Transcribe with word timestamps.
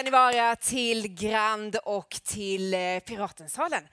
ska 0.00 0.04
ni 0.04 0.10
vara 0.10 0.56
till 0.56 1.14
Grand 1.14 1.76
och 1.76 2.10
till 2.24 2.74
eh, 2.74 2.98
Piratensalen 2.98 3.88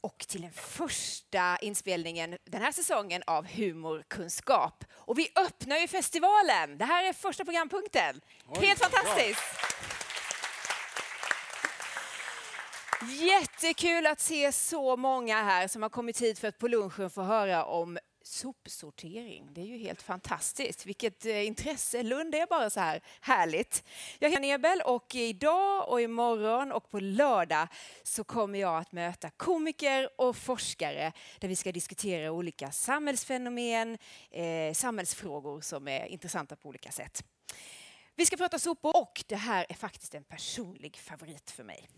och 0.00 0.18
till 0.18 0.42
den 0.42 0.52
första 0.52 1.56
inspelningen 1.56 2.36
den 2.44 2.62
här 2.62 2.72
säsongen 2.72 3.22
av 3.26 3.46
Humorkunskap. 3.46 4.84
Och 4.92 5.18
vi 5.18 5.28
öppnar 5.36 5.76
ju 5.76 5.88
festivalen. 5.88 6.78
Det 6.78 6.84
här 6.84 7.04
är 7.04 7.12
första 7.12 7.44
programpunkten. 7.44 8.20
Oj, 8.46 8.66
Helt 8.66 8.78
fantastiskt! 8.78 9.40
Jättekul 13.08 14.06
att 14.06 14.20
se 14.20 14.52
så 14.52 14.96
många 14.96 15.42
här 15.42 15.68
som 15.68 15.82
har 15.82 15.90
kommit 15.90 16.22
hit 16.22 16.38
för 16.38 16.48
att 16.48 16.58
på 16.58 16.68
lunchen 16.68 17.10
få 17.10 17.22
höra 17.22 17.64
om 17.64 17.98
sopsortering. 18.30 19.48
Det 19.52 19.60
är 19.60 19.64
ju 19.66 19.76
helt 19.78 20.02
fantastiskt. 20.02 20.86
Vilket 20.86 21.26
eh, 21.26 21.46
intresse. 21.46 22.02
Lund 22.02 22.34
är 22.34 22.46
bara 22.46 22.70
så 22.70 22.80
här 22.80 23.00
härligt. 23.20 23.84
Jag 24.18 24.30
heter 24.30 24.42
Nebel 24.42 24.80
och 24.84 25.14
idag 25.14 25.88
och 25.88 26.00
imorgon 26.00 26.72
och 26.72 26.90
på 26.90 27.00
lördag 27.00 27.68
så 28.02 28.24
kommer 28.24 28.58
jag 28.58 28.78
att 28.78 28.92
möta 28.92 29.30
komiker 29.30 30.10
och 30.16 30.36
forskare 30.36 31.12
där 31.38 31.48
vi 31.48 31.56
ska 31.56 31.72
diskutera 31.72 32.32
olika 32.32 32.70
samhällsfenomen, 32.70 33.98
eh, 34.30 34.74
samhällsfrågor 34.74 35.60
som 35.60 35.88
är 35.88 36.06
intressanta 36.06 36.56
på 36.56 36.68
olika 36.68 36.90
sätt. 36.90 37.24
Vi 38.16 38.26
ska 38.26 38.36
prata 38.36 38.58
sopor 38.58 38.96
och 38.96 39.24
det 39.26 39.36
här 39.36 39.66
är 39.68 39.74
faktiskt 39.74 40.14
en 40.14 40.24
personlig 40.24 40.96
favorit 40.96 41.50
för 41.50 41.64
mig. 41.64 41.88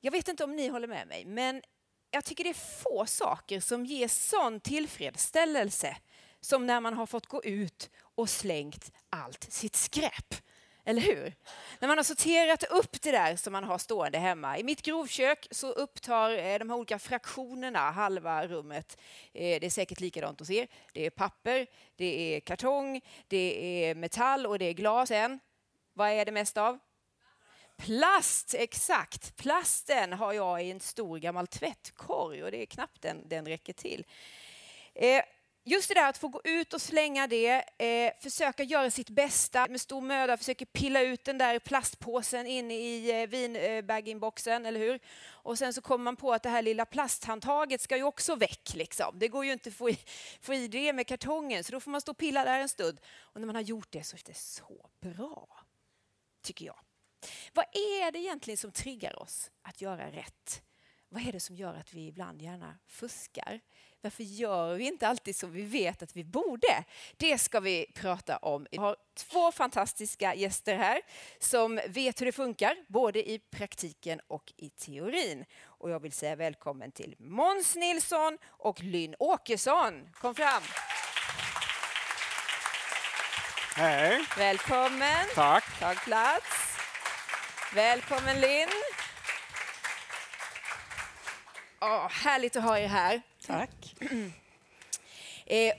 Jag 0.00 0.12
vet 0.12 0.28
inte 0.28 0.44
om 0.44 0.56
ni 0.56 0.68
håller 0.68 0.88
med 0.88 1.08
mig, 1.08 1.24
men 1.24 1.62
jag 2.14 2.24
tycker 2.24 2.44
det 2.44 2.50
är 2.50 2.82
få 2.82 3.06
saker 3.06 3.60
som 3.60 3.86
ger 3.86 4.08
sån 4.08 4.60
tillfredsställelse 4.60 5.96
som 6.40 6.66
när 6.66 6.80
man 6.80 6.94
har 6.94 7.06
fått 7.06 7.26
gå 7.26 7.44
ut 7.44 7.90
och 8.14 8.30
slängt 8.30 8.92
allt 9.10 9.52
sitt 9.52 9.76
skräp. 9.76 10.34
Eller 10.84 11.02
hur? 11.02 11.34
När 11.78 11.88
man 11.88 11.98
har 11.98 12.04
sorterat 12.04 12.62
upp 12.62 13.02
det 13.02 13.10
där 13.10 13.36
som 13.36 13.52
man 13.52 13.64
har 13.64 13.78
stående 13.78 14.18
hemma. 14.18 14.58
I 14.58 14.64
mitt 14.64 14.82
grovkök 14.82 15.46
så 15.50 15.72
upptar 15.72 16.30
eh, 16.30 16.58
de 16.58 16.70
här 16.70 16.76
olika 16.76 16.98
fraktionerna 16.98 17.90
halva 17.90 18.46
rummet. 18.46 19.00
Eh, 19.32 19.60
det 19.60 19.66
är 19.66 19.70
säkert 19.70 20.00
likadant 20.00 20.38
hos 20.38 20.50
er. 20.50 20.68
Det 20.92 21.06
är 21.06 21.10
papper, 21.10 21.66
det 21.96 22.36
är 22.36 22.40
kartong, 22.40 23.00
det 23.28 23.84
är 23.84 23.94
metall 23.94 24.46
och 24.46 24.58
det 24.58 24.64
är 24.64 24.72
glas. 24.72 25.10
Vad 25.92 26.08
är 26.08 26.24
det 26.24 26.32
mest 26.32 26.56
av? 26.56 26.78
Plast, 27.76 28.54
exakt. 28.54 29.36
Plasten 29.36 30.12
har 30.12 30.32
jag 30.32 30.64
i 30.64 30.70
en 30.70 30.80
stor 30.80 31.18
gammal 31.18 31.46
tvättkorg 31.46 32.44
och 32.44 32.50
det 32.50 32.62
är 32.62 32.66
knappt 32.66 33.02
den, 33.02 33.28
den 33.28 33.46
räcker 33.46 33.72
till. 33.72 34.06
Eh, 34.94 35.22
just 35.64 35.88
det 35.88 35.94
där 35.94 36.08
att 36.08 36.18
få 36.18 36.28
gå 36.28 36.40
ut 36.44 36.74
och 36.74 36.80
slänga 36.80 37.26
det, 37.26 37.64
eh, 37.78 38.12
försöka 38.22 38.62
göra 38.62 38.90
sitt 38.90 39.10
bästa 39.10 39.66
med 39.68 39.80
stor 39.80 40.00
möda, 40.00 40.36
försöka 40.36 40.66
pilla 40.66 41.02
ut 41.02 41.24
den 41.24 41.38
där 41.38 41.58
plastpåsen 41.58 42.46
in 42.46 42.70
i 42.70 43.10
eh, 43.10 43.26
vinbaginboxen, 43.26 44.66
eller 44.66 44.80
hur? 44.80 45.00
Och 45.26 45.58
sen 45.58 45.74
så 45.74 45.80
kommer 45.80 46.04
man 46.04 46.16
på 46.16 46.32
att 46.32 46.42
det 46.42 46.48
här 46.48 46.62
lilla 46.62 46.86
plasthandtaget 46.86 47.80
ska 47.80 47.96
ju 47.96 48.02
också 48.02 48.36
väck. 48.36 48.74
Liksom. 48.74 49.18
Det 49.18 49.28
går 49.28 49.44
ju 49.44 49.52
inte 49.52 49.68
att 49.68 49.74
få 49.74 49.90
i, 49.90 49.98
få 50.40 50.54
i 50.54 50.68
det 50.68 50.92
med 50.92 51.06
kartongen, 51.06 51.64
så 51.64 51.72
då 51.72 51.80
får 51.80 51.90
man 51.90 52.00
stå 52.00 52.12
och 52.12 52.18
pilla 52.18 52.44
där 52.44 52.60
en 52.60 52.68
stund. 52.68 53.00
Och 53.18 53.40
när 53.40 53.46
man 53.46 53.56
har 53.56 53.62
gjort 53.62 53.88
det 53.90 54.04
så 54.04 54.16
är 54.16 54.22
det 54.24 54.36
så 54.36 54.90
bra, 55.00 55.48
tycker 56.42 56.66
jag. 56.66 56.76
Vad 57.52 57.64
är 57.64 58.12
det 58.12 58.18
egentligen 58.18 58.58
som 58.58 58.72
triggar 58.72 59.22
oss 59.22 59.50
att 59.62 59.80
göra 59.80 60.10
rätt? 60.10 60.62
Vad 61.08 61.26
är 61.28 61.32
det 61.32 61.40
som 61.40 61.56
gör 61.56 61.74
att 61.74 61.94
vi 61.94 62.06
ibland 62.06 62.42
gärna 62.42 62.78
fuskar? 62.86 63.60
Varför 64.00 64.22
gör 64.22 64.74
vi 64.74 64.86
inte 64.86 65.08
alltid 65.08 65.36
som 65.36 65.52
vi 65.52 65.62
vet 65.62 66.02
att 66.02 66.16
vi 66.16 66.24
borde? 66.24 66.84
Det 67.16 67.38
ska 67.38 67.60
vi 67.60 67.86
prata 67.94 68.36
om. 68.36 68.66
Vi 68.70 68.76
har 68.76 68.96
två 69.16 69.52
fantastiska 69.52 70.34
gäster 70.34 70.76
här 70.76 71.00
som 71.38 71.80
vet 71.88 72.20
hur 72.20 72.26
det 72.26 72.32
funkar, 72.32 72.76
både 72.88 73.30
i 73.30 73.38
praktiken 73.38 74.20
och 74.28 74.52
i 74.56 74.70
teorin. 74.70 75.44
Och 75.62 75.90
jag 75.90 76.00
vill 76.00 76.12
säga 76.12 76.36
välkommen 76.36 76.92
till 76.92 77.14
Måns 77.18 77.76
Nilsson 77.76 78.38
och 78.44 78.82
Lynn 78.82 79.14
Åkesson. 79.18 80.08
Kom 80.12 80.34
fram! 80.34 80.62
Hej. 83.76 84.24
Välkommen! 84.38 85.26
Tack. 85.34 85.80
Ta 85.80 85.94
plats. 85.94 86.63
Välkommen 87.74 88.40
Linn. 88.40 88.68
Oh, 91.80 92.08
härligt 92.10 92.56
att 92.56 92.62
ha 92.62 92.78
er 92.78 92.86
här. 92.88 93.22
Tack. 93.46 93.94
Eh, 95.46 95.74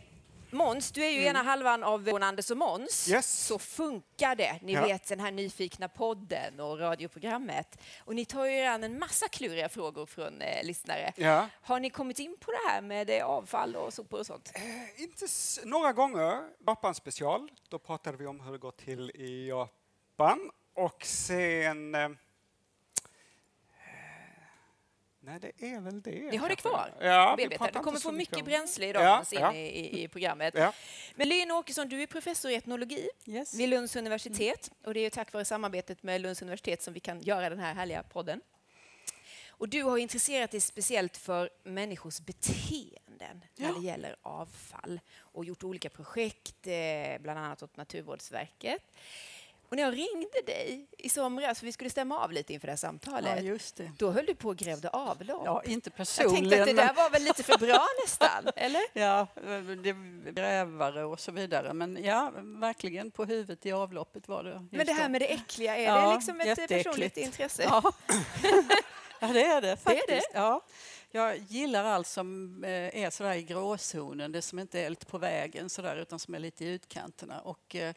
Måns, 0.49 0.91
du 0.91 1.03
är 1.05 1.09
ju 1.09 1.23
ena 1.23 1.43
halvan 1.43 1.83
av 1.83 2.19
Anders 2.21 2.51
och 2.51 2.57
Måns. 2.57 3.09
Yes. 3.09 3.45
Så 3.47 3.59
funkar 3.59 4.35
det. 4.35 4.59
Ni 4.61 4.73
Ja. 4.73 4.81
vet 4.85 5.07
den 5.07 5.19
här 5.19 5.31
nyfikna 5.31 5.87
podden 5.89 6.59
och 6.59 6.79
radioprogrammet. 6.79 7.79
Och 8.05 8.15
ni 8.15 8.25
tar 8.25 8.45
ju 8.45 8.61
an 8.61 8.83
en 8.83 8.99
massa 8.99 9.27
kluriga 9.27 9.69
frågor 9.69 10.05
från 10.05 10.41
eh, 10.41 10.63
lyssnare. 10.63 11.13
Ja. 11.15 11.47
Har 11.61 11.79
ni 11.79 11.89
kommit 11.89 12.19
in 12.19 12.37
på 12.39 12.51
det 12.51 12.69
här 12.71 12.81
med 12.81 13.09
eh, 13.09 13.25
avfall 13.25 13.75
och 13.75 13.93
sopor 13.93 14.19
och 14.19 14.25
sånt? 14.25 14.51
Eh, 14.55 15.01
Inte 15.01 15.25
några 15.63 15.93
gånger. 15.93 16.43
Japan 16.67 16.95
special. 16.95 17.51
Då 17.69 17.79
pratade 17.79 18.17
vi 18.17 18.25
om 18.27 18.39
hur 18.39 18.51
det 18.51 18.57
går 18.57 18.71
till 18.71 19.09
i 19.15 19.47
Japan. 19.49 20.51
Och 20.75 21.05
sen... 21.05 21.95
Eh, 21.95 22.09
nej, 25.19 25.39
det 25.39 25.65
är 25.71 25.81
väl 25.81 26.01
det. 26.01 26.11
Ni 26.11 26.37
har 26.37 26.49
det 26.49 26.55
kvar? 26.55 26.93
Ja, 26.99 27.35
vi 27.37 27.45
Du 27.47 27.57
kommer 27.57 27.99
få 27.99 28.11
mycket 28.11 28.37
om- 28.37 28.43
bränsle 28.43 28.87
idag 28.87 29.03
Ja, 29.03 29.25
in 29.31 29.39
ja. 29.41 29.53
i, 29.53 30.03
i, 30.03 30.07
programmet. 30.07 30.53
Ja. 30.57 30.73
Men 31.15 31.29
Linn 31.29 31.51
Åkesson, 31.51 31.89
du 31.89 32.01
är 32.01 32.07
professor 32.07 32.51
i 32.51 32.55
etnologi 32.55 33.09
Yes. 33.25 33.53
vid 33.53 33.69
Lunds 33.69 33.95
universitet. 33.95 34.71
Och 34.83 34.93
det 34.93 34.99
är 34.99 35.09
tack 35.09 35.33
vare 35.33 35.45
samarbetet 35.45 36.03
med 36.03 36.21
Lunds 36.21 36.41
universitet 36.41 36.81
som 36.81 36.93
vi 36.93 36.99
kan 36.99 37.21
göra 37.21 37.49
den 37.49 37.59
här 37.59 37.73
härliga 37.73 38.03
podden. 38.03 38.41
Och 39.57 39.69
du 39.69 39.83
har 39.83 39.97
intresserat 39.97 40.51
dig 40.51 40.61
speciellt 40.61 41.17
för 41.17 41.49
människors 41.63 42.19
beteenden 42.19 43.43
när 43.55 43.67
Ja. 43.69 43.73
det 43.79 43.85
gäller 43.85 44.15
avfall 44.21 44.99
och 45.17 45.45
gjort 45.45 45.63
olika 45.63 45.89
projekt, 45.89 46.67
eh, 46.67 47.19
bland 47.21 47.39
annat 47.39 47.63
åt 47.63 47.77
Naturvårdsverket. 47.77 48.81
Och 49.69 49.75
när 49.75 49.83
jag 49.83 49.93
ringde 49.93 50.41
dig 50.45 50.87
i 50.97 51.09
somras, 51.09 51.59
för 51.59 51.65
vi 51.65 51.71
skulle 51.71 51.89
stämma 51.89 52.19
av 52.23 52.31
lite 52.31 52.53
inför 52.53 52.67
det 52.67 52.71
här 52.71 52.77
samtalet, 52.77 53.43
Ja, 53.43 53.57
det. 53.75 53.91
då 53.97 54.11
höll 54.11 54.25
du 54.25 54.35
på 54.35 54.49
och 54.49 54.57
grävde 54.57 54.89
avlopp. 54.89 55.41
Ja, 55.45 55.63
inte 55.65 55.89
jag 55.89 55.95
personligen. 55.97 56.35
tänkte 56.49 56.61
att 56.61 56.67
det 56.67 56.73
där 56.73 56.93
var 56.93 57.09
väl 57.09 57.23
lite 57.23 57.43
för 57.43 57.57
bra 57.57 57.85
nästan, 58.05 58.51
eller? 58.55 58.81
Ja, 58.93 59.27
det 59.83 60.31
grävare 60.31 61.03
och 61.05 61.19
så 61.19 61.31
vidare. 61.31 61.73
Men 61.73 62.03
ja, 62.03 62.31
verkligen 62.37 63.11
på 63.11 63.25
huvudet 63.25 63.65
i 63.65 63.71
avloppet 63.71 64.27
var 64.27 64.43
det. 64.43 64.67
Men 64.71 64.85
det 64.85 64.93
här 64.93 65.09
med 65.09 65.21
det 65.21 65.33
äckliga, 65.33 65.77
är 65.77 65.83
Ja, 65.83 66.07
det 66.09 66.15
liksom 66.15 66.41
ett 66.41 66.67
personligt 66.67 67.17
intresse? 67.17 67.63
Ja. 67.63 67.93
ja, 69.19 69.27
det 69.27 69.43
är 69.43 69.61
det 69.61 69.67
Det 69.67 69.71
är 69.71 69.75
faktiskt. 69.75 70.07
det? 70.07 70.39
Ja. 70.39 70.61
Jag 71.11 71.37
gillar 71.37 71.83
allt 71.83 72.07
som 72.07 72.63
eh, 72.63 72.69
är 73.03 73.09
sådär 73.09 73.33
i 73.33 73.43
gråzonen, 73.43 74.31
det 74.31 74.41
som 74.41 74.59
inte 74.59 74.79
är 74.79 74.83
helt 74.83 75.07
på 75.07 75.17
vägen 75.17 75.69
sådär, 75.69 75.95
utan 75.97 76.19
som 76.19 76.35
är 76.35 76.39
lite 76.39 76.65
i 76.65 76.67
utkanterna. 76.67 77.39
Och, 77.41 77.75
eh, 77.75 77.93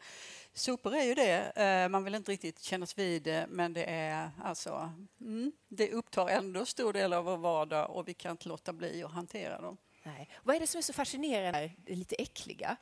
sopor 0.53 0.95
är 0.95 1.03
ju 1.03 1.13
det. 1.13 1.51
Eh, 1.55 1.89
man 1.89 2.03
vill 2.03 2.15
inte 2.15 2.31
riktigt 2.31 2.61
kännas 2.61 2.97
vid 2.97 3.23
det, 3.23 3.45
men 3.49 3.73
det 3.73 3.83
är 3.83 4.31
alltså, 4.43 4.91
mm, 5.21 5.51
det 5.67 5.91
upptar 5.91 6.27
ändå 6.27 6.65
stor 6.65 6.93
del 6.93 7.13
av 7.13 7.25
vår 7.25 7.37
vardag 7.37 7.89
och 7.89 8.07
vi 8.07 8.13
kan 8.13 8.31
inte 8.31 8.49
låta 8.49 8.73
bli 8.73 9.03
att 9.03 9.11
hantera 9.11 9.61
dem. 9.61 9.77
Nej. 10.03 10.29
Vad 10.43 10.55
är 10.55 10.59
det 10.59 10.67
som 10.67 10.77
är 10.77 10.81
så 10.81 10.93
fascinerande 10.93 11.59
med 11.59 11.71
det 11.77 11.95
lite 11.95 12.15
äckliga? 12.15 12.77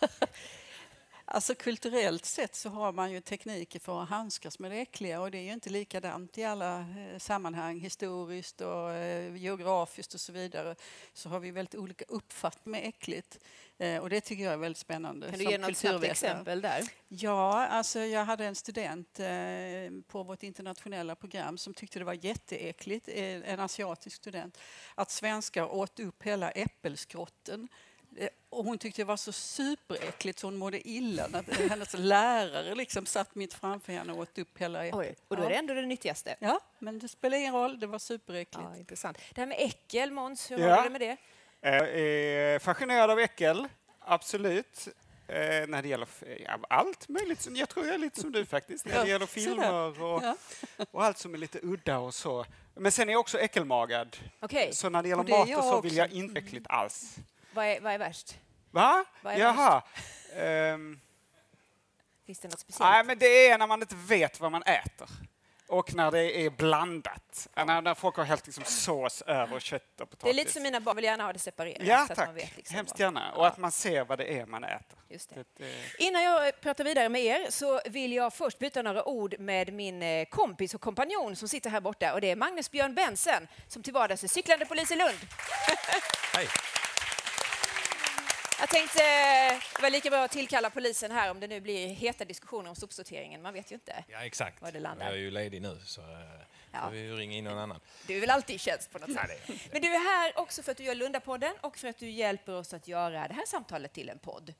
Alltså 1.28 1.54
kulturellt 1.54 2.24
sett 2.24 2.54
så 2.54 2.68
har 2.68 2.92
man 2.92 3.12
ju 3.12 3.20
tekniker 3.20 3.80
för 3.80 4.02
att 4.02 4.08
handskas 4.08 4.58
med 4.58 4.70
det 4.70 4.76
äckliga 4.76 5.20
och 5.20 5.30
det 5.30 5.38
är 5.38 5.42
ju 5.42 5.52
inte 5.52 5.70
likadant 5.70 6.38
i 6.38 6.44
alla 6.44 6.80
eh, 6.80 7.18
sammanhang 7.18 7.80
historiskt 7.80 8.60
och 8.60 8.90
eh, 8.90 9.36
geografiskt 9.36 10.14
och 10.14 10.20
så 10.20 10.32
vidare. 10.32 10.76
Så 11.12 11.28
har 11.28 11.40
vi 11.40 11.50
väldigt 11.50 11.74
olika 11.74 12.04
uppfattning 12.08 12.72
med 12.72 12.88
äckligt 12.88 13.38
eh, 13.78 13.98
och 13.98 14.10
det 14.10 14.20
tycker 14.20 14.44
jag 14.44 14.52
är 14.52 14.56
väldigt 14.56 14.78
spännande. 14.78 15.30
Kan 15.30 15.38
du 15.38 15.44
ge 15.44 15.58
något 15.58 15.76
snabbt 15.76 16.04
exempel 16.04 16.60
där? 16.60 16.82
Ja, 17.08 17.66
alltså 17.66 17.98
jag 18.00 18.24
hade 18.24 18.44
en 18.44 18.54
student 18.54 19.20
eh, 19.20 19.26
på 20.08 20.22
vårt 20.22 20.42
internationella 20.42 21.14
program 21.14 21.58
som 21.58 21.74
tyckte 21.74 21.98
det 21.98 22.04
var 22.04 22.24
jätteäckligt, 22.24 23.08
eh, 23.08 23.52
en 23.52 23.60
asiatisk 23.60 24.16
student, 24.16 24.58
att 24.94 25.10
svenskar 25.10 25.74
åt 25.74 26.00
upp 26.00 26.22
hela 26.22 26.50
äppelskrotten. 26.50 27.68
Och 28.48 28.64
hon 28.64 28.78
tyckte 28.78 29.00
det 29.02 29.06
var 29.06 29.16
så 29.16 29.32
superäckligt 29.32 30.38
så 30.38 30.46
hon 30.46 30.56
mådde 30.56 30.88
illa 30.88 31.26
när 31.28 31.68
hennes 31.68 31.94
lärare 31.98 32.74
liksom 32.74 33.06
satt 33.06 33.34
mitt 33.34 33.54
framför 33.54 33.92
henne 33.92 34.12
och 34.12 34.18
åt 34.18 34.38
upp 34.38 34.58
hela 34.58 34.86
äpplet. 34.86 35.08
Oj, 35.08 35.16
och 35.28 35.36
då 35.36 35.42
är 35.42 35.48
det 35.48 35.54
ändå 35.56 35.74
det 35.74 35.86
nyttigaste. 35.86 36.36
Ja, 36.38 36.60
men 36.78 36.98
det 36.98 37.08
spelar 37.08 37.38
ingen 37.38 37.54
roll, 37.54 37.80
det 37.80 37.86
var 37.86 37.98
superäckligt. 37.98 38.66
Ja, 38.72 38.76
intressant. 38.76 39.18
Det 39.34 39.40
här 39.40 39.46
med 39.46 39.56
äckel, 39.60 40.10
Måns, 40.10 40.50
hur 40.50 40.58
Ja. 40.58 40.70
har 40.70 40.76
du 40.76 40.82
det 40.82 40.90
med 40.90 41.00
det? 41.00 41.16
Jag 41.66 41.88
är 41.90 42.58
fascinerad 42.58 43.10
av 43.10 43.18
äckel, 43.18 43.68
absolut. 44.00 44.88
Eh, 45.28 45.66
när 45.66 45.82
det 45.82 45.88
gäller 45.88 46.08
ja, 46.44 46.58
allt 46.70 47.08
möjligt. 47.08 47.40
som- 47.40 47.56
Jag 47.56 47.68
tror 47.68 47.86
jag 47.86 47.94
är 47.94 47.98
lite 47.98 48.20
som 48.20 48.32
du 48.32 48.46
faktiskt. 48.46 48.84
När 48.86 49.04
det 49.04 49.10
gäller 49.10 49.26
filmer 49.26 50.02
och, 50.02 50.22
och 50.90 51.04
allt 51.04 51.18
som 51.18 51.34
är 51.34 51.38
lite 51.38 51.58
udda 51.62 51.98
och 51.98 52.14
så. 52.14 52.46
Men 52.74 52.92
sen 52.92 53.08
är 53.08 53.12
jag 53.12 53.20
också 53.20 53.38
äckelmagad. 53.38 54.16
Okej, 54.40 54.72
Så 54.72 54.88
när 54.88 55.02
det 55.02 55.08
gäller 55.08 55.20
Och 55.22 55.26
det 55.26 55.32
mat 55.38 55.48
och 55.58 55.64
så 55.64 55.80
vill 55.80 55.90
också. 55.92 55.98
jag 55.98 56.10
inte 56.12 56.38
äckligt 56.40 56.66
alls. 56.68 57.16
vad, 57.52 57.64
är, 57.66 57.80
vad 57.80 57.92
är 57.92 57.98
värst? 57.98 58.38
Va? 58.70 59.04
Vad 59.22 59.34
är 59.34 59.38
Jaha. 59.38 59.82
Ehm, 60.34 61.00
Finns 62.26 62.38
det 62.38 62.48
något 62.48 62.60
speciellt? 62.60 62.90
Nej, 62.90 63.04
men 63.04 63.18
det 63.18 63.48
är 63.48 63.58
när 63.58 63.66
man 63.66 63.80
inte 63.82 63.96
vet 63.96 64.40
vad 64.40 64.52
man 64.52 64.62
äter. 64.62 65.08
Och 65.68 65.94
när 65.94 66.10
det 66.10 66.46
är 66.46 66.50
blandat. 66.50 67.48
När, 67.56 67.82
när 67.82 67.94
folk 67.94 68.16
har 68.16 68.24
hällt 68.24 68.46
liksom 68.46 68.64
sås 68.64 69.22
över 69.22 69.60
kött 69.60 70.00
och 70.00 70.10
potatis. 70.10 70.24
det 70.24 70.30
är 70.30 70.34
lite 70.34 70.52
som 70.52 70.62
mina 70.62 70.80
barn 70.80 70.96
vill 70.96 71.04
gärna 71.04 71.24
ha 71.24 71.32
det 71.32 71.38
separerat. 71.38 71.82
Ja, 71.82 72.06
så 72.06 72.12
att 72.12 72.18
tack. 72.18 72.28
man 72.28 72.34
vet 72.34 72.56
liksom 72.56 72.76
Hemskt 72.76 72.98
gärna. 72.98 73.32
Och 73.32 73.46
att 73.46 73.58
man 73.58 73.72
ser 73.72 74.04
vad 74.04 74.18
det 74.18 74.38
är 74.38 74.46
man 74.46 74.64
äter. 74.64 74.98
Just 75.08 75.28
det. 75.28 75.34
Det, 75.34 75.64
det, 75.64 76.04
Innan 76.04 76.22
jag 76.22 76.60
pratar 76.60 76.84
vidare 76.84 77.08
med 77.08 77.24
er 77.24 77.46
så 77.50 77.80
vill 77.86 78.12
jag 78.12 78.34
först 78.34 78.58
byta 78.58 78.82
några 78.82 79.04
ord 79.04 79.34
med 79.38 79.72
min 79.72 80.02
eh, 80.02 80.24
kompis 80.24 80.74
och 80.74 80.80
kompanjon 80.80 81.36
som 81.36 81.48
sitter 81.48 81.70
här 81.70 81.80
borta 81.80 82.14
och 82.14 82.20
det 82.20 82.30
är 82.30 82.36
Magnus 82.36 82.70
Björn 82.70 82.94
Bensen 82.94 83.48
som 83.68 83.82
till 83.82 83.92
vardags 83.92 84.24
är 84.24 84.28
cyklande 84.28 84.66
polis 84.66 84.90
i 84.90 84.96
Lund. 84.96 85.18
Hej. 86.34 86.48
Jag 88.60 88.68
tänkte 88.68 88.98
det 89.76 89.82
var 89.82 89.90
lika 89.90 90.10
bra 90.10 90.24
att 90.24 90.30
tillkalla 90.30 90.70
polisen 90.70 91.10
här 91.10 91.30
om 91.30 91.40
det 91.40 91.46
nu 91.46 91.60
blir 91.60 91.88
heta 91.88 92.24
diskussioner 92.24 92.70
om 92.70 92.76
sopsorteringen. 92.76 93.42
Man 93.42 93.54
vet 93.54 93.70
ju 93.70 93.74
inte. 93.74 94.04
Ja, 94.08 94.24
exakt. 94.24 94.62
Var 94.62 94.72
det 94.72 94.80
landar. 94.80 95.06
Jag 95.06 95.14
är 95.14 95.18
ju 95.18 95.30
ledig 95.30 95.62
nu 95.62 95.78
så 95.84 96.00
eh, 96.00 96.06
Ja. 96.72 96.88
vi 96.92 97.10
ringa 97.12 97.36
in 97.36 97.44
någon 97.44 97.58
annan. 97.58 97.80
Du 98.06 98.16
är 98.16 98.20
väl 98.20 98.30
alltid 98.30 98.56
i 98.56 98.58
tjänst 98.58 98.90
på 98.92 98.98
något 98.98 99.08
Ja, 99.08 99.14
sätt. 99.26 99.40
det 99.46 99.52
är- 99.52 99.58
Men 99.72 99.82
du 99.82 99.88
är 99.94 99.98
här 99.98 100.38
också 100.40 100.62
för 100.62 100.72
att 100.72 100.78
du 100.78 100.84
gör 100.84 100.94
Lundapodden 100.94 101.54
och 101.60 101.76
för 101.78 101.88
att 101.88 101.98
du 101.98 102.10
hjälper 102.10 102.52
oss 102.54 102.74
att 102.74 102.88
göra 102.88 103.28
det 103.28 103.34
här 103.34 103.46
samtalet 103.46 103.92
till 103.92 104.08
en 104.08 104.18
podd. 104.18 104.54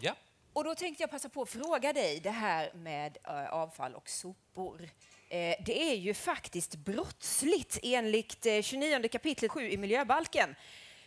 Ja. 0.00 0.14
Och 0.52 0.64
då 0.64 0.74
tänkte 0.74 1.02
jag 1.02 1.10
passa 1.10 1.28
på 1.28 1.42
att 1.42 1.50
fråga 1.50 1.92
dig 1.92 2.20
det 2.20 2.30
här 2.30 2.70
med 2.74 3.18
eh, 3.24 3.48
avfall 3.52 3.94
och 3.94 4.08
sopor. 4.08 4.82
Eh, 5.28 5.56
det 5.66 5.82
är 5.90 5.94
ju 5.94 6.14
faktiskt 6.14 6.74
brottsligt 6.76 7.78
enligt 7.82 8.46
eh, 8.46 8.62
29 8.62 9.08
kapitlet 9.08 9.50
7 9.50 9.70
i 9.70 9.76
miljöbalken. 9.76 10.54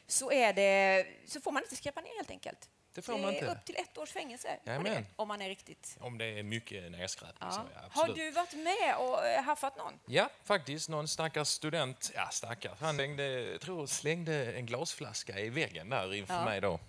Så, 0.07 0.31
är 0.31 0.53
det, 0.53 1.05
så 1.25 1.41
får 1.41 1.51
man 1.51 1.63
inte 1.63 1.75
skräpa 1.75 2.01
ner 2.01 2.15
helt 2.15 2.29
enkelt. 2.29 2.69
Det 2.93 3.01
får 3.01 3.17
man 3.17 3.29
är 3.29 3.33
inte. 3.33 3.45
upp 3.51 3.65
till 3.65 3.75
ett 3.75 3.97
års 3.97 4.11
fängelse 4.11 4.59
det, 4.63 5.05
om 5.15 5.27
man 5.27 5.41
är 5.41 5.49
riktigt... 5.49 5.97
Om 5.99 6.17
det 6.17 6.25
är 6.25 6.43
mycket 6.43 6.91
nedskräpning 6.91 7.49
Ja. 7.51 7.65
Har 7.91 8.07
du 8.07 8.31
varit 8.31 8.53
med 8.53 8.97
och 8.97 9.25
eh, 9.27 9.43
haffat 9.43 9.77
någon? 9.77 9.93
Ja, 10.05 10.29
faktiskt. 10.43 10.89
Någon 10.89 11.07
stackars 11.07 11.47
student, 11.47 12.11
ja 12.15 12.29
stackars, 12.29 12.79
han 12.79 12.95
slängde, 12.95 13.57
tror 13.59 13.87
slängde 13.87 14.53
en 14.53 14.65
glasflaska 14.65 15.39
i 15.39 15.49
väggen 15.49 15.89
där 15.89 16.13
inför 16.13 16.33
Ja. 16.33 16.45
mig 16.45 16.61
då. 16.61 16.79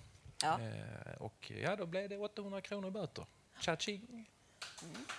Ja. 0.42 0.60
Eh, 0.60 1.22
och 1.22 1.52
ja, 1.62 1.76
då 1.76 1.86
blev 1.86 2.08
det 2.08 2.18
800 2.18 2.60
kronor 2.60 2.90
böter. 2.90 3.26
Cha-ching. 3.60 4.30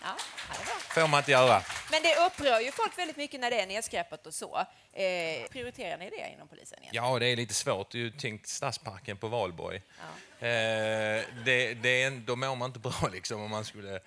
Ja, 0.01 0.17
ja, 0.49 0.55
det. 0.59 0.93
Får 1.01 1.07
man 1.07 1.17
inte 1.17 1.31
göra. 1.31 1.63
Men 1.91 2.01
det 2.03 2.15
upprör 2.25 2.59
ju 2.59 2.71
folk 2.71 2.97
väldigt 2.97 3.17
mycket 3.17 3.39
när 3.39 3.49
det 3.51 3.59
är 3.61 3.67
nedskräpat 3.67 4.27
och 4.27 4.33
så. 4.33 4.57
Eh, 4.93 5.47
prioriterar 5.49 5.97
ni 5.97 6.09
det 6.09 6.29
inom 6.33 6.47
polisen? 6.47 6.79
Igen? 6.81 6.91
Ja, 6.93 7.19
det 7.19 7.25
är 7.27 7.35
lite 7.35 7.53
svårt. 7.53 7.91
Du 7.91 8.11
tänkt 8.11 8.47
Stadsparken 8.47 9.17
på 9.17 9.27
Valborg. 9.27 9.81
Ja. 9.99 10.47
Eh, 10.47 11.23
det, 11.45 11.73
det 11.73 12.03
är, 12.03 12.11
då 12.11 12.35
mår 12.35 12.55
man 12.55 12.69
inte 12.69 12.79
bra 12.79 13.09
liksom 13.11 13.41
om 13.41 13.49
man 13.51 13.65
skulle 13.65 13.99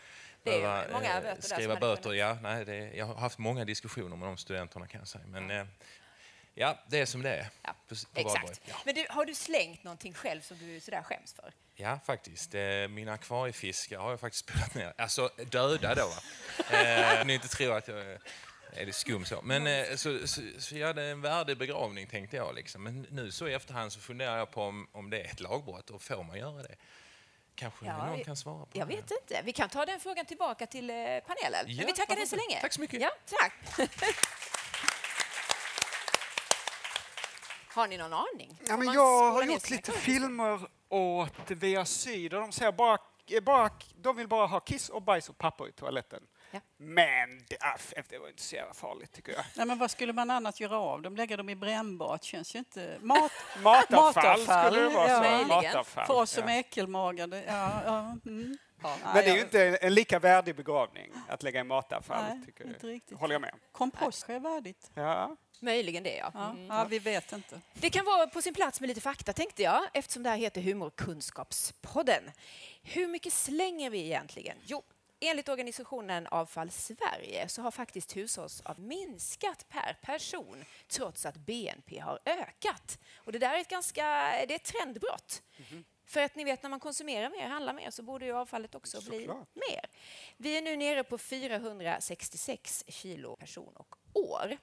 behöva, 0.44 0.84
många 0.93 1.17
eh, 1.17 1.23
böter 1.23 1.43
skriva 1.43 1.76
böter. 1.76 2.02
kunnat- 2.02 2.17
Ja, 2.19 2.35
nej, 2.43 2.64
det, 2.64 2.76
jag 2.76 3.06
har 3.06 3.14
haft 3.14 3.38
många 3.38 3.64
diskussioner 3.64 4.17
med 4.17 4.28
de 4.28 4.37
studenterna 4.37 4.87
kan 4.87 4.99
jag 5.00 5.08
säga. 5.08 5.25
Men 5.26 5.50
eh, 5.50 5.67
ja, 6.55 6.78
det 6.88 7.00
är 7.00 7.06
som 7.06 7.23
det 7.23 7.31
är 7.31 7.49
Ja, 7.62 7.75
på, 7.88 7.94
på. 8.14 8.20
Exakt. 8.20 8.61
Ja. 8.64 8.75
Men 8.85 8.94
du, 8.94 9.06
har 9.11 9.25
du 9.25 9.35
slängt 9.35 9.85
någonting 9.85 10.14
själv 10.14 10.40
som 10.40 10.58
du 10.58 10.81
sådär 10.81 11.02
skäms 11.02 11.32
för? 11.35 11.52
Ja, 11.82 11.99
faktiskt. 12.06 12.55
Eh, 12.55 12.62
mina 12.88 13.12
akvariefiskar 13.12 13.99
har 13.99 14.11
jag 14.11 14.20
faktiskt 14.20 14.49
spelat 14.49 14.75
ner. 14.75 14.93
Alltså 14.99 15.31
döda 15.50 15.94
då. 15.94 16.12
Eh, 16.76 17.25
ni 17.25 17.34
inte 17.34 17.49
tror 17.49 17.76
att 17.76 17.88
jag 17.88 17.99
är- 17.99 18.19
det 18.87 18.93
skum 18.93 19.25
så. 19.25 19.43
Men 19.43 19.67
eh, 19.67 19.96
så, 19.96 20.26
så, 20.29 20.40
så 20.58 20.76
jag 20.76 20.87
hade 20.87 21.02
en 21.05 21.20
värdig 21.20 21.58
begravning 21.58 22.06
tänkte 22.06 22.37
jag. 22.37 22.55
Liksom. 22.55 22.82
Men 22.82 23.06
nu 23.11 23.31
så 23.31 23.49
i 23.49 23.55
efterhand 23.55 23.93
så 23.93 24.00
funderar 24.00 24.38
jag 24.38 24.50
på 24.50 24.62
om, 24.62 24.88
om 24.93 25.11
det 25.11 25.20
är 25.20 25.25
ett 25.25 25.40
lagbrott 25.40 25.90
och 25.90 26.02
får 26.02 26.25
man 26.25 26.38
göra 26.38 26.62
det? 26.62 26.75
Kanske 27.55 27.87
Ja, 27.87 28.06
någon 28.06 28.19
vi- 28.19 28.25
kan 28.25 28.37
svara 28.37 28.64
på 28.67 28.70
Jag 28.78 28.88
det. 28.88 28.94
vet 28.96 29.11
inte. 29.11 29.43
Vi 29.44 29.52
kan 29.52 29.69
ta 29.69 29.87
den 29.87 30.00
frågan 30.00 30.26
tillbaka 30.26 30.67
till 30.67 30.90
eh, 30.90 30.96
panelen. 30.96 31.64
Ja, 31.67 31.76
Men 31.76 31.87
vi 31.87 31.93
tackar 31.93 32.17
dig 32.17 32.26
så 32.26 32.37
länge. 32.37 32.61
Tack 32.61 32.73
så 32.73 32.81
mycket. 32.81 33.00
Ja, 33.00 33.11
tack. 33.26 33.52
Har 37.75 37.89
ni 37.89 37.97
någon 37.97 38.13
aning? 38.13 38.61
ja, 38.69 38.77
men 38.77 38.93
jag 38.93 39.33
har 39.33 39.43
gjort 39.43 39.71
lite 39.71 39.93
filmer 39.93 40.61
åt 40.89 41.51
Via 41.51 41.85
Syd 41.85 42.35
och 42.35 42.41
de 42.41 42.53
säger 42.53 42.73
bara, 42.73 42.99
eh, 43.31 43.41
bara, 43.41 43.71
de 43.97 44.17
vill 44.17 44.29
bara 44.29 44.47
ha 44.47 44.61
kiss 44.61 44.89
och 44.89 45.03
bajs 45.03 45.29
och 45.29 45.39
papper 45.39 45.69
i 45.69 45.73
toaletten. 45.73 46.23
Ja. 46.51 46.61
Men 46.77 47.45
det, 48.09 48.19
var 48.19 48.29
inte 48.29 48.43
så 48.43 48.55
jävla 48.57 48.75
farligt 48.75 49.13
tycker 49.13 49.33
jag. 49.33 49.45
Nej, 49.57 49.67
men 49.67 49.79
vad 49.79 49.91
skulle 49.91 50.13
man 50.13 50.31
annat 50.31 50.61
göra 50.61 50.79
av 50.79 51.03
dem? 51.03 51.17
Lägga 51.17 51.37
dem 51.37 51.49
i 51.49 51.57
brännbart 51.57 52.25
känns 52.25 52.55
ju 52.55 52.59
inte... 52.59 52.99
Mat, 53.01 53.33
Matavfall, 53.63 54.41
skulle 54.41 54.81
det 54.81 54.89
vara 54.89 55.09
ja. 55.09 55.39
så. 55.41 55.47
Matavfall. 55.47 56.07
För 56.07 56.15
oss 56.15 56.31
som 56.31 56.49
är 56.49 56.59
äckelmagade. 56.59 57.45
Ja, 57.47 57.83
ja, 57.85 57.99
mm. 58.27 58.57
ja, 58.83 58.97
Men 59.05 59.15
det 59.15 59.21
är 59.21 59.25
ju 59.25 59.31
jag- 59.31 59.47
inte 59.47 59.77
en 59.77 59.95
lika 59.95 60.19
värdig 60.19 60.57
begravning 60.57 61.13
att 61.29 61.43
lägga 61.43 61.61
i 61.61 61.65
matavfall. 61.65 62.25
Nej, 62.29 62.47
tycker 62.47 62.67
inte 62.67 62.87
jag. 62.87 62.95
riktigt. 62.95 63.19
håller 63.19 63.35
jag 63.35 63.41
med 63.41 63.53
om. 63.53 63.61
Kompost 63.73 64.29
är 64.29 64.41
värdigt. 64.41 64.91
Ja. 64.95 65.37
Möjligen 65.62 66.03
det, 66.03 66.17
ja. 66.17 66.31
Ja, 66.35 66.50
Mm. 66.50 66.67
ja, 66.67 66.85
vi 66.85 66.99
vet 66.99 67.32
inte. 67.32 67.61
Det 67.75 67.91
kan 67.91 68.05
vara 68.05 68.26
på 68.26 68.43
sin 68.43 68.55
plats 68.55 68.81
med 68.81 68.88
lite 68.88 69.00
fakta 69.00 69.32
tänkte 69.32 69.62
jag, 69.62 69.82
eftersom 69.93 70.23
det 70.23 70.31
här 70.31 70.37
heter 70.37 70.61
Humorkunskapspodden. 70.61 72.31
Hur 72.82 73.06
mycket 73.06 73.32
slänger 73.32 73.91
vi 73.91 73.99
egentligen? 74.05 74.56
Jo, 74.67 74.82
enligt 75.20 75.49
organisationen 75.49 76.26
Avfall 76.26 76.70
Sverige 76.70 77.49
så 77.49 77.62
har 77.62 77.70
faktiskt 77.70 78.17
hushållsav 78.17 78.81
minskat 78.81 79.67
per 79.69 79.99
person 80.03 80.64
trots 80.88 81.26
att 81.26 81.37
BNP 81.37 81.99
har 81.99 82.19
ökat. 82.25 82.99
Och 83.17 83.32
det 83.32 83.38
där 83.38 83.55
är 83.55 83.59
ett 83.61 83.69
ganska, 83.69 84.03
det 84.47 84.53
är 84.53 84.56
ett 84.56 84.64
trendbrott. 84.64 85.43
För 86.06 86.20
att 86.23 86.35
ni 86.35 86.44
vet, 86.44 86.62
när 86.62 86.70
man 86.70 86.81
konsumerar 86.81 87.31
mer, 87.31 87.49
handlar 87.49 87.73
mer, 87.73 87.91
så 87.91 88.03
borde 88.03 88.25
ju 88.26 88.32
avfallet 88.37 88.75
också 88.75 89.00
bli 89.00 89.19
Såklart. 89.19 89.49
mer. 89.55 89.87
Vi 90.37 90.56
är 90.59 90.62
nu 90.62 90.76
nere 90.76 91.05
på 91.05 91.19
466 91.19 92.85
kilo 92.88 93.37
person 93.37 93.73
och 93.76 93.97
år. 94.12 94.56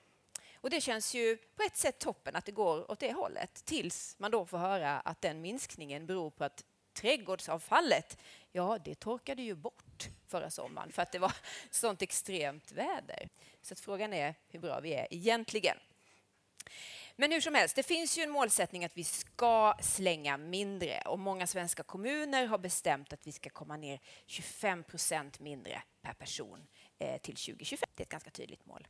Och 0.61 0.69
det 0.69 0.81
känns 0.81 1.13
ju 1.13 1.37
på 1.37 1.63
ett 1.63 1.77
sätt 1.77 1.99
toppen 1.99 2.35
att 2.35 2.45
det 2.45 2.51
går 2.51 2.91
åt 2.91 2.99
det 2.99 3.13
hållet 3.13 3.65
tills 3.65 4.15
man 4.19 4.31
då 4.31 4.45
får 4.45 4.57
höra 4.57 4.99
att 4.99 5.21
den 5.21 5.41
minskningen 5.41 6.05
beror 6.05 6.29
på 6.29 6.43
att 6.43 6.65
trädgårdsavfallet, 6.93 8.17
ja, 8.51 8.77
det 8.85 8.95
torkade 8.95 9.41
ju 9.41 9.55
bort 9.55 10.09
förra 10.27 10.49
sommaren 10.49 10.91
för 10.91 11.01
att 11.01 11.11
det 11.11 11.19
var 11.19 11.33
sånt 11.69 12.01
extremt 12.01 12.71
väder. 12.71 13.29
Så 13.61 13.73
att 13.73 13.79
frågan 13.79 14.13
är 14.13 14.35
hur 14.47 14.59
bra 14.59 14.79
vi 14.79 14.93
är 14.93 15.07
egentligen. 15.11 15.77
Men 17.15 17.31
hur 17.31 17.41
som 17.41 17.55
helst, 17.55 17.75
det 17.75 17.83
finns 17.83 18.17
ju 18.17 18.23
en 18.23 18.29
målsättning 18.29 18.85
att 18.85 18.97
vi 18.97 19.03
ska 19.03 19.75
slänga 19.81 20.37
mindre 20.37 21.01
och 21.05 21.19
många 21.19 21.47
svenska 21.47 21.83
kommuner 21.83 22.45
har 22.45 22.57
bestämt 22.57 23.13
att 23.13 23.27
vi 23.27 23.31
ska 23.31 23.49
komma 23.49 23.77
ner 23.77 23.99
25 24.25 24.83
procent 24.83 25.39
mindre 25.39 25.81
per 26.01 26.13
person 26.13 26.67
eh, 26.99 27.21
till 27.21 27.35
2025. 27.35 27.89
Det 27.95 28.01
är 28.01 28.05
ett 28.05 28.09
ganska 28.09 28.29
tydligt 28.29 28.65
mål. 28.65 28.87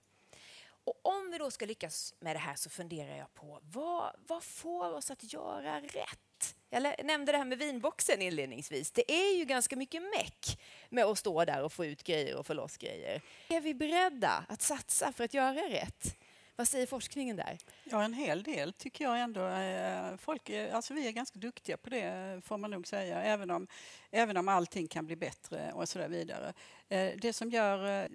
Och 0.90 1.00
om 1.06 1.32
vi 1.32 1.38
då 1.38 1.52
ska 1.52 1.66
lyckas 1.66 2.14
med 2.20 2.36
det 2.36 2.40
här 2.40 2.56
så 2.56 2.70
funderar 2.70 3.18
jag 3.18 3.34
på 3.34 3.60
vad, 3.64 4.16
vad 4.28 4.44
får 4.44 4.94
oss 4.94 5.12
att 5.12 5.34
göra 5.34 5.82
rätt? 5.82 6.56
Jag 6.70 7.06
nämnde 7.06 7.32
det 7.32 7.38
här 7.38 7.46
med 7.46 7.58
vinboxen 7.58 8.22
inledningsvis. 8.22 8.92
Det 8.92 9.12
är 9.12 9.38
ju 9.38 9.46
ganska 9.46 9.76
mycket 9.76 10.02
meck 10.02 10.60
med 10.90 11.06
att 11.06 11.18
stå 11.18 11.46
där 11.46 11.64
och 11.64 11.74
få 11.74 11.86
ut 11.86 12.04
grejer 12.04 12.36
och 12.36 12.46
få 12.46 12.54
loss 12.54 12.78
grejer. 12.78 13.22
Är 13.50 13.62
vi 13.62 13.74
beredda 13.74 14.46
att 14.48 14.62
satsa 14.62 15.12
för 15.12 15.24
att 15.24 15.34
göra 15.34 15.70
rätt? 15.70 16.18
Vad 16.56 16.68
säger 16.68 16.86
forskningen 16.88 17.36
där? 17.36 17.58
Ja, 17.84 18.04
en 18.04 18.14
hel 18.14 18.44
del 18.44 18.74
tycker 18.74 19.06
jag 19.06 19.20
ändå. 19.20 19.48
Eh, 19.48 20.18
folk 20.18 20.50
alltså 20.50 20.94
vi 20.94 21.08
är 21.08 21.12
ganska 21.12 21.40
duktiga 21.40 21.78
på 21.78 21.90
det, 21.90 22.42
får 22.46 22.58
man 22.58 22.72
nog 22.72 22.88
säga, 22.88 23.22
även 23.22 23.52
om, 23.52 23.68
även 24.12 24.38
om 24.38 24.48
allting 24.48 24.88
kan 24.88 25.06
bli 25.06 25.16
bättre 25.16 25.72
och 25.74 25.90
så 25.90 26.00
där 26.00 26.08
vidare. 26.08 26.54
Eh, 26.90 27.12
det 27.18 27.34
som 27.34 27.50
gör 27.50 28.04
eh, 28.04 28.10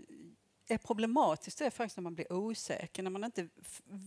är 0.68 0.78
problematiskt 0.78 1.60
är 1.60 1.70
faktiskt 1.70 1.96
när 1.96 2.02
man 2.02 2.14
blir 2.14 2.32
osäker, 2.32 3.02
när 3.02 3.10
man 3.10 3.24
inte 3.24 3.48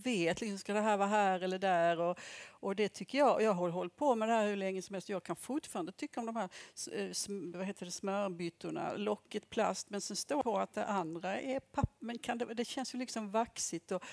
vet, 0.03 0.41
liksom, 0.41 0.57
ska 0.57 0.73
det 0.73 0.81
här 0.81 0.97
vara 0.97 1.07
här 1.07 1.39
eller 1.39 1.59
där? 1.59 1.99
Och, 1.99 2.19
och 2.49 2.75
det 2.75 2.89
tycker 2.89 3.17
jag, 3.17 3.41
jag 3.41 3.53
har 3.53 3.69
hållit 3.69 3.95
på 3.95 4.15
med 4.15 4.29
det 4.29 4.33
här 4.33 4.47
hur 4.47 4.55
länge 4.55 4.81
som 4.81 4.93
helst, 4.93 5.09
jag 5.09 5.23
kan 5.23 5.35
fortfarande 5.35 5.91
tycka 5.91 6.19
om 6.19 6.25
de 6.25 6.35
här 6.35 6.49
eh, 6.91 7.57
vad 7.57 7.65
heter 7.65 7.85
det, 7.85 7.91
smörbyttorna, 7.91 8.93
locket 8.93 9.49
plast, 9.49 9.89
men 9.89 10.01
sen 10.01 10.15
står 10.15 10.43
på 10.43 10.57
att 10.57 10.73
det 10.73 10.85
andra 10.85 11.41
är 11.41 11.59
papp, 11.59 11.95
men 11.99 12.17
kan 12.17 12.37
det, 12.37 12.53
det 12.53 12.65
känns 12.65 12.95
ju 12.95 12.99
liksom 12.99 13.31
vaxigt 13.31 13.91
och 13.91 14.03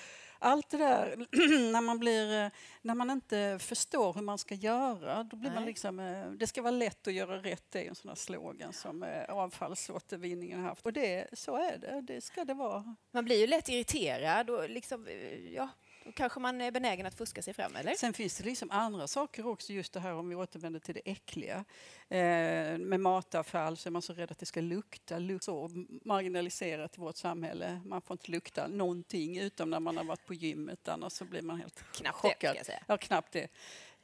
allt 0.45 0.69
det 0.69 0.77
där, 0.77 1.15
när 1.71 1.81
man, 1.81 1.99
blir, 1.99 2.43
eh, 2.43 2.49
när 2.81 2.95
man 2.95 3.11
inte 3.11 3.57
förstår 3.61 4.13
hur 4.13 4.21
man 4.21 4.37
ska 4.37 4.55
göra, 4.55 5.23
då 5.23 5.37
blir 5.37 5.49
man 5.49 5.63
Nej. 5.63 5.65
liksom, 5.65 5.99
eh, 5.99 6.27
det 6.27 6.47
ska 6.47 6.61
vara 6.61 6.71
lätt 6.71 7.07
att 7.07 7.13
göra 7.13 7.37
rätt, 7.37 7.63
det 7.69 7.85
är 7.85 7.89
en 7.89 7.95
sån 7.95 8.09
här 8.09 8.15
slogan 8.15 8.73
som 8.73 9.03
eh, 9.03 9.23
avfallsåtervinningen 9.29 10.59
har 10.59 10.69
haft. 10.69 10.85
Och 10.85 10.93
det, 10.93 11.27
så 11.33 11.55
är 11.55 11.77
det, 11.77 12.01
det 12.01 12.21
ska 12.21 12.45
det 12.45 12.53
vara. 12.53 12.95
Man 13.11 13.25
blir 13.25 13.39
ju 13.39 13.47
lätt 13.47 13.69
irriterad 13.69 14.49
och 14.49 14.69
liksom, 14.69 15.07
ja, 15.53 15.69
då 16.05 16.11
kanske 16.11 16.39
man 16.39 16.61
är 16.61 16.71
benägen 16.71 17.05
att 17.05 17.15
fuska 17.15 17.41
sig 17.41 17.53
fram, 17.53 17.75
eller? 17.75 17.93
Sen 17.93 18.13
finns 18.13 18.37
det 18.37 18.43
liksom 18.43 18.71
andra 18.71 19.07
saker 19.07 19.47
också, 19.47 19.73
just 19.73 19.93
det 19.93 19.99
här 19.99 20.13
om 20.13 20.29
vi 20.29 20.35
återvänder 20.35 20.79
till 20.79 20.93
det 20.93 21.01
äckliga. 21.11 21.65
Eh, 22.09 22.77
med 22.77 22.99
matavfall 22.99 23.77
så 23.77 23.89
är 23.89 23.91
man 23.91 24.01
så 24.01 24.13
rädd 24.13 24.31
att 24.31 24.39
det 24.39 24.45
ska 24.45 24.61
lukta, 24.61 25.19
luk 25.19 25.43
så 25.43 25.69
marginaliserat 26.05 26.97
i 26.97 27.01
vårt 27.01 27.15
samhälle. 27.17 27.81
Man 27.85 28.01
får 28.01 28.13
inte 28.13 28.31
lukta 28.31 28.67
någonting 28.67 29.37
utom 29.39 29.69
när 29.69 29.79
man 29.79 29.97
har 29.97 30.03
varit 30.03 30.25
på 30.25 30.33
gymmet, 30.33 30.87
annars 30.87 31.13
så 31.13 31.25
blir 31.25 31.41
man 31.41 31.59
helt 31.59 31.83
Knappt 31.91 32.21
det, 32.21 32.29
chockad. 32.29 32.55
jag 32.55 32.65
säga. 32.65 32.83
Ja, 32.87 32.97
knappt 32.97 33.31
det. 33.31 33.47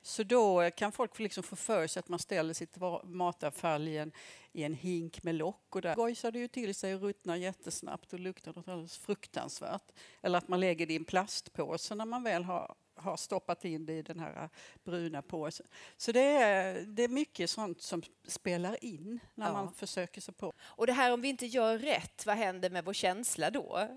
Så 0.01 0.23
då 0.23 0.71
kan 0.71 0.91
folk 0.91 1.19
liksom 1.19 1.43
få 1.43 1.55
för 1.55 1.87
sig 1.87 1.99
att 1.99 2.09
man 2.09 2.19
ställer 2.19 2.53
sitt 2.53 2.77
matavfall 3.03 3.87
i 3.87 3.97
en, 3.97 4.11
i 4.51 4.63
en 4.63 4.73
hink 4.73 5.23
med 5.23 5.35
lock 5.35 5.75
och 5.75 5.81
där 5.81 5.95
gojsar 5.95 6.31
det 6.31 6.39
ju 6.39 6.47
till 6.47 6.75
sig 6.75 6.95
och 6.95 7.01
ruttnar 7.01 7.35
jättesnabbt 7.35 8.13
och 8.13 8.19
luktar 8.19 8.53
något 8.55 8.67
alldeles 8.67 8.97
fruktansvärt. 8.97 9.91
Eller 10.21 10.37
att 10.37 10.47
man 10.47 10.59
lägger 10.59 10.85
det 10.85 10.93
i 10.93 10.95
en 10.95 11.05
plastpåse 11.05 11.95
när 11.95 12.05
man 12.05 12.23
väl 12.23 12.43
har, 12.43 12.75
har 12.95 13.17
stoppat 13.17 13.65
in 13.65 13.85
det 13.85 13.93
i 13.93 14.01
den 14.01 14.19
här 14.19 14.49
bruna 14.83 15.21
påsen. 15.21 15.67
Så 15.97 16.11
det 16.11 16.19
är, 16.21 16.81
det 16.81 17.03
är 17.03 17.07
mycket 17.07 17.49
sånt 17.49 17.81
som 17.81 18.01
spelar 18.27 18.83
in 18.85 19.19
när 19.35 19.45
Ja. 19.47 19.53
man 19.53 19.73
försöker 19.73 20.21
sig 20.21 20.33
på. 20.33 20.53
Och 20.61 20.87
det 20.87 20.93
här 20.93 21.13
om 21.13 21.21
vi 21.21 21.27
inte 21.29 21.45
gör 21.45 21.77
rätt, 21.77 22.25
vad 22.25 22.35
händer 22.37 22.69
med 22.69 22.85
vår 22.85 22.93
känsla 22.93 23.49
då? 23.49 23.87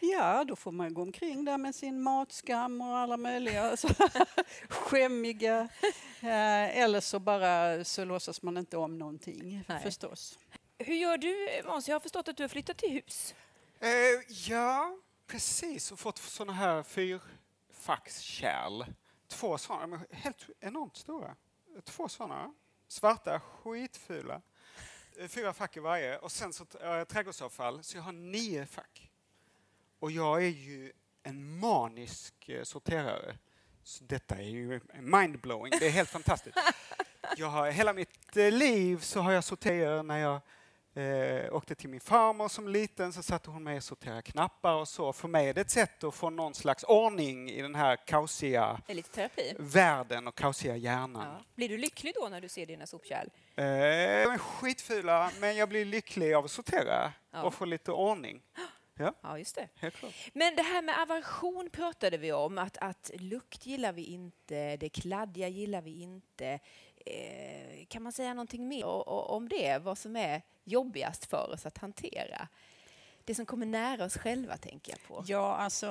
Ja, 0.00 0.44
då 0.44 0.56
får 0.56 0.72
man 0.72 0.94
gå 0.94 1.02
omkring 1.02 1.44
där 1.44 1.58
med 1.58 1.74
sin 1.74 2.02
matskam 2.02 2.80
och 2.80 2.98
alla 2.98 3.16
möjliga 3.16 3.76
skämmiga. 4.68 5.68
Eh, 6.20 6.78
eller 6.78 7.00
så 7.00 7.18
bara 7.18 7.84
så 7.84 8.04
låtsas 8.04 8.42
man 8.42 8.56
inte 8.56 8.76
om 8.76 8.98
någonting 8.98 9.64
Nej. 9.68 9.82
förstås. 9.82 10.38
Hur 10.78 10.94
gör 10.94 11.18
du 11.18 11.62
Måns? 11.66 11.88
Jag 11.88 11.94
har 11.94 12.00
förstått 12.00 12.28
att 12.28 12.36
du 12.36 12.42
har 12.42 12.48
flyttat 12.48 12.78
till 12.78 12.90
hus. 12.90 13.34
Eh, 13.80 13.88
ja, 14.28 14.96
precis. 15.26 15.92
Och 15.92 15.98
fått 15.98 16.18
såna 16.18 16.52
här 16.52 16.82
fyrfackskärl. 16.82 18.84
Två 19.28 19.58
såna, 19.58 20.00
helt 20.10 20.46
enormt 20.60 20.96
stora. 20.96 21.36
Två 21.84 22.08
såna. 22.08 22.54
Svarta, 22.88 23.40
skitfula. 23.40 24.42
Eh, 25.18 25.28
Fyra 25.28 25.52
fack 25.52 25.76
i 25.76 25.80
varje. 25.80 26.18
Och 26.18 26.32
sen 26.32 26.52
så 26.52 26.64
äh, 26.80 27.04
trädgårdsavfall, 27.04 27.84
så 27.84 27.96
jag 27.96 28.02
har 28.02 28.12
nio 28.12 28.66
fack. 28.66 29.09
Och 30.00 30.10
jag 30.10 30.42
är 30.44 30.48
ju 30.48 30.92
en 31.22 31.58
manisk 31.58 32.48
eh, 32.48 32.62
sorterare. 32.62 33.36
Så 33.84 34.04
detta 34.04 34.34
är 34.34 34.42
ju 34.48 34.80
mindblowing. 35.00 35.72
Det 35.80 35.86
är 35.86 35.90
helt 35.90 36.08
fantastiskt. 36.10 36.58
Jag 37.36 37.46
har, 37.46 37.70
hela 37.70 37.92
mitt 37.92 38.36
eh, 38.36 38.50
liv 38.50 38.98
så 39.00 39.20
har 39.20 39.32
jag 39.32 39.44
sorterat 39.44 40.06
när 40.06 40.18
jag 40.18 40.40
eh, 40.94 41.54
åkte 41.54 41.74
till 41.74 41.88
min 41.90 42.00
farmor 42.00 42.48
som 42.48 42.68
liten 42.68 43.12
så 43.12 43.22
satte 43.22 43.50
hon 43.50 43.62
mig 43.62 43.76
och 43.76 43.84
sorterade 43.84 44.22
knappar 44.22 44.74
och 44.74 44.88
så. 44.88 45.12
För 45.12 45.28
mig 45.28 45.48
är 45.48 45.54
det 45.54 45.60
ett 45.60 45.70
sätt 45.70 46.04
att 46.04 46.14
få 46.14 46.30
någon 46.30 46.54
slags 46.54 46.84
ordning 46.84 47.50
i 47.50 47.62
den 47.62 47.74
här 47.74 47.96
kaosiga 48.06 48.80
världen 49.58 50.28
och 50.28 50.34
kaosiga 50.34 50.76
hjärnan. 50.76 51.26
Ja. 51.38 51.44
Blir 51.54 51.68
du 51.68 51.78
lycklig 51.78 52.14
då 52.20 52.28
när 52.28 52.40
du 52.40 52.48
ser 52.48 52.66
dina 52.66 52.86
sopkärl? 52.86 53.26
Eh, 53.56 53.64
de 53.64 54.32
är 54.32 54.38
skitfula, 54.38 55.30
men 55.40 55.56
jag 55.56 55.68
blir 55.68 55.84
lycklig 55.84 56.34
av 56.34 56.44
att 56.44 56.50
sortera 56.50 57.12
Ja. 57.32 57.42
och 57.42 57.54
få 57.54 57.64
lite 57.64 57.92
ordning. 57.92 58.42
Ja, 59.22 59.38
just 59.38 59.54
det. 59.54 59.68
Helt 59.76 59.94
klart. 59.94 60.12
Men 60.32 60.56
det 60.56 60.62
här 60.62 60.82
med 60.82 61.00
aversion 61.02 61.70
pratade 61.72 62.16
vi 62.18 62.32
om. 62.32 62.58
Att, 62.58 62.76
att 62.80 63.10
lukt 63.14 63.66
gillar 63.66 63.92
vi 63.92 64.04
inte, 64.04 64.76
det 64.76 64.88
kladdiga 64.88 65.48
gillar 65.48 65.82
vi 65.82 66.02
inte. 66.02 66.58
Eh, 67.06 67.86
kan 67.88 68.02
man 68.02 68.12
säga 68.12 68.34
någonting 68.34 68.68
mer 68.68 68.84
o- 68.84 69.04
o- 69.06 69.26
om 69.36 69.48
det? 69.48 69.78
Vad 69.78 69.98
som 69.98 70.16
är 70.16 70.42
jobbigast 70.64 71.24
för 71.30 71.50
oss 71.52 71.66
att 71.66 71.78
hantera? 71.78 72.48
Det 73.24 73.34
som 73.34 73.46
kommer 73.46 73.66
nära 73.66 74.04
oss 74.04 74.16
själva, 74.16 74.56
tänker 74.56 74.92
jag 74.92 75.02
på. 75.02 75.24
Ja, 75.26 75.56
alltså 75.56 75.86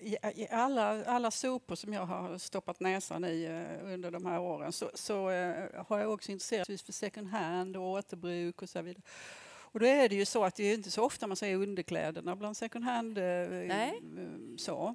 i, 0.00 0.16
i 0.34 0.48
alla, 0.50 1.04
alla 1.04 1.30
sopor 1.30 1.74
som 1.74 1.92
jag 1.92 2.06
har 2.06 2.38
stoppat 2.38 2.80
näsan 2.80 3.24
i 3.24 3.44
eh, 3.44 3.92
under 3.92 4.10
de 4.10 4.26
här 4.26 4.40
åren 4.40 4.72
så, 4.72 4.90
så 4.94 5.30
eh, 5.30 5.84
har 5.88 5.98
jag 5.98 6.12
också 6.12 6.32
intresserat 6.32 6.68
mig 6.68 6.78
för 6.78 6.92
second 6.92 7.28
hand 7.28 7.76
och 7.76 7.82
återbruk 7.82 8.62
och 8.62 8.68
så 8.68 8.82
vidare. 8.82 9.02
Och 9.76 9.80
då 9.80 9.86
är 9.86 10.08
det 10.08 10.14
ju 10.14 10.24
så 10.24 10.44
att 10.44 10.54
det 10.54 10.64
är 10.64 10.74
inte 10.74 10.90
så 10.90 11.04
ofta 11.04 11.26
man 11.26 11.36
ser 11.36 11.54
underkläderna 11.54 12.36
bland 12.36 12.56
second 12.56 12.84
hand. 12.84 13.18
eh, 13.18 13.24
Nej. 13.48 14.02
eh, 14.18 14.56
Så. 14.56 14.94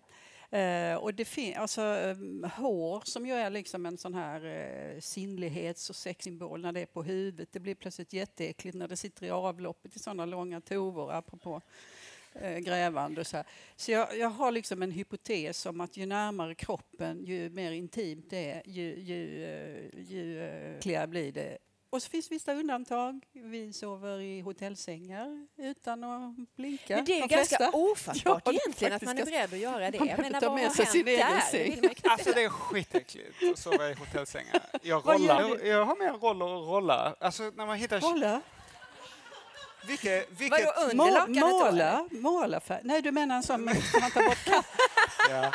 Eh, 0.49 0.95
och 0.95 1.13
det 1.13 1.25
finns 1.25 1.57
alltså 1.57 1.81
eh, 1.81 2.17
hår 2.51 3.01
som 3.05 3.25
ju 3.25 3.33
är 3.33 3.49
liksom 3.49 3.85
en 3.85 3.97
sån 3.97 4.13
här 4.13 4.45
eh, 4.45 4.99
sinnlighets 4.99 5.89
och 5.89 5.95
sexsymbol 5.95 6.61
när 6.61 6.71
det 6.71 6.79
är 6.79 6.85
på 6.85 7.03
huvudet. 7.03 7.49
Det 7.51 7.59
blir 7.59 7.75
plötsligt 7.75 8.13
jätteäckligt 8.13 8.77
när 8.77 8.87
det 8.87 8.97
sitter 8.97 9.25
i 9.25 9.29
avloppet 9.29 9.95
i 9.95 9.99
såna 9.99 10.25
långa 10.25 10.61
tovor 10.61 11.11
apropå 11.11 11.61
eh, 12.33 12.57
grävande 12.57 13.21
och 13.21 13.27
så 13.27 13.37
här. 13.37 13.45
Så 13.75 13.91
jag, 13.91 14.17
jag 14.17 14.29
har 14.29 14.51
liksom 14.51 14.81
en 14.81 14.91
hypotes 14.91 15.65
om 15.65 15.81
att 15.81 15.97
ju 15.97 16.05
närmare 16.05 16.55
kroppen, 16.55 17.25
ju 17.25 17.49
mer 17.49 17.71
intimt 17.71 18.29
det 18.29 18.51
är, 18.51 18.61
ju, 18.65 18.99
ju, 18.99 19.91
ju 19.97 20.43
äckligare 20.77 21.07
blir 21.07 21.31
det. 21.31 21.57
Och 21.93 22.03
så 22.03 22.09
finns 22.09 22.31
vissa 22.31 22.53
undantag. 22.53 23.25
Vi 23.33 23.73
sover 23.73 24.19
i 24.21 24.41
hotellsängar 24.41 25.47
utan 25.57 26.03
att 26.03 26.55
blinka. 26.55 26.95
Men 26.95 27.05
det 27.05 27.17
är 27.17 27.21
De 27.21 27.27
ganska 27.27 27.57
flesta. 27.57 27.77
ofattbart 27.77 28.41
Ja, 28.45 28.51
egentligen 28.51 28.93
att 28.93 29.01
man 29.01 29.17
är 29.17 29.25
beredd 29.25 29.53
att 29.53 29.59
göra 29.59 29.91
det. 29.91 29.99
Man 29.99 30.07
behöver 30.07 30.39
ta 30.39 30.55
med 30.55 30.71
sig 30.71 30.85
sin 30.85 31.07
egen 31.07 31.19
där? 31.27 31.39
säng. 31.39 31.89
Alltså 32.03 32.31
det 32.31 32.43
är 32.43 32.49
skitäckligt 32.49 33.43
att 33.51 33.59
sova 33.59 33.89
i 33.89 33.93
hotellsängar. 33.93 34.61
Jag, 34.81 35.07
rollar, 35.07 35.65
jag 35.65 35.85
har 35.85 35.95
med 35.95 36.23
roller 36.23 36.45
och 36.45 36.67
rolla. 36.67 37.15
Alltså 37.19 37.43
när 37.55 37.65
man 37.65 37.77
hittar... 37.77 37.99
Kolla! 37.99 38.41
Vilket, 39.87 40.31
vilket, 40.31 40.65
Vadå, 40.65 40.81
under 40.91 40.95
Må, 41.29 41.47
måla, 41.47 42.07
måla 42.11 42.59
färg. 42.59 42.81
Nej, 42.83 43.01
du 43.01 43.11
menar 43.11 43.35
en 43.35 43.43
sån 43.43 43.63
man 43.63 43.75
ta 44.13 44.21
bort 44.23 44.45
katt, 44.45 44.65
ja. 45.29 45.51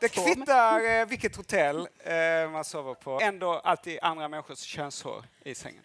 Det 0.00 0.08
kvittar 0.08 1.00
eh, 1.00 1.06
vilket 1.06 1.36
hotell 1.36 1.88
eh, 2.04 2.50
man 2.50 2.64
sover 2.64 2.94
på. 2.94 3.20
Ändå 3.20 3.52
alltid 3.52 3.98
andra 4.02 4.28
människors 4.28 4.58
könshår 4.58 5.24
i 5.44 5.54
sängen. 5.54 5.82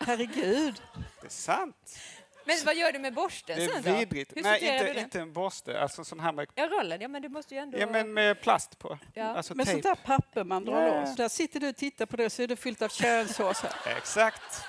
Herregud. 0.00 0.82
Det 1.20 1.26
är 1.26 1.30
sant. 1.30 1.98
Men 2.44 2.56
vad 2.64 2.74
gör 2.76 2.92
du 2.92 2.98
med 2.98 3.14
borsten 3.14 3.56
Det 3.58 3.64
är 3.64 3.68
sen 3.68 3.82
då? 3.82 3.98
vidrigt. 3.98 4.36
Hur 4.36 4.42
Nej, 4.42 4.60
sorterar 4.60 4.78
du 4.78 4.80
inte, 4.82 4.92
den? 4.94 5.04
inte 5.04 5.20
en 5.20 5.32
borste. 5.32 5.80
Alltså 5.80 6.04
sån 6.04 6.20
här 6.20 6.32
med, 6.32 6.48
Ja, 6.54 6.66
rollen. 6.66 7.00
Ja, 7.00 7.08
men 7.08 7.22
du 7.22 7.28
måste 7.28 7.54
ju 7.54 7.60
ändå... 7.60 7.78
ja, 7.78 7.86
men 7.86 8.12
med 8.14 8.40
plast 8.40 8.78
på. 8.78 8.98
Ja. 9.14 9.24
Alltså 9.24 9.54
Med 9.54 9.68
sånt 9.68 9.82
tejp. 9.82 9.88
där 9.88 10.06
papper 10.16 10.44
man 10.44 10.64
drar 10.64 10.82
Ja. 10.86 11.00
loss. 11.00 11.16
Där 11.16 11.28
sitter 11.28 11.60
du 11.60 11.68
och 11.68 11.76
tittar 11.76 12.06
på 12.06 12.16
det 12.16 12.30
så 12.30 12.42
är 12.42 12.46
det 12.46 12.56
fyllt 12.56 12.82
av 12.82 12.88
könshår. 12.88 13.52
Så 13.52 13.66
här. 13.66 13.96
Exakt. 13.96 14.64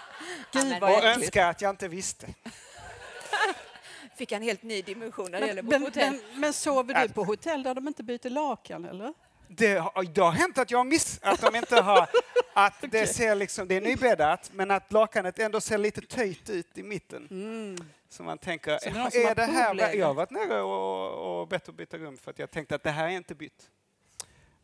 Gud 0.52 0.68
men- 0.68 0.80
vad 0.80 0.92
Och 0.92 0.98
äckligt. 0.98 1.18
önskar 1.18 1.50
att 1.50 1.62
jag 1.62 1.70
inte 1.70 1.88
visste. 1.88 2.28
Fick 4.18 4.32
en 4.32 4.42
helt 4.42 4.64
ny 4.64 4.82
dimension 4.82 5.32
när 5.32 5.42
det 5.42 5.48
gäller 5.48 5.62
Men, 5.64 5.82
hotell. 5.82 6.12
men, 6.32 6.42
men 6.42 6.54
sover 6.54 7.08
du 7.08 7.14
på 7.14 7.24
hotell 7.24 7.64
där 7.64 7.76
de 7.76 7.88
inte 7.88 8.04
byter 8.04 8.30
lakan 8.30 8.86
eller? 8.86 9.14
Det 9.48 9.76
har, 9.76 10.04
det 10.04 10.22
har 10.22 10.32
hänt 10.32 10.58
att 10.58 10.72
jag 10.72 10.80
har 10.80 10.86
miss... 10.86 11.20
Att 11.22 11.42
de 11.42 11.56
inte 11.56 11.82
har... 11.82 12.10
Att 12.54 12.74
det 12.92 13.08
ser 13.08 13.36
liksom... 13.36 13.68
Det 13.68 13.76
är 13.76 13.82
nybäddat, 13.82 14.52
men 14.54 14.72
att 14.72 14.92
lakanet 14.92 15.40
ändå 15.40 15.62
ser 15.62 15.78
lite 15.78 16.02
töjt 16.02 16.50
ut 16.50 16.78
i 16.78 16.84
mitten. 16.84 17.28
Så 18.10 18.24
man 18.24 18.38
tänker, 18.38 18.78
Så 18.78 18.90
är 18.90 19.30
är 19.30 19.36
det 19.36 19.46
här... 19.46 19.96
Jag 19.96 20.08
har 20.08 20.14
varit 20.14 20.32
nere 20.32 20.62
och, 20.62 21.42
och 21.42 21.48
bett 21.48 21.70
att 21.70 21.76
byta 21.76 21.98
rum 21.98 22.18
för 22.18 22.32
att 22.32 22.40
jag 22.40 22.52
tänkte 22.52 22.76
att 22.76 22.84
det 22.84 22.92
här 22.92 23.06
är 23.06 23.12
inte 23.12 23.36
bytt. 23.36 23.70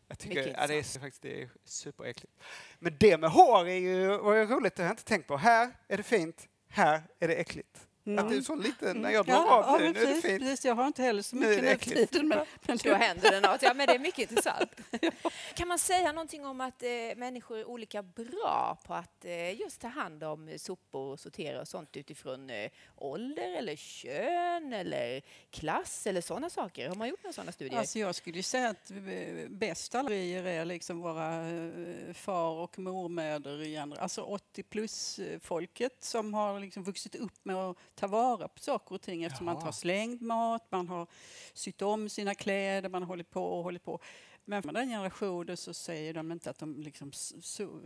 Jag 0.08 0.20
tycker 0.20 0.56
ja, 0.60 0.68
det 0.68 0.76
är 0.76 1.00
faktiskt 1.00 1.22
det 1.22 1.42
är 1.42 1.50
superäckligt. 1.66 2.34
Men 2.80 2.96
det 3.00 3.18
med 3.18 3.30
hår 3.30 3.68
är 3.68 3.76
ju 3.76 4.18
vad 4.18 4.38
är 4.38 4.46
roligt, 4.46 4.76
det 4.76 4.84
har 4.84 4.88
jag 4.88 4.94
inte 4.94 5.04
tänkt 5.04 5.28
på. 5.28 5.38
Här 5.38 5.72
är 5.88 5.98
det 5.98 6.04
fint, 6.04 6.48
här 6.70 7.04
är 7.20 7.28
det 7.28 7.36
äckligt. 7.36 7.88
Att 8.06 8.30
det 8.30 8.36
är 8.36 8.42
så 8.42 8.56
lite, 8.56 8.94
när 8.94 9.10
jag 9.10 9.26
drar 9.26 9.46
av 9.46 9.80
nu, 9.80 9.84
men 9.84 9.94
nu 9.94 10.00
är 10.00 10.06
det 10.06 10.08
precis, 10.08 10.26
fint. 10.26 10.40
precis. 10.42 10.66
Jag 10.66 10.76
har 10.76 10.88
inte 10.88 11.04
heller 11.04 11.22
så 11.22 11.36
mycket 11.36 11.62
det 11.62 11.96
nu 11.96 12.06
tiden. 12.06 12.28
Men, 12.28 12.46
men 12.68 12.78
Då 12.84 12.94
händer 12.94 13.32
det 13.32 13.40
något. 13.40 13.62
Ja, 13.62 13.74
men 13.74 13.88
det 13.88 13.94
är 13.94 14.00
mycket 14.00 14.32
intressant. 14.32 14.72
Kan 15.56 15.68
man 15.68 15.80
säga 15.80 16.12
någonting 16.12 16.46
om 16.46 16.62
att 16.62 16.84
eh, 16.84 16.90
människor 17.16 17.58
är 17.58 17.66
olika 17.66 18.04
bra 18.04 18.78
på 18.86 18.94
att 18.94 19.26
eh, 19.26 19.60
just 19.60 19.82
ta 19.82 19.88
hand 19.88 20.24
om 20.24 20.50
sopor 20.58 21.12
och 21.12 21.20
sortera 21.20 21.62
och 21.62 21.68
sånt 21.68 21.98
utifrån 21.98 22.50
eh, 22.50 22.72
ålder 22.96 23.58
eller 23.58 23.76
kön 23.76 24.74
eller 24.74 25.22
klass 25.50 26.08
eller 26.08 26.22
sådana 26.22 26.50
saker? 26.50 26.90
Har 26.90 26.96
man 26.96 27.10
gjort 27.10 27.24
några 27.24 27.34
sådana 27.34 27.52
studier? 27.52 27.80
Alltså 27.80 28.00
jag 28.00 28.16
skulle 28.16 28.44
säga 28.44 28.70
att 28.70 28.92
eh, 28.92 28.98
bästa 29.50 30.00
allergier 30.00 30.44
är 30.44 30.66
liksom 30.66 31.02
våra 31.02 31.50
eh, 31.50 32.14
far 32.14 32.54
och 32.54 32.80
andra, 33.84 34.02
alltså 34.02 34.22
80 34.22 34.64
plus 34.64 35.20
eh, 35.20 35.40
folket 35.40 36.04
som 36.04 36.34
har 36.34 36.60
liksom 36.60 36.84
vuxit 36.84 37.16
upp 37.16 37.46
med 37.46 37.56
att 37.56 37.78
ta 37.96 38.08
vara 38.08 38.48
på 38.48 38.60
saker 38.60 38.96
och 38.96 39.02
ting 39.02 39.24
eftersom 39.24 39.46
man 39.46 39.56
inte 39.56 39.66
har 39.68 39.72
slängt 39.72 40.22
mat, 40.22 40.68
man 40.70 40.88
har 40.88 41.08
sytt 41.54 41.82
om 41.82 42.10
sina 42.10 42.36
kläder, 42.36 42.90
man 42.90 43.02
har 43.02 43.08
hållit 43.08 43.30
på 43.30 43.46
och 43.58 43.64
hållit 43.64 43.84
på. 43.84 44.00
Men 44.46 44.62
med 44.66 44.74
den 44.76 44.90
generationen 44.90 45.58
så 45.58 45.74
säger 45.74 46.14
de 46.14 46.32
inte 46.32 46.50
att 46.50 46.60
de 46.60 46.82
liksom 46.82 47.12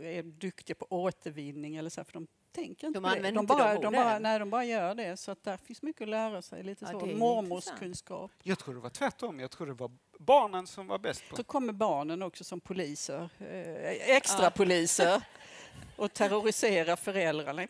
är 0.02 0.22
duktiga 0.22 0.74
på 0.74 0.86
återvinning 0.90 1.76
eller 1.76 1.90
så, 1.90 2.04
för 2.04 2.12
de 2.12 2.26
tänker 2.52 2.86
inte 2.86 3.00
De 3.00 3.02
på 3.02 3.22
det. 3.22 3.30
de 3.30 3.46
bara, 3.46 3.74
de 3.74 3.80
de, 3.82 3.92
bara, 3.92 4.18
nej, 4.18 4.38
de 4.38 4.50
bara 4.50 4.64
gör 4.64 4.94
det. 4.94 5.16
Så 5.16 5.30
att 5.30 5.44
där 5.44 5.56
finns 5.56 5.82
mycket 5.82 6.02
att 6.02 6.08
lära 6.08 6.42
sig. 6.42 6.62
Lite 6.62 6.84
Ja, 6.92 7.00
så 7.00 7.06
mormorskunskap. 7.06 8.30
Jag 8.42 8.58
tror 8.58 8.74
det 8.74 8.80
var 8.80 8.90
tvärtom. 8.90 9.40
Jag 9.40 9.50
tror 9.50 9.66
det 9.66 9.72
var 9.72 9.90
barnen 10.18 10.66
som 10.66 10.86
var 10.86 10.98
bäst 10.98 11.22
på 11.30 11.36
Så 11.36 11.44
kommer 11.44 11.72
barnen 11.72 12.22
också 12.22 12.44
som 12.44 12.60
poliser, 12.60 13.30
eh, 13.38 14.16
extra 14.16 14.50
poliser 14.50 15.22
och 15.96 16.12
terroriserar 16.12 16.96
föräldrarna. 16.96 17.66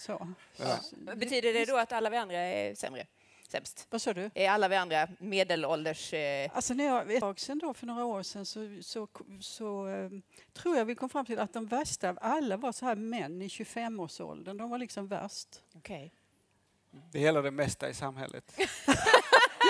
Så. 0.00 0.28
Ja. 0.56 0.78
Betyder 1.16 1.52
det 1.52 1.64
då 1.64 1.76
att 1.76 1.92
alla 1.92 2.10
vi 2.10 2.16
andra 2.16 2.36
är 2.38 2.74
sämre? 2.74 3.06
Sämst? 3.48 3.86
Vad 3.90 4.02
sa 4.02 4.12
du? 4.14 4.30
Är 4.34 4.50
alla 4.50 4.68
vi 4.68 4.76
andra 4.76 5.08
medelålders... 5.18 6.12
Eh, 6.12 6.50
Alltså 6.54 6.74
när 6.74 6.84
jag, 6.84 7.12
ett 7.12 7.20
tag 7.20 7.40
sedan 7.40 7.58
då, 7.58 7.74
för 7.74 7.86
några 7.86 8.04
år 8.04 8.22
sedan 8.22 8.46
så, 8.46 8.78
så, 8.82 9.08
så 9.40 9.88
eh, 9.88 10.10
tror 10.52 10.76
jag 10.76 10.84
vi 10.84 10.94
kom 10.94 11.08
fram 11.08 11.26
till 11.26 11.38
att 11.38 11.52
de 11.52 11.66
värsta 11.66 12.08
av 12.10 12.18
alla 12.20 12.56
var 12.56 12.72
så 12.72 12.84
här 12.86 12.94
män 12.94 13.42
i 13.42 13.48
25-årsåldern. 13.48 14.56
De 14.56 14.70
var 14.70 14.78
liksom 14.78 15.06
värst. 15.08 15.48
Okej. 15.74 16.12
Det 17.12 17.20
gäller 17.20 17.42
det 17.42 17.50
mesta 17.50 17.88
i 17.88 17.94
samhället. 17.94 18.52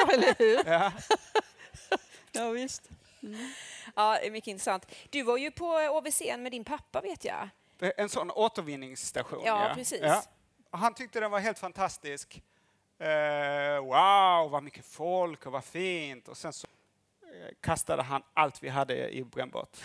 Ja, 0.06 0.12
eller 0.14 0.34
hur? 0.38 0.70
Ja. 0.72 0.92
Ja, 2.32 2.50
visst. 2.50 2.88
Ja, 3.20 3.28
Ja, 3.98 4.18
mycket 4.30 4.46
intressant. 4.48 4.86
Du 5.10 5.22
var 5.22 5.36
ju 5.36 5.50
på 5.50 5.66
OVC 5.66 6.22
med 6.38 6.52
din 6.52 6.64
pappa 6.64 7.00
vet 7.00 7.24
jag. 7.24 7.48
En 7.96 8.08
sån 8.08 8.30
återvinningsstation. 8.30 9.42
Ja, 9.44 9.72
precis. 9.74 10.02
Och 10.70 10.78
Han 10.78 10.94
tyckte 10.94 11.20
den 11.20 11.30
var 11.30 11.38
helt 11.38 11.58
fantastisk. 11.58 12.42
Eh, 12.98 13.80
wow, 13.80 14.50
vad 14.50 14.62
mycket 14.62 14.86
folk 14.86 15.46
och 15.46 15.52
vad 15.52 15.64
fint. 15.64 16.28
Och 16.28 16.36
sen 16.36 16.52
så 16.52 16.66
eh, 17.22 17.54
kastade 17.60 18.02
han 18.02 18.22
allt 18.34 18.62
vi 18.62 18.68
hade 18.68 19.10
i 19.10 19.24
brännbart. 19.24 19.76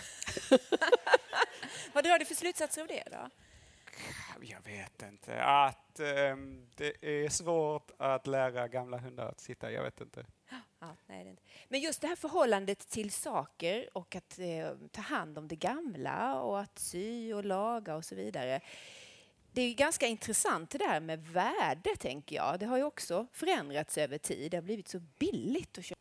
Vad 1.92 2.04
drar 2.04 2.18
du 2.18 2.24
för 2.24 2.34
slutsatser 2.34 2.82
av 2.82 2.88
det 2.88 3.02
då? 3.10 3.30
Jag 4.40 4.64
vet 4.64 5.02
inte. 5.02 5.42
Att 5.42 6.00
ehm, 6.00 6.66
det 6.76 7.24
är 7.24 7.28
svårt 7.28 7.90
att 7.98 8.26
lära 8.26 8.68
gamla 8.68 8.98
hundar 8.98 9.28
att 9.28 9.40
sitta. 9.40 9.72
Jag 9.72 9.82
vet 9.82 10.00
inte. 10.00 10.26
Ja, 10.80 10.96
nej, 11.06 11.24
det 11.24 11.28
är 11.28 11.30
inte. 11.30 11.42
Men 11.68 11.80
just 11.80 12.00
det 12.00 12.06
här 12.06 12.16
förhållandet 12.16 12.88
till 12.88 13.10
saker 13.10 13.88
och 13.92 14.16
att 14.16 14.38
eh, 14.38 14.88
ta 14.92 15.02
hand 15.02 15.38
om 15.38 15.48
det 15.48 15.56
gamla 15.56 16.42
och 16.42 16.60
att 16.60 16.78
sy 16.78 17.32
och 17.32 17.44
laga 17.44 17.96
och 17.96 18.04
så 18.04 18.14
vidare. 18.14 18.60
Det 19.52 19.62
är 19.62 19.68
ju 19.68 19.74
ganska 19.74 20.06
intressant 20.06 20.70
det 20.70 20.78
där 20.78 21.00
med 21.00 21.26
värde, 21.26 21.96
tänker 21.98 22.36
jag. 22.36 22.58
Det 22.60 22.66
har 22.66 22.76
ju 22.76 22.84
också 22.84 23.26
förändrats 23.32 23.98
över 23.98 24.18
tid. 24.18 24.50
Det 24.50 24.56
har 24.56 24.62
blivit 24.62 24.88
så 24.88 25.00
billigt 25.18 25.78
att 25.78 25.84
köpa 25.84 26.00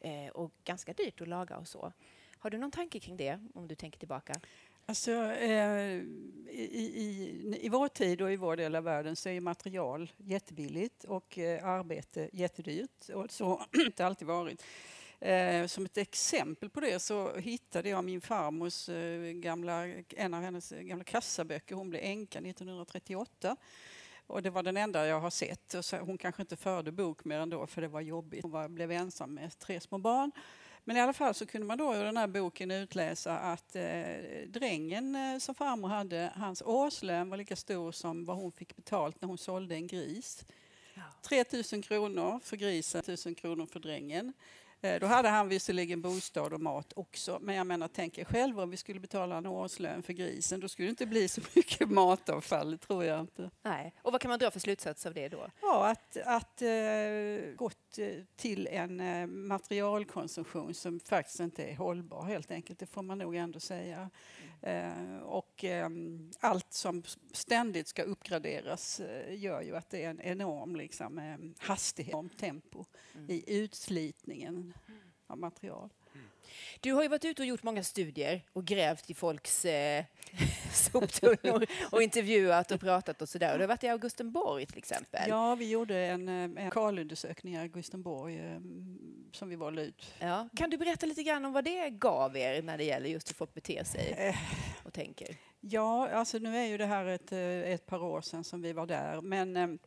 eh, 0.00 0.28
och 0.28 0.52
ganska 0.64 0.92
dyrt 0.92 1.20
att 1.20 1.28
laga 1.28 1.56
och 1.56 1.68
så. 1.68 1.92
Har 2.38 2.50
du 2.50 2.58
någon 2.58 2.70
tanke 2.70 3.00
kring 3.00 3.16
det, 3.16 3.40
om 3.54 3.68
du 3.68 3.74
tänker 3.74 3.98
tillbaka? 3.98 4.34
Alltså, 4.86 5.10
eh, 5.32 6.02
i, 6.48 6.92
i, 6.94 7.58
I 7.62 7.68
vår 7.68 7.88
tid 7.88 8.22
och 8.22 8.32
i 8.32 8.36
vår 8.36 8.56
del 8.56 8.74
av 8.74 8.84
världen 8.84 9.16
så 9.16 9.28
är 9.28 9.40
material 9.40 10.12
jättebilligt 10.16 11.04
och 11.04 11.38
eh, 11.38 11.66
arbete 11.66 12.30
jättedyrt. 12.32 13.08
Och 13.14 13.30
så 13.30 13.44
har 13.48 13.66
det 13.70 13.82
inte 13.82 14.06
alltid 14.06 14.28
varit. 14.28 14.62
Eh, 15.20 15.66
som 15.66 15.84
ett 15.84 15.96
exempel 15.96 16.70
på 16.70 16.80
det 16.80 16.98
så 16.98 17.36
hittade 17.36 17.88
jag 17.88 18.04
min 18.04 18.20
farmors 18.20 18.88
eh, 18.88 19.32
gamla, 19.32 19.86
en 20.08 20.34
av 20.34 20.42
hennes 20.42 20.70
gamla 20.70 21.04
kassaböcker. 21.04 21.74
Hon 21.74 21.90
blev 21.90 22.02
änka 22.04 22.38
1938. 22.38 23.56
Och 24.26 24.42
det 24.42 24.50
var 24.50 24.62
den 24.62 24.76
enda 24.76 25.06
jag 25.06 25.20
har 25.20 25.30
sett. 25.30 25.74
Och 25.74 25.84
så, 25.84 25.96
hon 25.96 26.18
kanske 26.18 26.42
inte 26.42 26.56
förde 26.56 26.92
bok 26.92 27.24
mer 27.24 27.38
än 27.38 27.50
då 27.50 27.66
för 27.66 27.82
det 27.82 27.88
var 27.88 28.00
jobbigt. 28.00 28.42
Hon 28.42 28.50
var, 28.50 28.68
blev 28.68 28.92
ensam 28.92 29.34
med 29.34 29.58
tre 29.58 29.80
små 29.80 29.98
barn. 29.98 30.32
Men 30.84 30.96
i 30.96 31.00
alla 31.00 31.12
fall 31.12 31.34
så 31.34 31.46
kunde 31.46 31.66
man 31.66 31.78
då 31.78 31.94
ur 31.94 32.04
den 32.04 32.16
här 32.16 32.26
boken 32.26 32.70
utläsa 32.70 33.38
att 33.38 33.76
eh, 33.76 33.82
drängen 34.48 35.14
eh, 35.16 35.38
som 35.38 35.54
farmor 35.54 35.88
hade, 35.88 36.32
hans 36.36 36.62
årslön 36.62 37.30
var 37.30 37.36
lika 37.36 37.56
stor 37.56 37.92
som 37.92 38.24
vad 38.24 38.36
hon 38.36 38.52
fick 38.52 38.76
betalt 38.76 39.20
när 39.20 39.28
hon 39.28 39.38
sålde 39.38 39.74
en 39.74 39.86
gris. 39.86 40.44
3 41.22 41.44
000 41.72 41.82
kronor 41.82 42.40
för 42.44 42.56
grisen, 42.56 43.00
1 43.00 43.26
000 43.26 43.34
kronor 43.34 43.66
för 43.66 43.80
drängen. 43.80 44.32
Eh, 44.84 45.00
Då 45.00 45.06
hade 45.06 45.28
han 45.28 45.48
visserligen 45.48 46.02
bostad 46.02 46.52
och 46.52 46.60
mat 46.60 46.92
också, 46.96 47.38
men 47.42 47.54
jag 47.54 47.66
menar, 47.66 47.88
tänk 47.88 48.18
er 48.18 48.24
själv 48.24 48.60
om 48.60 48.70
vi 48.70 48.76
skulle 48.76 49.00
betala 49.00 49.36
en 49.36 49.46
årslön 49.46 50.02
för 50.02 50.12
grisen, 50.12 50.60
då 50.60 50.68
skulle 50.68 50.88
det 50.88 50.90
inte 50.90 51.06
bli 51.06 51.28
så 51.28 51.40
mycket 51.54 51.90
matavfall, 51.90 52.70
det 52.70 52.78
tror 52.78 53.04
jag 53.04 53.20
inte. 53.20 53.50
Nej. 53.62 53.94
Och 54.02 54.12
vad 54.12 54.20
kan 54.20 54.28
man 54.28 54.38
dra 54.38 54.50
för 54.50 54.60
slutsats 54.60 55.06
av 55.06 55.14
det 55.14 55.28
då? 55.28 55.46
Ja, 55.62 55.86
att, 55.90 56.16
att 56.16 56.62
eh, 56.62 57.54
gått 57.56 57.98
eh, 57.98 58.06
till 58.36 58.66
en 58.66 59.00
eh, 59.00 59.26
materialkonsumtion 59.26 60.74
som 60.74 61.00
faktiskt 61.00 61.40
inte 61.40 61.64
är 61.64 61.76
hållbar 61.76 62.22
helt 62.24 62.50
enkelt, 62.50 62.78
det 62.78 62.86
får 62.86 63.02
man 63.02 63.18
nog 63.18 63.36
ändå 63.36 63.60
säga. 63.60 64.10
Eh, 64.62 65.18
och 65.18 65.64
ehm, 65.64 66.30
allt 66.40 66.72
som 66.72 67.02
ständigt 67.32 67.88
ska 67.88 68.02
uppgraderas 68.02 69.00
eh, 69.00 69.40
gör 69.40 69.62
ju 69.62 69.76
att 69.76 69.90
det 69.90 70.04
är 70.04 70.10
en 70.10 70.20
enorm 70.20 70.76
liksom, 70.76 71.18
eh, 71.18 71.36
hastighet, 71.58 72.12
enormt 72.12 72.38
tempo 72.38 72.84
i 73.28 73.58
utslitningen 73.58 74.74
av 75.26 75.38
material. 75.38 75.88
Du 76.80 76.92
har 76.92 77.02
ju 77.02 77.08
varit 77.08 77.24
ute 77.24 77.42
och 77.42 77.46
gjort 77.46 77.62
många 77.62 77.82
studier 77.82 78.44
och 78.52 78.64
grävt 78.64 79.10
i 79.10 79.14
folks 79.14 79.64
eh, 79.64 80.04
soptunnor 80.72 81.66
och 81.90 82.02
intervjuat 82.02 82.70
och 82.70 82.80
pratat 82.80 83.22
och 83.22 83.28
sådär. 83.28 83.52
Och 83.52 83.58
du 83.58 83.62
har 83.62 83.68
varit 83.68 83.84
i 83.84 83.88
Augustenborg 83.88 84.66
till 84.66 84.78
exempel. 84.78 85.28
Ja, 85.28 85.54
vi 85.54 85.70
gjorde 85.70 85.98
en, 85.98 86.28
eh, 86.28 86.34
en 86.34 86.64
lokalundersökning 86.64 87.54
i 87.54 87.58
Augustenborg 87.58 88.38
eh, 88.38 88.60
som 89.32 89.48
vi 89.48 89.56
valde 89.56 89.82
ut. 89.82 90.14
Ja. 90.18 90.48
Kan 90.56 90.70
du 90.70 90.78
berätta 90.78 91.06
lite 91.06 91.22
grann 91.22 91.44
om 91.44 91.52
vad 91.52 91.64
det 91.64 91.90
gav 91.90 92.36
er 92.36 92.62
när 92.62 92.78
det 92.78 92.84
gäller 92.84 93.08
just 93.08 93.30
hur 93.30 93.34
folk 93.34 93.54
beter 93.54 93.84
sig 93.84 94.14
Eh, 94.18 94.36
och 94.84 94.92
tänker? 94.92 95.36
Ja, 95.60 96.08
alltså 96.08 96.38
nu 96.38 96.56
är 96.56 96.64
ju 96.64 96.78
det 96.78 96.86
här 96.86 97.06
ett, 97.06 97.32
ett 97.32 97.86
par 97.86 98.02
år 98.02 98.20
sedan 98.20 98.44
som 98.44 98.62
vi 98.62 98.72
var 98.72 98.86
där, 98.86 99.20
men 99.20 99.78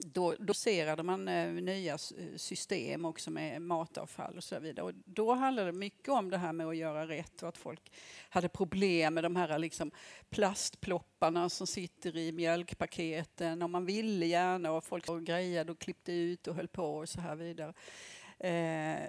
då 0.00 0.34
doserade 0.38 1.02
man 1.02 1.28
eh, 1.28 1.52
nya 1.52 1.98
system 2.36 3.04
också 3.04 3.30
med 3.30 3.62
matavfall 3.62 4.36
och 4.36 4.44
så 4.44 4.58
vidare. 4.58 4.86
Och 4.86 4.92
då 5.04 5.34
handlade 5.34 5.68
det 5.68 5.78
mycket 5.78 6.08
om 6.08 6.30
det 6.30 6.38
här 6.38 6.52
med 6.52 6.66
att 6.66 6.76
göra 6.76 7.08
rätt 7.08 7.42
och 7.42 7.48
att 7.48 7.58
folk 7.58 7.92
hade 8.28 8.48
problem 8.48 9.14
med 9.14 9.24
de 9.24 9.36
här 9.36 9.58
liksom 9.58 9.90
plastplopparna 10.30 11.48
som 11.48 11.66
sitter 11.66 12.16
i 12.16 12.32
mjölkpaketen 12.32 13.62
och 13.62 13.70
man 13.70 13.86
ville 13.86 14.26
gärna 14.26 14.72
och 14.72 14.84
folk 14.84 15.08
och 15.08 15.24
grejade 15.24 15.72
och 15.72 15.78
klippte 15.78 16.12
ut 16.12 16.46
och 16.46 16.54
höll 16.54 16.68
på 16.68 16.96
och 16.96 17.08
så 17.08 17.20
här 17.20 17.36
vidare. 17.36 17.74
Eh, 18.38 19.02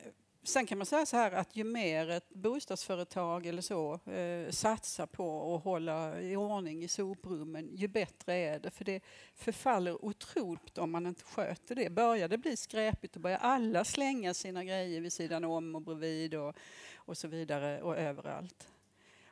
Sen 0.44 0.66
kan 0.66 0.78
man 0.78 0.86
säga 0.86 1.06
så 1.06 1.18
här 1.18 1.32
att 1.32 1.56
ju 1.56 1.64
mer 1.64 2.10
ett 2.10 2.30
bostadsföretag 2.30 3.46
eller 3.46 3.62
så 3.62 3.94
eh, 3.94 4.52
satsar 4.52 5.06
på 5.06 5.56
att 5.56 5.64
hålla 5.64 6.22
i 6.22 6.36
ordning 6.36 6.84
i 6.84 6.88
soprummen, 6.88 7.70
ju 7.76 7.88
bättre 7.88 8.34
är 8.34 8.60
det. 8.60 8.72
För 8.72 8.86
det 8.86 9.04
förfaller 9.36 10.06
otroligt 10.06 10.78
om 10.78 10.92
man 10.92 11.08
inte 11.08 11.24
sköter 11.24 11.76
det. 11.76 11.90
Börjar 11.90 12.28
det 12.28 12.38
bli 12.38 12.58
skräpigt 12.58 13.16
och 13.16 13.22
börjar 13.22 13.38
alla 13.38 13.84
slänga 13.84 14.34
sina 14.34 14.64
grejer 14.64 15.02
vid 15.02 15.14
sidan 15.14 15.44
om 15.44 15.76
och 15.76 15.82
bredvid 15.82 16.36
och, 16.36 16.56
och 16.96 17.18
så 17.18 17.28
vidare 17.28 17.82
och 17.82 17.98
överallt. 17.98 18.68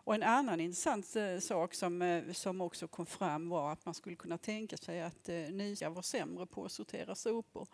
Och 0.08 0.16
en 0.16 0.24
annan 0.24 0.60
intressant 0.60 1.16
eh, 1.16 1.40
sak 1.40 1.74
som, 1.74 2.02
eh, 2.02 2.32
som 2.32 2.62
också 2.62 2.88
kom 2.88 3.06
fram 3.06 3.50
var 3.50 3.72
att 3.72 3.86
man 3.86 3.94
skulle 3.94 4.16
kunna 4.16 4.38
tänka 4.38 4.78
sig 4.78 5.02
att 5.02 5.30
eh, 5.30 5.36
nya 5.36 5.90
var 5.90 6.02
sämre 6.02 6.46
på 6.46 6.66
att 6.66 6.72
sortera 6.72 7.16
sopor. 7.16 7.68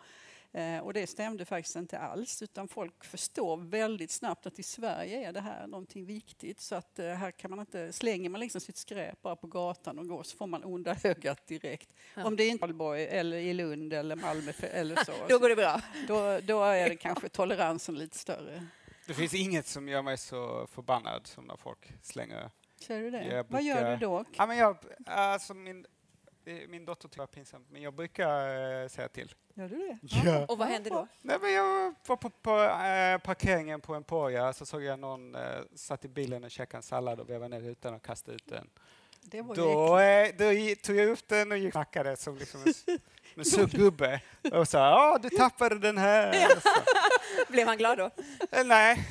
Eh, 0.55 0.79
och 0.79 0.93
det 0.93 1.07
stämde 1.07 1.45
faktiskt 1.45 1.75
inte 1.75 1.99
alls 1.99 2.41
utan 2.41 2.67
folk 2.67 3.05
förstår 3.05 3.57
väldigt 3.57 4.11
snabbt 4.11 4.45
att 4.45 4.59
i 4.59 4.63
Sverige 4.63 5.27
är 5.29 5.33
det 5.33 5.41
här 5.41 5.67
någonting 5.67 6.05
viktigt 6.05 6.61
så 6.61 6.75
att 6.75 6.99
eh, 6.99 7.05
här 7.05 7.31
kan 7.31 7.49
man 7.49 7.59
inte, 7.59 7.93
slänger 7.93 8.29
man 8.29 8.39
liksom 8.41 8.61
sitt 8.61 8.77
skräp 8.77 9.21
bara 9.21 9.35
på 9.35 9.47
gatan 9.47 9.99
och 9.99 10.07
går 10.07 10.23
så 10.23 10.37
får 10.37 10.47
man 10.47 10.63
onda 10.63 10.95
ögat 11.03 11.47
direkt. 11.47 11.93
Ja. 12.15 12.25
Om 12.25 12.35
det 12.35 12.43
är 12.43 12.49
inte 12.49 12.61
Valborg 12.61 13.05
eller 13.07 13.37
i 13.37 13.53
Lund 13.53 13.93
eller 13.93 14.15
Malmö 14.15 14.51
eller 14.61 15.03
så, 15.03 15.11
Då 15.29 15.39
går 15.39 15.49
det 15.49 15.55
bra. 15.55 15.81
då, 16.07 16.39
då 16.43 16.63
är 16.63 16.89
det 16.89 16.95
kanske 16.95 17.29
toleransen 17.29 17.95
lite 17.95 18.17
större. 18.17 18.65
Det 19.07 19.13
finns 19.13 19.33
inget 19.33 19.67
som 19.67 19.89
gör 19.89 20.01
mig 20.01 20.17
så 20.17 20.67
förbannad 20.71 21.27
som 21.27 21.45
när 21.45 21.57
folk 21.57 21.91
slänger... 22.01 22.49
Ser 22.79 22.99
du 23.01 23.11
det? 23.11 23.23
Jag 23.25 23.45
Vad 23.49 23.63
gör 23.63 23.75
brukar- 23.75 23.91
du 23.91 23.97
då? 24.05 24.25
Ja, 24.37 24.45
men 24.45 24.57
jag, 24.57 24.77
alltså 25.05 25.53
min, 25.53 25.85
min 26.45 26.85
dotter 26.85 27.07
tycker 27.07 27.17
det 27.21 27.23
är 27.23 27.27
pinsamt, 27.27 27.67
men 27.69 27.81
jag 27.81 27.93
brukar 27.93 28.81
eh, 28.83 28.87
säga 28.87 29.07
till. 29.07 29.33
Gör 29.53 29.69
du 29.69 29.77
det? 29.77 29.97
Ja. 30.01 30.45
Och 30.45 30.57
vad 30.57 30.67
händer 30.67 30.91
då? 30.91 31.07
Nej, 31.21 31.37
men 31.41 31.53
jag 31.53 31.95
var 32.07 32.15
på, 32.15 32.29
på 32.29 32.61
eh, 32.61 33.17
parkeringen 33.17 33.81
på 33.81 33.95
Emporia 33.95 34.53
så 34.53 34.65
såg 34.65 34.83
jag 34.83 34.99
någon 34.99 35.35
eh, 35.35 35.41
satt 35.75 36.05
i 36.05 36.07
bilen 36.07 36.43
och 36.43 36.51
käkade 36.51 36.77
en 36.77 36.83
sallad 36.83 37.19
och 37.19 37.29
vevade 37.29 37.59
ner 37.59 37.61
rutan 37.61 37.93
och 37.93 38.01
kastade 38.01 38.35
ut 38.35 38.47
den. 38.47 38.69
Det 39.21 39.41
var 39.41 39.55
Då, 39.55 39.99
eh, 39.99 40.29
då 40.37 40.75
tog 40.83 40.95
jag 40.95 41.09
upp 41.09 41.27
den 41.27 41.51
och 41.51 41.57
gick 41.57 41.67
och 41.67 41.71
knackade 41.71 42.17
som 42.17 42.37
liksom 42.37 42.61
en, 42.65 42.99
en 43.35 43.45
suggubbe 43.45 44.21
och 44.51 44.67
sa 44.67 44.77
ja, 44.77 45.19
du 45.21 45.29
tappade 45.29 45.79
den 45.79 45.97
här. 45.97 46.47
Blev 47.47 47.67
han 47.67 47.77
glad 47.77 47.97
då? 47.97 48.09
nej, 48.65 49.07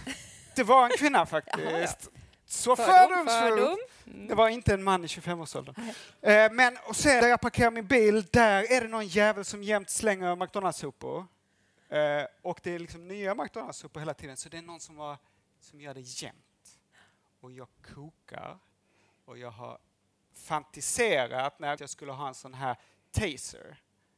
det 0.57 0.63
var 0.63 0.85
en 0.85 0.91
kvinna 0.91 1.27
faktiskt. 1.27 1.65
Jaha, 1.65 1.81
ja. 1.81 2.22
Så 2.53 2.77
Fördom, 2.77 2.95
fördomsfullt. 2.95 3.55
fördom. 4.05 4.29
Det 4.29 4.35
var 4.35 4.49
inte 4.49 4.75
en 4.75 4.83
man 4.83 5.05
i 5.05 5.07
25-årsåldern. 5.07 5.75
Eh, 6.21 6.53
men 6.53 6.77
och 6.85 6.97
sen 6.97 7.23
där 7.23 7.29
jag 7.29 7.41
parkerar 7.41 7.71
min 7.71 7.87
bil, 7.87 8.27
där 8.31 8.73
är 8.73 8.81
det 8.81 8.89
någon 8.89 9.07
jävel 9.07 9.45
som 9.45 9.63
jämt 9.63 9.91
slänger 9.91 10.37
McDonalds-sopor. 10.37 11.27
Eh, 11.89 12.27
och 12.43 12.61
det 12.63 12.75
är 12.75 12.79
liksom 12.79 13.09
nya 13.09 13.35
McDonalds-sopor 13.35 14.01
hela 14.01 14.15
tiden, 14.15 14.37
så 14.37 14.49
det 14.49 14.59
är 14.59 14.63
någon 14.63 14.81
som, 14.81 14.97
var, 14.97 15.17
som 15.61 15.81
gör 15.81 15.95
det 15.95 16.01
jämt. 16.01 16.79
Och 17.41 17.53
jag 17.53 17.69
kokar 17.95 18.59
och 19.25 19.39
jag 19.39 19.51
har 19.51 19.79
fantiserat 20.35 21.59
när 21.59 21.77
jag 21.81 21.91
skulle 21.91 22.13
ha 22.13 22.29
en 22.29 22.35
sån 22.35 22.55
här 22.55 22.77
taser, 23.11 23.77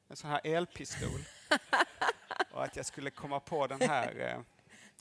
en 0.08 0.16
sån 0.16 0.30
här 0.30 0.40
elpistol. 0.44 1.20
och 2.52 2.64
att 2.64 2.76
jag 2.76 2.86
skulle 2.86 3.10
komma 3.10 3.40
på 3.40 3.66
den 3.66 3.80
här 3.80 4.20
eh, 4.20 4.53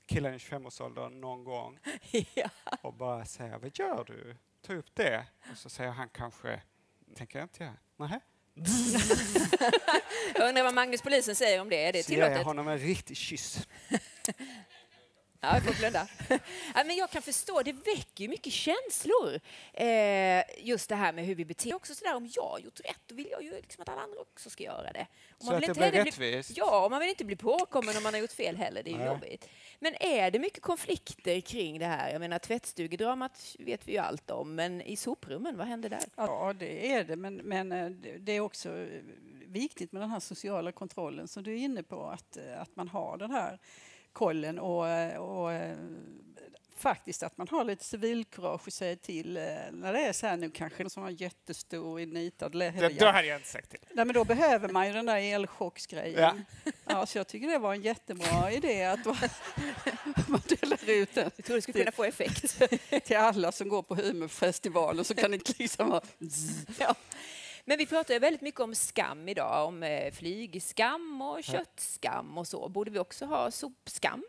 killen 0.05 0.33
i 0.33 0.37
25-årsåldern 0.37 1.21
någon 1.21 1.43
gång 1.43 1.79
Ja. 2.33 2.49
och 2.81 2.93
bara 2.93 3.25
säga 3.25 3.57
vad 3.57 3.79
gör 3.79 4.03
du? 4.03 4.35
Ta 4.61 4.73
upp 4.73 4.95
det. 4.95 5.25
Och 5.51 5.57
så 5.57 5.69
säger 5.69 5.91
han 5.91 6.09
kanske, 6.09 6.61
tänker 7.15 7.39
jag 7.39 7.45
inte 7.45 7.63
göra. 7.63 7.75
Nähä. 7.97 8.19
Jag 10.35 10.49
undrar 10.49 10.63
vad 10.63 10.73
Magnus 10.73 11.01
polisen 11.01 11.35
säger 11.35 11.61
om 11.61 11.69
det. 11.69 11.85
Är 11.87 11.93
det 11.93 12.03
Så 12.03 12.11
ger 12.11 12.19
jag 12.19 12.27
tillåtet? 12.27 12.45
honom 12.45 12.67
en 12.67 12.77
riktig 12.77 13.17
kyss. 13.17 13.67
Ja, 15.43 15.53
jag 15.53 15.63
får 15.63 15.73
blunda. 15.73 16.07
ja, 16.75 16.83
men 16.85 16.95
jag 16.95 17.09
kan 17.09 17.21
förstå, 17.21 17.61
det 17.61 17.73
väcker 17.73 18.23
ju 18.23 18.27
mycket 18.27 18.53
känslor. 18.53 19.39
Eh, 19.73 20.43
just 20.65 20.89
det 20.89 20.95
här 20.95 21.13
med 21.13 21.25
hur 21.25 21.35
vi 21.35 21.45
beter 21.45 21.75
oss. 21.75 21.97
Sådär, 21.97 22.15
om 22.15 22.29
jag 22.35 22.43
har 22.43 22.59
gjort 22.59 22.79
rätt, 22.79 22.99
då 23.07 23.15
vill 23.15 23.27
jag 23.31 23.43
ju 23.43 23.51
liksom 23.51 23.81
att 23.81 23.89
alla 23.89 24.01
andra 24.01 24.19
också 24.19 24.49
ska 24.49 24.63
göra 24.63 24.91
det. 24.91 25.07
Och 25.31 25.43
Så 25.45 25.53
att 25.53 25.61
det 25.61 25.73
blir 25.73 25.91
rättvist? 25.91 26.57
Ja, 26.57 26.85
och 26.85 26.91
man 26.91 26.99
vill 26.99 27.09
inte 27.09 27.25
bli 27.25 27.35
påkommen 27.35 27.97
om 27.97 28.03
man 28.03 28.13
har 28.13 28.21
gjort 28.21 28.31
fel 28.31 28.57
heller. 28.57 28.83
Det 28.83 28.89
är 28.89 28.91
ju 28.91 28.97
Nej. 28.97 29.07
jobbigt. 29.07 29.49
Men 29.79 29.95
är 29.99 30.31
det 30.31 30.39
mycket 30.39 30.61
konflikter 30.61 31.41
kring 31.41 31.79
det 31.79 31.85
här? 31.85 32.11
Jag 32.11 32.19
menar, 32.19 32.39
tvättstugedramat 32.39 33.55
vet 33.59 33.87
vi 33.87 33.91
ju 33.91 33.97
allt 33.97 34.31
om, 34.31 34.55
men 34.55 34.81
i 34.81 34.95
soprummen, 34.95 35.57
vad 35.57 35.67
händer 35.67 35.89
där? 35.89 36.03
Ja, 36.15 36.53
det 36.59 36.91
är 36.91 37.03
det. 37.03 37.15
Men, 37.15 37.35
men 37.35 37.71
eh, 37.71 37.89
det 37.89 38.17
det 38.17 38.31
är 38.31 38.39
också 38.39 38.69
eh, 38.69 39.01
viktigt 39.47 39.91
med 39.91 40.01
den 40.01 40.09
här 40.09 40.19
sociala 40.19 40.71
kontrollen 40.71 41.27
som 41.27 41.43
du 41.43 41.51
är 41.53 41.57
inne 41.57 41.83
på. 41.83 42.05
Att, 42.05 42.37
eh, 42.37 42.61
att 42.61 42.75
man 42.75 42.87
har 42.87 43.17
den 43.17 43.31
här 43.31 43.59
kollen 44.13 44.59
och, 44.59 44.85
och 45.17 45.51
eh, 45.53 45.77
faktiskt 46.77 47.23
att 47.23 47.37
man 47.37 47.47
har 47.47 47.63
lite 47.63 47.83
civilkurage 47.83 48.67
och 48.67 48.73
säger 48.73 48.95
till 48.95 49.37
eh, 49.37 49.43
när 49.71 49.93
det 49.93 49.99
är 49.99 50.13
så 50.13 50.27
här 50.27 50.37
nu 50.37 50.49
kanske 50.51 50.89
som 50.89 51.03
har 51.03 51.09
jättestor 51.09 51.99
nitad 52.05 52.51
Det, 52.51 52.99
då 52.99 53.05
hade 53.05 53.27
jag 53.27 53.37
inte 53.37 53.49
sagt 53.49 53.69
till. 53.69 53.79
Nej, 53.93 54.05
men 54.05 54.13
då 54.13 54.23
behöver 54.23 54.69
man 54.69 54.87
ju 54.87 54.93
den 54.93 55.05
där 55.05 55.17
elchocksgrejen. 55.17 56.45
Ja. 56.85 57.05
så 57.05 57.17
jag 57.17 57.27
tycker 57.27 57.47
det 57.47 57.57
var 57.57 57.73
en 57.73 57.81
jättebra 57.81 58.51
idé 58.51 58.83
att 58.83 59.05
man 60.27 60.41
delar 60.47 60.89
ut 60.89 61.15
den 61.15 61.31
Jag 61.35 61.45
tror 61.45 61.55
det 61.55 61.61
skulle 61.61 61.79
kunna 61.79 61.91
få 61.91 62.03
effekt. 62.03 62.61
till 63.05 63.17
alla 63.17 63.51
som 63.51 63.69
går 63.69 63.81
på 63.81 63.95
humorfestivalen 63.95 65.05
så 65.05 65.15
kan 65.15 65.31
det 65.31 65.59
liksom 65.59 65.89
vara 65.89 66.01
Ja. 66.79 66.95
Men 67.65 67.77
vi 67.77 67.85
pratar 67.85 68.13
ju 68.13 68.19
väldigt 68.19 68.41
mycket 68.41 68.59
om 68.59 68.75
skam 68.75 69.29
idag, 69.29 69.67
om 69.67 69.83
eh, 69.83 70.11
flygskam 70.11 71.21
och 71.21 71.43
köttskam 71.43 72.37
och 72.37 72.47
så. 72.47 72.69
Borde 72.69 72.91
vi 72.91 72.99
också 72.99 73.25
ha 73.25 73.51
sopskam? 73.51 74.23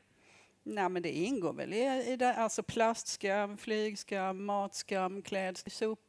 Nej, 0.62 0.88
men 0.88 1.02
det 1.02 1.10
ingår 1.10 1.52
väl 1.52 1.72
i, 1.72 2.12
i 2.12 2.16
det, 2.16 2.34
alltså 2.34 2.62
plastskam, 2.62 3.58
flygskam, 3.58 4.44
matskam, 4.44 5.22
klädskam, 5.22 5.70
sop. 5.70 6.00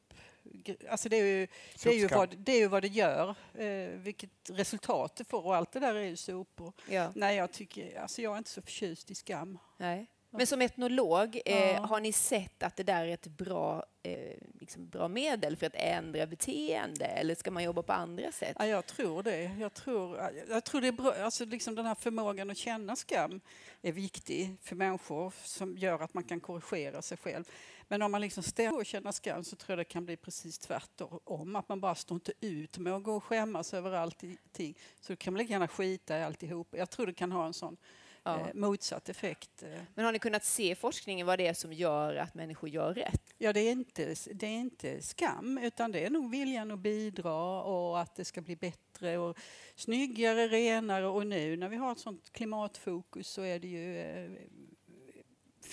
Alltså 0.90 1.10
det 1.10 1.18
är 1.18 1.26
ju, 1.26 1.48
det 1.84 1.90
är 1.90 2.00
ju, 2.00 2.08
vad, 2.08 2.38
det 2.38 2.52
är 2.52 2.60
ju 2.60 2.68
vad 2.68 2.82
det 2.82 2.88
gör, 2.88 3.36
eh, 3.54 3.90
vilket 3.90 4.50
resultat 4.50 5.16
det 5.16 5.24
får 5.24 5.46
och 5.46 5.56
allt 5.56 5.72
det 5.72 5.80
där 5.80 5.96
är 5.96 6.04
ju 6.04 6.16
sopor. 6.16 6.74
Ja. 6.90 7.12
Nej, 7.16 7.36
jag, 7.36 7.52
tycker, 7.52 8.00
alltså 8.00 8.22
jag 8.22 8.34
är 8.34 8.38
inte 8.38 8.50
så 8.50 8.62
förtjust 8.62 9.12
i 9.12 9.16
skam. 9.16 9.60
Nej. 9.78 10.08
Men 10.38 10.48
som 10.48 10.62
etnolog, 10.62 11.41
eh, 11.45 11.86
har 11.86 12.00
ni 12.00 12.12
sett 12.12 12.63
att 12.63 12.76
det 12.76 12.84
där 12.84 13.06
är 13.06 13.13
ett 13.13 13.28
bra, 13.28 13.86
eh, 14.04 14.38
liksom 14.60 14.89
bra 14.89 15.08
medel 15.08 15.58
för 15.58 15.67
att 15.67 15.76
ändra 15.76 16.28
beteende 16.28 17.06
eller 17.06 17.36
ska 17.36 17.52
man 17.52 17.63
jobba 17.63 17.82
på 17.82 17.93
andra 17.93 18.32
sätt? 18.32 18.56
Ja, 18.60 18.65
jag 18.65 18.86
tror 18.86 19.24
det. 19.24 19.43
Jag 19.43 19.74
tror, 19.74 20.32
jag 20.50 20.63
tror 20.63 20.82
det 20.82 20.88
är 20.88 20.91
bra. 20.91 21.13
Alltså 21.13 21.45
liksom 21.45 21.76
den 21.76 21.86
här 21.86 21.95
förmågan 21.95 22.50
att 22.50 22.58
känna 22.58 22.95
skam 22.95 23.41
är 23.82 23.91
viktig 23.91 24.56
för 24.62 24.76
människor 24.76 25.34
som 25.43 25.78
gör 25.78 26.00
att 26.00 26.13
man 26.13 26.24
kan 26.24 26.39
korrigera 26.39 27.02
sig 27.02 27.17
själv. 27.17 27.43
Men 27.88 28.02
om 28.02 28.12
man 28.12 28.21
liksom 28.21 28.43
ställer 28.43 28.78
och 28.78 28.86
känner 28.86 29.12
skam 29.12 29.43
så 29.43 29.56
tror 29.56 29.71
jag 29.71 29.80
det 29.80 29.84
kan 29.84 30.06
bli 30.06 30.17
precis 30.17 30.60
tvärtom. 30.60 31.56
Att 31.56 31.69
man 31.69 31.80
bara 31.80 31.95
står 31.95 32.15
inte 32.15 32.34
ut 32.41 32.78
med 32.78 32.93
att 32.93 33.04
gå 33.04 33.15
och 33.15 33.24
skämmas 33.24 33.74
över 33.74 33.91
allting. 33.91 34.78
Så 35.02 35.13
då 35.13 35.15
kan 35.15 35.34
man 35.34 35.41
lika 35.41 35.54
gärna 35.54 35.67
skita 35.67 36.19
i 36.19 36.24
alltihop. 36.24 36.67
Jag 36.71 36.89
tror 36.89 37.08
det 37.08 37.13
kan 37.13 37.32
ha 37.32 37.45
en 37.45 37.54
sån 37.54 37.78
Ja. 38.26 38.40
eh, 38.40 38.54
motsatt 38.54 39.10
effekt. 39.10 39.64
eh. 39.64 39.82
Men 39.96 40.06
har 40.06 40.12
ni 40.12 40.20
kunnat 40.20 40.44
se 40.44 40.72
i 40.72 40.76
forskningen 40.76 41.28
vad 41.28 41.40
det 41.40 41.48
är 41.48 41.54
som 41.54 41.74
gör 41.74 42.16
att 42.16 42.34
människor 42.34 42.70
gör 42.70 42.94
rätt? 42.94 43.22
Ja, 43.38 43.54
det 43.54 43.60
är, 43.60 43.72
inte, 43.72 44.16
det 44.34 44.46
är 44.48 44.60
inte 44.60 45.02
skam, 45.02 45.58
utan 45.58 45.92
det 45.92 46.06
är 46.06 46.10
nog 46.10 46.32
viljan 46.32 46.72
att 46.72 46.80
bidra 46.80 47.62
och 47.64 48.00
att 48.00 48.16
det 48.16 48.26
ska 48.26 48.42
bli 48.42 48.56
bättre 48.56 49.18
och 49.18 49.38
snyggare, 49.76 50.48
renare. 50.48 51.08
Och 51.08 51.28
nu 51.28 51.58
när 51.58 51.70
vi 51.70 51.76
har 51.76 51.92
ett 51.92 52.00
sånt 52.00 52.32
klimatfokus 52.32 53.28
så 53.30 53.42
är 53.42 53.60
det 53.60 53.68
ju, 53.68 54.00
eh, 54.00 54.32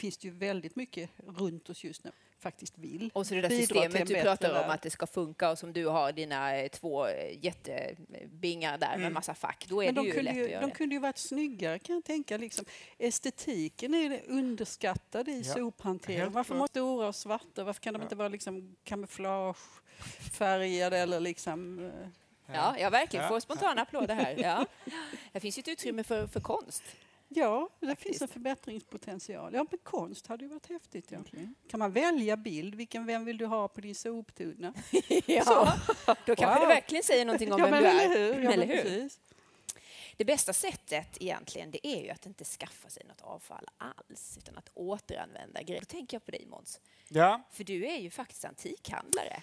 finns 0.03 0.17
det 0.19 0.29
ju 0.29 0.35
väldigt 0.35 0.77
mycket 0.77 1.11
runt 1.27 1.71
oss 1.71 1.85
just 1.85 2.05
nu 2.05 2.11
faktiskt 2.41 2.79
vill. 2.79 3.11
Och 3.15 3.27
så 3.27 3.35
det 3.35 3.41
där 3.41 3.49
systemet 3.49 3.93
du 3.93 3.99
bättre 3.99 4.23
pratar 4.23 4.65
om 4.65 4.71
att 4.71 4.83
det 4.83 4.91
ska 4.91 5.07
funka 5.07 5.51
och 5.51 5.59
som 5.59 5.73
du 5.73 5.87
har 5.87 6.13
dina 6.13 6.57
eh, 6.57 6.69
två 6.69 7.07
eh, 7.07 7.45
jättebingar 7.45 8.79
där 8.79 8.89
med 8.89 8.97
Mm. 9.01 9.13
massa 9.15 9.35
fack. 9.35 9.67
Då 9.69 9.83
är 9.83 9.87
Men 9.87 9.95
det 9.95 10.01
de 10.01 10.07
ju 10.07 10.13
kunde 10.13 10.31
lätt 10.31 10.37
ju, 10.39 10.45
att 10.45 10.51
göra 10.51 10.61
de 10.61 10.71
det. 10.71 10.77
kunde 10.77 10.95
ju 10.95 10.99
varit 10.99 11.19
snyggare 11.19 11.79
kan 11.79 11.95
jag 11.95 12.05
tänka. 12.05 12.37
Liksom. 12.37 12.65
Estetiken 12.99 13.95
är 13.95 14.21
underskattad 14.29 15.29
i 15.29 15.43
Ja, 15.47 15.55
sophantering. 15.55 16.21
helt 16.21 16.35
Varför 16.35 16.55
måste 16.55 16.73
stora 16.79 17.09
och 17.09 17.15
svarta? 17.17 17.65
Varför 17.65 17.81
kan 17.81 17.93
de 17.95 18.01
Ja. 18.01 18.05
inte 18.05 18.17
vara 18.17 18.29
liksom 18.29 18.77
kamouflagefärgade 18.85 20.99
eller 20.99 21.21
liksom... 21.21 21.79
eh, 21.87 21.93
Ja, 22.55 22.79
jag 22.79 22.91
verkligen 22.91 23.23
Ja. 23.25 23.29
får 23.29 23.41
spontana 23.41 23.83
applåder 23.83 24.15
här. 24.15 24.35
Ja. 24.39 24.67
Det 25.33 25.41
finns 25.41 25.59
ju 25.59 25.61
ett 25.61 25.69
utrymme 25.69 26.05
för, 26.05 26.27
för 26.27 26.41
konst. 26.41 26.83
Ja, 27.35 27.69
det 27.81 27.87
Faktiskt. 27.87 28.09
finns 28.09 28.23
en 28.23 28.29
förbättringspotential. 28.29 29.55
Ja, 29.55 29.67
men 29.71 29.79
konst 29.83 30.27
hade 30.27 30.45
ju 30.45 30.49
varit 30.51 30.67
häftigt 30.69 31.13
egentligen. 31.13 31.55
Kan 31.69 31.79
man 31.81 31.93
välja 31.93 32.37
bild? 32.37 32.75
Vilken, 32.75 33.07
vem 33.07 33.25
vill 33.25 33.39
du 33.39 33.47
ha 33.47 33.69
på 33.69 33.81
din 33.81 33.95
soptunna? 33.95 34.75
Ja. 35.27 35.75
Då 36.27 36.37
kanske 36.37 36.47
Wow. 36.47 36.61
det 36.61 36.75
verkligen 36.75 37.05
säger 37.05 37.25
någonting 37.25 37.53
om 37.53 37.61
ja, 37.61 37.67
vem 37.67 37.83
men 37.83 37.83
du 37.83 37.89
eller 38.01 38.17
är. 38.31 38.35
hur? 38.35 38.43
Ja, 38.43 38.53
Eller 38.53 38.67
hur? 38.67 38.83
precis. 38.83 39.21
Det 40.17 40.25
bästa 40.25 40.53
sättet 40.53 41.17
egentligen, 41.21 41.71
det 41.71 41.87
är 41.87 42.03
ju 42.03 42.11
att 42.11 42.27
inte 42.27 42.45
skaffa 42.45 42.89
sig 42.89 43.03
något 43.09 43.21
avfall 43.23 43.67
alls, 43.77 44.39
utan 44.39 44.57
att 44.57 44.71
återanvända 44.75 45.63
grejer. 45.63 45.81
Då 45.81 45.85
tänker 45.87 46.15
jag 46.15 46.25
på 46.25 46.31
dig 46.31 46.47
Måns, 46.47 46.81
Ja. 47.09 47.43
för 47.53 47.65
du 47.65 47.87
är 47.87 47.97
ju 47.99 48.11
faktiskt 48.11 48.45
antikhandlare. 48.45 49.43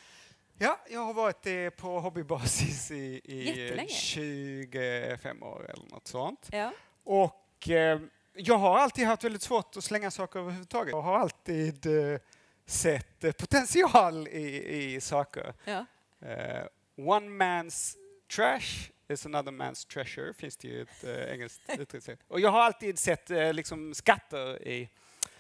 ja, 0.58 0.80
jag 0.90 1.00
har 1.06 1.14
varit 1.14 1.42
det 1.44 1.72
på 1.72 2.00
hobbybasis 2.00 2.92
i, 2.92 3.22
i 3.24 3.44
Jättelänge. 3.62 3.90
25 3.90 5.44
år 5.44 5.72
eller 5.74 5.86
något 5.92 6.08
sånt. 6.08 6.48
Ja. 6.52 6.72
Och 7.04 7.46
eh, 7.68 8.00
jag 8.34 8.58
har 8.58 8.78
alltid 8.78 9.06
haft 9.06 9.24
väldigt 9.24 9.42
svårt 9.42 9.78
att 9.78 9.84
slänga 9.84 10.12
saker 10.12 10.40
överhuvudtaget. 10.40 10.92
Jag 10.92 11.02
har 11.02 11.20
alltid 11.20 11.86
eh, 11.86 12.20
sett 12.66 13.24
eh, 13.24 13.32
potential 13.32 14.28
i, 14.28 14.96
i 14.96 15.02
saker. 15.02 15.54
Ja. 15.66 15.86
Eh, 16.28 16.66
one 16.96 17.46
man's 17.46 17.96
trash 18.36 18.92
is 19.08 19.26
another 19.26 19.52
man's 19.52 19.88
treasure, 19.88 20.34
finns 20.34 20.58
det 20.58 20.68
ju 20.68 20.82
ett 20.82 21.04
eh, 21.04 21.34
engelskt 21.34 21.62
uttryckssätt. 21.80 22.20
Och 22.28 22.40
jag 22.40 22.50
har 22.50 22.62
alltid 22.62 23.00
sett 23.00 23.32
eh, 23.32 23.54
liksom 23.54 23.94
skatter 23.94 24.68
i... 24.68 24.90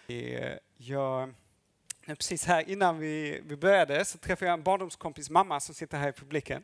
i 0.08 0.40
jag, 0.78 1.34
precis 2.06 2.46
här 2.46 2.70
innan 2.70 3.00
vi, 3.00 3.42
vi 3.46 3.56
började 3.56 4.06
så 4.06 4.18
träffade 4.18 4.46
jag 4.46 4.54
en 4.54 4.64
barndomskompis 4.64 5.30
mamma 5.30 5.60
som 5.60 5.76
sitter 5.76 5.98
här 5.98 6.10
i 6.10 6.14
publiken, 6.14 6.64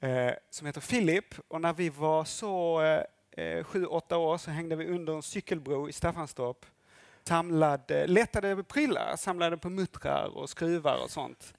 eh, 0.00 0.30
som 0.50 0.66
heter 0.66 0.80
Philip. 0.80 1.34
Och 1.48 1.60
när 1.60 1.72
vi 1.72 1.88
var 1.88 2.24
så 2.24 2.80
eh, 3.30 3.64
sju, 3.64 3.86
åtta 3.86 4.18
år 4.18 4.38
så 4.38 4.50
hängde 4.50 4.76
vi 4.76 4.86
under 4.86 5.12
en 5.12 5.22
cykelbro 5.22 5.88
i 5.88 5.92
Staffanstorp. 5.92 6.66
Samlade, 7.24 8.06
letade 8.06 8.64
prylar, 8.64 9.16
samlade 9.16 9.56
på 9.56 9.70
muttrar 9.70 10.26
och 10.36 10.50
skruvar 10.50 11.02
och 11.04 11.10
sånt. 11.10 11.54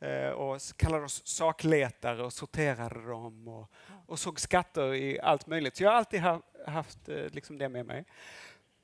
Eh, 0.00 0.28
och 0.28 0.60
kallade 0.76 1.04
oss 1.04 1.26
sakletare 1.26 2.24
och 2.24 2.32
sorterade 2.32 3.08
dem 3.08 3.48
och, 3.48 3.72
och 4.06 4.18
såg 4.18 4.40
skatter 4.40 4.94
i 4.94 5.20
allt 5.20 5.46
möjligt. 5.46 5.76
Så 5.76 5.84
jag 5.84 5.90
har 5.90 5.96
alltid 5.96 6.20
ha, 6.20 6.42
haft 6.66 7.08
eh, 7.08 7.16
liksom 7.30 7.58
det 7.58 7.68
med 7.68 7.86
mig. 7.86 8.04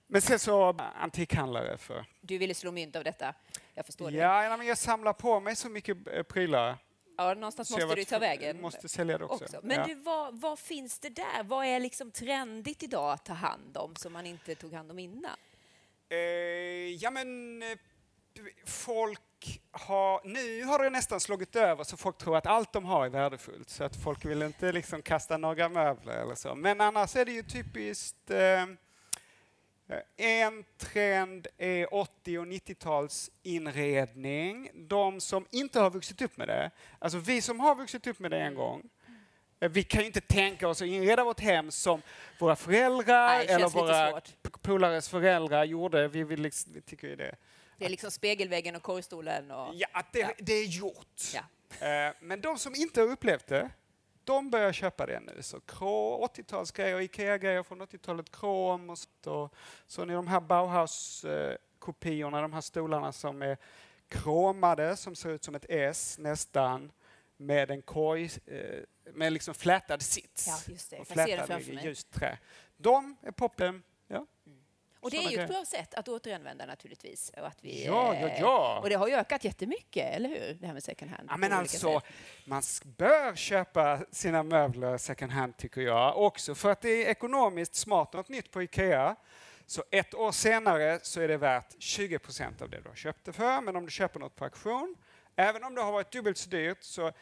Men 0.07 0.23
sen 0.23 0.39
så 0.39 0.77
antikhandlare 1.01 1.79
för... 1.79 2.05
Du 2.21 2.39
ville 2.39 2.55
slå 2.55 2.73
mynt 2.73 2.97
av 2.97 3.05
detta. 3.05 3.35
Jag 3.75 3.87
förstår 3.87 4.11
det. 4.11 4.17
Ja, 4.17 4.45
ja, 4.45 4.57
men 4.57 4.67
jag 4.67 4.79
samlar 4.79 5.12
på 5.12 5.41
mig 5.41 5.57
så 5.57 5.69
mycket 5.69 5.97
eh, 6.12 6.23
prylar. 6.23 6.77
Ja, 7.16 7.35
någonstans 7.35 7.70
måste 7.70 7.94
du 7.94 8.05
ta 8.05 8.18
vägen. 8.18 8.61
måste 8.61 8.88
sälja 8.88 9.18
det 9.18 9.24
också. 9.24 9.44
också. 9.44 9.61
Men 9.62 9.76
ja. 9.76 9.87
du, 9.87 9.94
vad, 9.94 10.40
vad 10.40 10.59
finns 10.59 10.98
det 10.98 11.09
där? 11.09 11.42
Vad 11.44 11.66
är 11.66 11.81
liksom 11.81 12.11
trendigt 12.11 12.83
idag 12.83 13.12
att 13.12 13.24
ta 13.24 13.33
hand 13.33 13.76
om 13.76 13.96
som 13.96 14.12
man 14.12 14.26
inte 14.26 14.55
tog 14.55 14.72
hand 14.72 14.90
om 14.90 14.98
innan? 14.98 15.37
Eh, 16.09 16.18
ja, 16.94 17.11
men 17.11 17.62
eh, 17.62 17.68
folk 18.66 19.61
har... 19.70 20.20
Nu 20.24 20.64
har 20.64 20.79
det 20.79 20.90
nästan 20.90 21.20
slagit 21.20 21.57
över 21.57 21.85
så 21.85 21.96
folk 21.96 22.18
tror 22.18 22.37
att 22.37 22.46
allt 22.46 22.72
de 22.72 22.85
har 22.85 23.07
är 23.07 23.11
värdefullt. 23.11 23.70
Så 23.70 23.85
att 23.85 23.96
folk 23.96 24.24
vill 24.24 24.42
inte 24.42 24.72
liksom 24.72 25.02
kasta 25.02 25.37
några 25.37 25.68
möbler 25.68 26.22
eller 26.22 26.35
så. 26.35 26.55
Men 26.55 26.81
annars 26.81 27.16
är 27.16 27.24
det 27.24 27.33
ju 27.33 27.42
typiskt... 27.42 28.31
Eh, 28.31 28.66
en 30.16 30.64
trend 30.79 31.46
är 31.59 31.94
80 31.94 32.38
och 32.38 32.46
90-tals 32.46 33.31
inredning. 33.42 34.70
De 34.75 35.20
som 35.20 35.46
inte 35.51 35.81
har 35.81 35.90
vuxit 35.90 36.22
upp 36.22 36.37
med 36.37 36.49
det, 36.49 36.70
alltså 36.99 37.18
vi 37.18 37.42
som 37.42 37.61
har 37.61 37.75
vuxit 37.75 38.07
upp 38.07 38.18
med 38.18 38.31
det 38.31 38.40
en 38.40 38.55
gång, 38.55 38.83
eh, 39.61 39.68
vi 39.70 39.83
kan 39.83 40.01
ju 40.01 40.07
inte 40.07 40.20
tänka 40.20 40.68
oss 40.68 40.83
att 40.83 40.88
inreda 40.88 41.25
vårt 41.25 41.40
hem 41.40 41.70
som 41.70 42.03
våra 42.40 42.57
föräldrar 42.57 43.29
Nej, 43.29 43.46
eller 43.49 43.68
våra 43.68 44.20
polares 44.62 45.09
föräldrar 45.09 45.64
gjorde. 45.64 46.09
Vi, 46.09 46.25
vill 46.25 46.42
liksom, 46.42 46.72
vi 46.72 46.81
tycker 46.81 47.09
ju 47.09 47.16
det. 47.16 47.37
Det 47.79 47.85
är 47.85 47.88
liksom 47.88 48.11
spegelväggen 48.11 48.77
och 48.77 48.83
korgstolen 48.83 49.51
och... 49.51 49.75
Ja, 49.75 49.87
att 49.92 50.12
det, 50.12 50.18
Ja. 50.18 50.29
det 50.38 50.53
är 50.53 50.64
gjort. 50.66 51.22
Ja. 51.35 51.40
Eh, 51.87 52.14
Men 52.20 52.40
de 52.40 52.59
som 52.59 52.75
inte 52.75 53.01
har 53.01 53.09
upplevt 53.09 53.46
det, 53.46 53.70
de 54.27 54.51
börjar 54.51 54.73
köpa 54.73 55.07
det 55.07 55.21
nu. 55.21 55.43
Så 55.43 55.61
krå, 55.61 56.29
80-talsgrejer, 56.35 57.01
Ikea-grejer 57.01 57.62
från 57.62 57.83
80-talet, 57.83 58.31
krom 58.31 58.91
och 58.91 58.99
sånt. 58.99 59.27
Och 59.27 59.55
så 59.87 60.05
ni 60.05 60.15
de 60.15 60.27
här 60.27 60.41
Bauhaus-kopiorna, 60.41 62.41
de 62.41 62.53
här 62.53 62.61
stolarna 62.61 63.12
som 63.12 63.43
är 63.43 63.57
kromade, 64.09 64.97
som 64.97 65.17
ser 65.17 65.31
ut 65.31 65.45
som 65.45 65.55
ett 65.55 65.67
S 65.69 66.17
nästan, 66.19 66.93
med 67.37 67.71
en 67.71 67.83
korg, 67.83 68.31
eh, 68.47 68.81
med 69.12 69.33
liksom 69.33 69.55
flätad 69.55 70.03
sits. 70.03 70.47
Ja, 70.47 70.59
just 70.73 70.91
det. 70.91 70.99
Och 70.99 71.09
flätad 71.09 71.61
i 71.61 71.81
ljust 71.85 72.11
trä. 72.11 72.39
De 72.77 73.17
är 73.23 73.31
poppen. 73.31 73.83
Ja. 74.07 74.19
Och 74.19 74.27
Och 75.07 75.11
det 75.11 75.16
är 75.16 75.31
ju 75.31 75.38
ett 75.38 75.49
bra 75.49 75.64
sätt 75.64 75.95
att 75.95 76.09
återanvända 76.09 76.66
naturligtvis. 76.66 77.33
Och, 77.37 77.47
att 77.47 77.64
vi, 77.64 77.85
Ja, 77.87 78.14
ja, 78.14 78.29
eh, 78.29 78.40
ja. 78.40 78.81
och 78.83 78.88
det 78.88 78.95
har 78.95 79.09
ju 79.09 79.14
ökat 79.14 79.45
jättemycket, 79.45 80.14
eller 80.14 80.29
hur? 80.29 80.55
Det 80.61 80.66
här 80.66 80.73
med 80.73 80.83
second 80.83 81.11
hand. 81.11 81.29
Ja, 81.31 81.37
men 81.37 81.53
alltså, 81.53 82.01
sätt. 82.01 82.12
man 82.45 82.62
bör 82.85 83.35
köpa 83.35 84.01
sina 84.12 84.42
möbler 84.42 84.99
second 84.99 85.33
hand 85.33 85.57
tycker 85.57 85.81
jag 85.81 86.19
också 86.19 86.55
för 86.55 86.71
att 86.71 86.81
det 86.81 87.07
är 87.07 87.11
ekonomiskt 87.11 87.75
smart. 87.75 88.12
Något 88.12 88.29
nytt 88.29 88.51
på 88.51 88.62
Ikea, 88.62 89.16
så 89.66 89.85
ett 89.90 90.14
år 90.14 90.33
senare 90.33 91.01
så 91.03 91.21
är 91.21 91.29
det 91.29 91.37
värt 91.37 91.83
20 91.83 92.19
procent 92.19 92.62
av 92.62 92.71
det 92.71 92.81
du 92.81 92.88
har 92.88 92.97
köpt 92.97 93.25
det 93.25 93.33
för. 93.33 93.61
Men 93.61 93.77
om 93.77 93.85
du 93.85 93.90
köper 93.90 94.21
något 94.21 94.37
på 94.37 94.45
auktion, 94.45 94.97
även 95.37 95.64
om 95.64 95.75
det 95.75 95.83
har 95.83 95.92
varit 95.92 96.12
dubbelt 96.12 96.38
så 96.38 96.51
dyrt, 96.51 96.83
så 96.83 97.12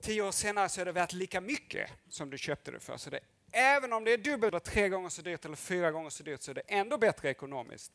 tio 0.00 0.22
år 0.22 0.32
senare 0.32 0.68
så 0.68 0.80
är 0.80 0.84
det 0.84 0.92
värt 0.92 1.12
lika 1.12 1.40
mycket 1.40 1.90
som 2.08 2.30
du 2.30 2.38
köpte 2.38 2.70
det 2.70 2.80
för. 2.80 2.96
Så 2.96 3.10
det, 3.10 3.20
även 3.52 3.92
om 3.92 4.04
det 4.04 4.12
är 4.12 4.18
dubbelt 4.18 4.52
eller 4.52 4.60
tre 4.60 4.88
gånger 4.88 5.08
så 5.08 5.22
dyrt 5.22 5.44
eller 5.44 5.56
fyra 5.56 5.90
gånger 5.90 6.10
så 6.10 6.22
dyrt 6.22 6.42
så 6.42 6.50
är 6.50 6.54
det 6.54 6.62
ändå 6.66 6.98
bättre 6.98 7.30
ekonomiskt 7.30 7.92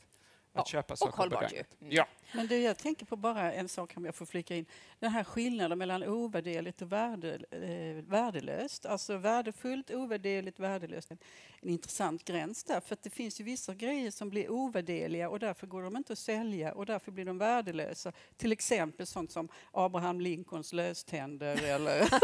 att 0.62 0.68
köpa 0.68 0.94
och 0.94 0.98
saker 0.98 1.18
hållbart 1.18 1.54
ju. 1.54 1.58
Mm. 1.58 1.92
Ja. 1.92 2.08
Men 2.32 2.48
du, 2.48 2.58
jag 2.58 2.78
tänker 2.78 3.06
på 3.06 3.16
bara 3.16 3.54
en 3.54 3.70
sak 3.70 3.94
om 3.96 4.06
jag 4.06 4.16
får 4.16 4.26
flika 4.26 4.56
in. 4.56 4.66
Den 5.00 5.12
här 5.12 5.24
skillnaden 5.24 5.78
mellan 5.78 6.04
ovärderligt 6.04 6.82
och 6.82 6.92
värde, 6.92 7.40
eh, 7.52 8.04
värdelöst. 8.04 8.86
Alltså 8.86 9.18
värdefullt, 9.18 9.92
ovärderligt, 9.92 10.60
värdelöst. 10.60 11.12
En, 11.12 11.18
en 11.62 11.70
intressant 11.70 12.24
gräns 12.26 12.64
där. 12.64 12.80
För 12.80 12.94
att 12.94 13.04
det 13.04 13.10
finns 13.10 13.40
ju 13.40 13.44
vissa 13.44 13.74
grejer 13.74 14.12
som 14.12 14.30
blir 14.30 14.52
ovärderliga 14.52 15.30
och 15.30 15.40
därför 15.40 15.68
går 15.68 15.82
de 15.84 15.98
inte 15.98 16.14
att 16.14 16.20
sälja 16.20 16.74
och 16.74 16.86
därför 16.86 17.12
blir 17.12 17.26
de 17.26 17.38
värdelösa. 17.38 18.12
Till 18.38 18.52
exempel 18.52 19.06
sånt 19.08 19.32
som 19.32 19.48
Abraham 19.72 20.22
Lincolns 20.22 20.74
löständer 20.74 21.64
eller... 21.64 22.08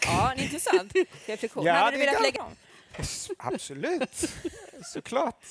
Ja, 0.00 0.32
en 0.32 0.40
intressant 0.40 0.92
reflektion. 1.26 1.64
Ja, 1.64 1.72
Hade 1.72 1.90
du 1.96 2.00
det 2.00 2.04
velat 2.06 2.14
kan- 2.14 2.22
lägga 2.22 2.44
Absolut, 3.38 4.30
såklart. 4.84 5.44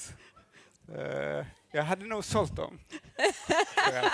Eh, 0.96 1.46
jag 1.76 1.84
hade 1.84 2.06
nog 2.06 2.26
sålt 2.26 2.56
dem. 2.56 2.80
jag. 3.94 4.12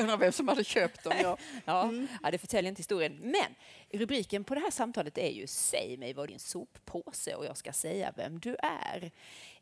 Undrar 0.00 0.16
vem 0.16 0.32
som 0.32 0.48
hade 0.48 0.64
köpt 0.64 1.04
dem. 1.04 1.12
Ja. 1.22 1.38
Ja, 1.64 1.92
ja, 2.22 2.30
det 2.30 2.38
förtäljer 2.38 2.68
inte 2.68 2.80
historien. 2.80 3.18
Men 3.22 3.54
rubriken 4.00 4.44
på 4.44 4.54
det 4.54 4.60
här 4.60 4.70
samtalet 4.70 5.18
är 5.18 5.30
ju 5.30 5.46
Säg 5.46 5.96
mig 5.96 6.12
vad 6.12 6.28
din 6.28 6.38
soppåse 6.38 7.34
och 7.34 7.44
jag 7.44 7.56
ska 7.56 7.72
säga 7.72 8.12
vem 8.16 8.38
du 8.38 8.56
är. 8.62 9.10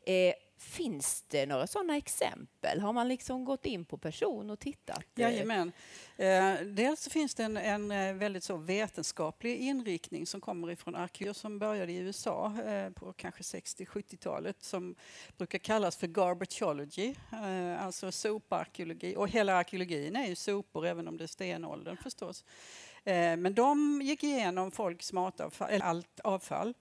Eh, 0.05 0.33
finns 0.61 1.23
det 1.27 1.45
några 1.45 1.67
sådana 1.67 1.97
exempel? 1.97 2.79
Har 2.79 2.93
man 2.93 3.07
liksom 3.07 3.45
gått 3.45 3.65
in 3.65 3.85
på 3.85 3.97
person 3.97 4.49
och 4.49 4.59
tittat? 4.59 5.05
Jajamän. 5.15 5.71
Eh, 6.17 6.53
dels 6.65 7.09
finns 7.09 7.35
det 7.35 7.43
en, 7.43 7.57
en 7.57 7.91
eh, 7.91 8.13
väldigt 8.13 8.43
så 8.43 8.57
vetenskaplig 8.57 9.57
inriktning 9.57 10.25
som 10.25 10.41
kommer 10.41 10.71
ifrån 10.71 10.95
arkeologer 10.95 11.33
som 11.33 11.59
började 11.59 11.91
i 11.91 11.97
USA 11.97 12.53
eh, 12.65 12.89
på 12.89 13.13
kanske 13.13 13.41
60-70-talet 13.41 14.63
som 14.63 14.95
brukar 15.37 15.59
kallas 15.59 15.97
för 15.97 16.07
garbageology, 16.07 17.15
eh, 17.31 17.85
alltså 17.85 18.11
soparkeologi. 18.11 19.15
Och 19.15 19.29
hela 19.29 19.55
arkeologin 19.55 20.15
är 20.15 20.27
ju 20.27 20.35
sopor 20.35 20.85
även 20.85 21.07
om 21.07 21.17
det 21.17 21.23
är 21.23 21.27
stenåldern 21.27 21.97
förstås. 21.97 22.45
Eh, 23.03 23.37
men 23.37 23.53
de 23.53 24.01
gick 24.01 24.23
igenom 24.23 24.71
folks 24.71 25.13
matavfall, 25.13 25.81
allt 25.81 26.19
avfall 26.19 26.73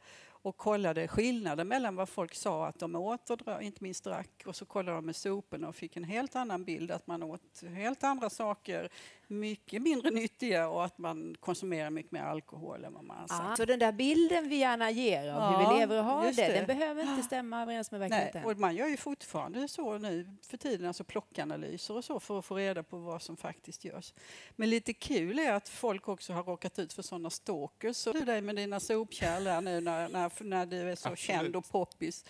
och 0.42 0.56
kollade 0.56 1.08
skillnaden 1.08 1.68
mellan 1.68 1.96
vad 1.96 2.08
folk 2.08 2.34
sa 2.34 2.66
att 2.66 2.78
de 2.78 2.94
åt 2.94 3.30
och 3.30 3.62
inte 3.62 3.82
minst 3.84 4.04
drack 4.04 4.42
och 4.46 4.56
så 4.56 4.64
kollade 4.64 4.96
de 4.96 5.06
med 5.06 5.16
soporna 5.16 5.68
och 5.68 5.74
fick 5.74 5.96
en 5.96 6.04
helt 6.04 6.36
annan 6.36 6.64
bild 6.64 6.90
att 6.90 7.06
man 7.06 7.22
åt 7.22 7.62
helt 7.74 8.04
andra 8.04 8.30
saker, 8.30 8.88
mycket 9.30 9.82
mindre 9.82 10.10
nyttiga 10.10 10.68
och 10.68 10.84
att 10.84 10.98
man 10.98 11.36
konsumerar 11.40 11.90
mycket 11.90 12.12
mer 12.12 12.22
alkohol 12.22 12.84
än 12.84 12.92
vad 12.92 13.04
man 13.04 13.16
har 13.16 13.28
sagt. 13.28 13.40
Ah, 13.42 13.56
så 13.56 13.64
den 13.64 13.78
där 13.78 13.92
bilden 13.92 14.48
vi 14.48 14.56
gärna 14.56 14.90
ger 14.90 15.32
av 15.32 15.52
hur 15.52 15.62
Ja, 15.62 15.70
vi 15.72 15.78
lever 15.80 15.98
och 15.98 16.04
har 16.04 16.24
det, 16.24 16.32
det. 16.32 16.52
den 16.52 16.66
behöver 16.66 17.02
inte 17.02 17.22
stämma 17.22 17.62
överens 17.62 17.90
med 17.90 18.00
Nej, 18.00 18.10
verkligheten? 18.10 18.44
och 18.44 18.58
man 18.58 18.76
gör 18.76 18.88
ju 18.88 18.96
fortfarande 18.96 19.68
så 19.68 19.98
nu 19.98 20.36
för 20.42 20.56
tiden, 20.56 20.86
alltså 20.86 21.04
plockanalyser 21.04 21.96
och 21.96 22.04
så 22.04 22.20
för 22.20 22.38
att 22.38 22.44
få 22.44 22.56
reda 22.56 22.82
på 22.82 22.98
vad 22.98 23.22
som 23.22 23.36
faktiskt 23.36 23.84
görs. 23.84 24.14
Men 24.56 24.70
lite 24.70 24.92
kul 24.92 25.38
är 25.38 25.52
att 25.52 25.68
folk 25.68 26.08
också 26.08 26.32
har 26.32 26.42
råkat 26.44 26.78
ut 26.78 26.92
för 26.92 27.02
sådana 27.02 27.30
stalkers. 27.30 27.96
Så 27.96 28.12
du 28.12 28.20
dig 28.20 28.40
med 28.40 28.56
dina 28.56 28.80
sopkärl 28.80 29.44
där 29.44 29.60
nu 29.60 29.80
när, 29.80 30.08
när, 30.08 30.44
när 30.44 30.66
du 30.66 30.76
är 30.90 30.96
så 30.96 31.08
Absolut. 31.08 31.18
känd 31.18 31.56
och 31.56 31.70
poppis. 31.70 32.24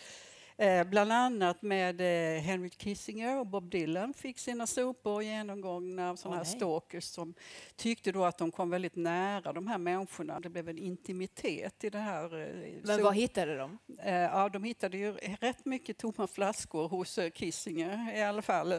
Eh, 0.60 0.84
bland 0.84 1.12
annat 1.12 1.62
med 1.62 2.00
eh, 2.00 2.40
Henry 2.42 2.70
Kissinger 2.70 3.38
och 3.38 3.46
Bob 3.46 3.70
Dylan 3.70 4.14
fick 4.14 4.38
sina 4.38 4.66
sopor 4.66 5.22
genomgångna 5.22 6.10
av 6.10 6.16
sådana 6.16 6.40
Åh, 6.40 6.46
här 6.46 6.56
stalkers 6.56 7.04
som 7.04 7.34
tyckte 7.76 8.12
då 8.12 8.24
att 8.24 8.38
de 8.38 8.50
kom 8.50 8.70
väldigt 8.70 8.96
nära 8.96 9.52
de 9.52 9.66
här 9.66 9.78
människorna. 9.78 10.40
Det 10.40 10.48
blev 10.48 10.68
en 10.68 10.78
intimitet 10.78 11.84
i 11.84 11.90
det 11.90 11.98
här. 11.98 12.24
eh, 12.40 12.72
Men 12.82 12.96
sop- 12.96 13.04
vad 13.04 13.14
hittade 13.14 13.56
de? 13.56 13.78
Eh, 14.02 14.14
Ja, 14.14 14.48
de 14.48 14.64
hittade 14.64 14.98
ju 14.98 15.12
rätt 15.40 15.64
mycket 15.64 15.98
tomma 15.98 16.26
flaskor 16.26 16.88
hos 16.88 17.18
eh, 17.18 17.30
Kissinger 17.30 18.16
i 18.16 18.22
alla 18.22 18.42
fall. 18.42 18.72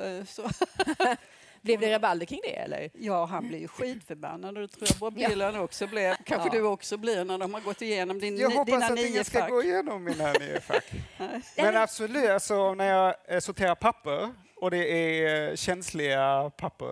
Blev 1.61 1.79
det 1.79 1.93
rabalder 1.95 2.25
kring 2.25 2.39
det 2.43 2.55
eller? 2.55 2.89
ja, 2.93 3.25
han 3.25 3.47
blev 3.47 3.61
ju 3.61 3.67
skitförbannad 3.67 4.57
och 4.57 4.61
det 4.61 4.67
tror 4.67 4.87
jag 4.89 4.97
Bob 4.97 5.13
Ja. 5.17 5.29
Dylan 5.29 5.55
också 5.59 5.87
blev. 5.87 6.15
Kanske 6.25 6.47
Ja. 6.49 6.53
du 6.53 6.61
också 6.63 6.97
blir 6.97 7.25
när 7.25 7.37
de 7.37 7.53
har 7.53 7.61
gått 7.61 7.81
igenom 7.81 8.19
din, 8.19 8.37
Jag 8.37 8.49
ni- 8.49 8.55
hoppas 8.55 8.73
dina 8.73 8.85
att 8.85 8.99
ingen 8.99 9.25
ska 9.25 9.47
gå 9.47 9.63
igenom 9.63 10.03
mina 10.03 10.31
nio 10.33 10.59
fack. 10.61 10.91
Men 11.57 11.77
absolut, 11.77 12.29
alltså, 12.29 12.73
när 12.73 12.85
jag 12.85 13.15
eh, 13.27 13.39
sorterar 13.39 13.75
papper 13.75 14.33
och 14.55 14.71
det 14.71 14.87
är 14.91 15.49
eh, 15.49 15.55
känsliga 15.55 16.49
papper 16.57 16.91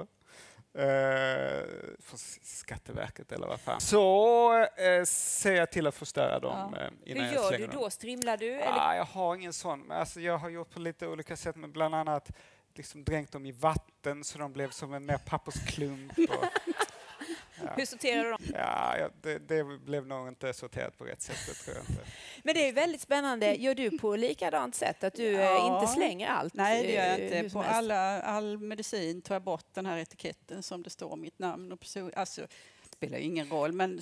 eh, 0.73 1.65
för 1.99 2.17
Skatteverket 2.43 3.31
eller 3.31 3.47
vad 3.47 3.59
fan, 3.59 3.81
så 3.81 4.53
eh, 4.63 5.03
ser 5.05 5.53
jag 5.55 5.71
till 5.71 5.87
att 5.87 5.95
förstöra 5.95 6.39
dem 6.39 6.75
Ja. 6.75 6.79
Hur 7.05 7.11
innan 7.15 7.25
jag 7.25 7.33
gör 7.35 7.47
slänger 7.47 7.67
du 7.67 7.73
dem. 7.73 7.81
då? 7.83 7.89
Strimlar 7.89 8.37
du? 8.37 8.51
Eller? 8.53 8.79
Ah, 8.79 8.95
jag 8.95 9.05
har 9.05 9.35
ingen 9.35 9.53
sån. 9.53 9.79
men 9.79 9.97
Alltså, 9.97 10.19
jag 10.21 10.37
har 10.37 10.49
gjort 10.49 10.73
på 10.73 10.79
lite 10.79 11.07
olika 11.07 11.37
sätt, 11.37 11.55
men 11.55 11.71
bland 11.71 11.95
annat 11.95 12.29
liksom 12.77 13.03
dränkt 13.03 13.31
dem 13.31 13.45
i 13.45 13.51
vatten 13.51 14.23
så 14.23 14.37
de 14.37 14.53
blev 14.53 14.69
som 14.71 14.93
en 14.93 15.05
mer 15.05 15.17
pappersklump. 15.17 16.11
Och, 16.17 16.45
Hur 17.75 17.85
sorterar 17.85 18.23
du 18.23 18.29
dem? 18.31 18.41
ja, 18.53 18.97
ja, 18.97 19.09
det, 19.21 19.39
det 19.39 19.63
blev 19.63 20.07
nog 20.07 20.27
inte 20.27 20.53
sorterat 20.53 20.97
på 20.97 21.03
rätt 21.05 21.21
sätt, 21.21 21.37
det 21.47 21.53
tror 21.53 21.75
jag 21.77 21.85
inte. 21.89 22.11
Men 22.43 22.53
det 22.55 22.67
är 22.69 22.73
väldigt 22.73 23.01
spännande. 23.01 23.53
Gör 23.55 23.75
du 23.75 23.97
på 23.97 24.15
likadant 24.15 24.75
sätt? 24.75 25.03
Att 25.03 25.13
du 25.15 25.27
eh, 25.35 25.41
Ja. 25.41 25.79
inte 25.81 25.93
slänger 25.93 26.27
allt? 26.27 26.53
Nej, 26.53 26.83
det 26.83 26.91
gör 26.93 27.05
jag 27.05 27.19
eh, 27.19 27.39
inte. 27.43 27.53
På 27.53 27.63
alla, 27.63 28.21
all 28.21 28.57
medicin 28.57 29.21
tar 29.21 29.35
jag 29.35 29.41
bort 29.41 29.65
den 29.73 29.85
här 29.85 29.97
etiketten 29.97 30.63
som 30.63 30.83
det 30.83 30.89
står 30.89 31.15
mitt 31.15 31.39
namn 31.39 31.71
och 31.71 31.79
person. 31.79 32.11
Alltså, 32.15 32.41
det 32.41 32.47
spelar 32.95 33.17
ju 33.17 33.23
ingen 33.23 33.49
roll, 33.49 33.71
men 33.71 34.01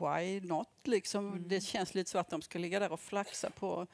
why 0.00 0.40
not? 0.40 0.68
Liksom, 0.84 1.28
Mm. 1.28 1.48
Det 1.48 1.60
känns 1.60 1.94
lite 1.94 2.10
så 2.10 2.18
att 2.18 2.30
de 2.30 2.42
ska 2.42 2.58
ligga 2.58 2.78
där 2.80 2.92
och 2.92 3.00
flaxa 3.00 3.50
på 3.50 3.86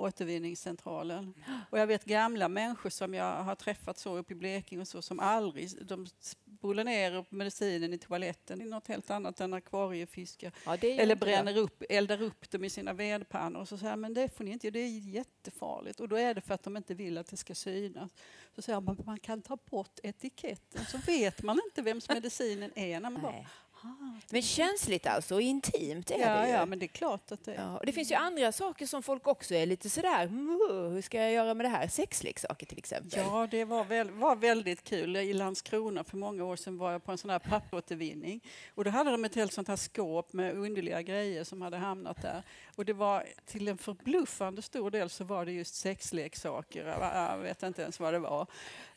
återvinningscentralen. 0.00 1.34
Och 1.70 1.78
jag 1.78 1.86
vet 1.86 2.04
gamla 2.04 2.48
människor 2.48 2.90
som 2.90 3.14
jag 3.14 3.42
har 3.42 3.54
träffat 3.54 3.98
så 3.98 4.16
uppe 4.16 4.32
i 4.32 4.36
Blekinge 4.36 4.80
och 4.80 4.88
så 4.88 5.02
som 5.02 5.20
aldrig, 5.20 5.86
de 5.86 6.06
spolar 6.20 6.84
ner 6.84 7.24
medicinen 7.30 7.92
i 7.92 7.98
toaletten. 7.98 8.60
Är 8.60 8.64
något 8.64 8.88
helt 8.88 9.10
annat 9.10 9.40
än 9.40 9.54
akvariefiskar. 9.54 10.52
Ja, 10.66 10.76
Eller 10.76 11.16
bränner 11.16 11.56
upp, 11.56 11.82
eldar 11.88 12.22
upp 12.22 12.50
dem 12.50 12.64
i 12.64 12.70
sina 12.70 12.92
vedpannor 12.92 13.60
och 13.60 13.68
så 13.68 13.78
säger 13.78 13.96
men 13.96 14.14
det 14.14 14.36
får 14.36 14.44
ni 14.44 14.50
inte 14.50 14.70
det 14.70 14.80
är 14.80 14.98
jättefarligt. 14.98 16.00
Och 16.00 16.08
då 16.08 16.16
är 16.16 16.34
det 16.34 16.40
för 16.40 16.54
att 16.54 16.62
de 16.62 16.76
inte 16.76 16.94
vill 16.94 17.18
att 17.18 17.26
det 17.26 17.36
ska 17.36 17.54
synas. 17.54 18.10
Så 18.54 18.62
säger 18.62 18.80
man, 18.80 19.02
man 19.06 19.18
kan 19.18 19.42
ta 19.42 19.56
bort 19.56 19.98
etiketten 20.02 20.84
så 20.84 20.98
vet 20.98 21.42
man 21.42 21.60
inte 21.68 21.82
vems 21.82 22.08
medicinen 22.14 22.72
är. 22.74 23.00
När 23.00 23.10
man 23.10 23.22
bara. 23.22 23.46
Men 24.30 24.42
känsligt 24.42 25.06
alltså, 25.06 25.34
och 25.34 25.42
intimt 25.42 26.10
är 26.10 26.18
ja, 26.18 26.40
det 26.40 26.46
ju. 26.46 26.52
ja, 26.52 26.66
men 26.66 26.78
det 26.78 26.86
är 26.86 26.88
klart 26.88 27.32
att 27.32 27.44
det 27.44 27.54
är. 27.54 27.62
Ja, 27.62 27.78
och 27.78 27.86
det 27.86 27.92
finns 27.92 28.10
ju 28.10 28.14
andra 28.14 28.52
saker 28.52 28.86
som 28.86 29.02
folk 29.02 29.26
också 29.26 29.54
är 29.54 29.66
lite 29.66 29.90
sådär, 29.90 30.28
"Muh, 30.28 30.88
hur 30.88 31.02
ska 31.02 31.18
jag 31.18 31.32
göra 31.32 31.54
med 31.54 31.66
det 31.66 31.70
här? 31.70 31.88
Sexleksaker 31.88 32.66
till 32.66 32.78
exempel. 32.78 33.20
Ja, 33.20 33.48
det 33.50 33.64
var, 33.64 33.84
väl, 33.84 34.10
var 34.10 34.36
väldigt 34.36 34.84
kul. 34.84 35.16
I 35.16 35.32
Landskrona 35.32 36.04
för 36.04 36.16
många 36.16 36.44
år 36.44 36.56
sedan 36.56 36.78
var 36.78 36.92
jag 36.92 37.04
på 37.04 37.12
en 37.12 37.18
sån 37.18 37.30
här 37.30 37.38
papperåtervinning. 37.38 38.40
Och 38.74 38.84
då 38.84 38.90
hade 38.90 39.10
de 39.10 39.24
ett 39.24 39.34
helt 39.34 39.52
sånt 39.52 39.68
här 39.68 39.76
skåp 39.76 40.32
med 40.32 40.54
underliga 40.56 41.02
grejer 41.02 41.44
som 41.44 41.62
hade 41.62 41.76
hamnat 41.76 42.22
där. 42.22 42.42
Och 42.76 42.84
det 42.84 42.92
var 42.92 43.24
till 43.46 43.68
en 43.68 43.78
förbluffande 43.78 44.62
stor 44.62 44.90
del 44.90 45.10
så 45.10 45.24
var 45.24 45.44
det 45.44 45.52
just 45.52 45.74
sexleksaker. 45.74 46.86
Jag 47.14 47.38
vet 47.38 47.62
inte 47.62 47.82
ens 47.82 48.00
vad 48.00 48.12
det 48.14 48.18
var. 48.18 48.46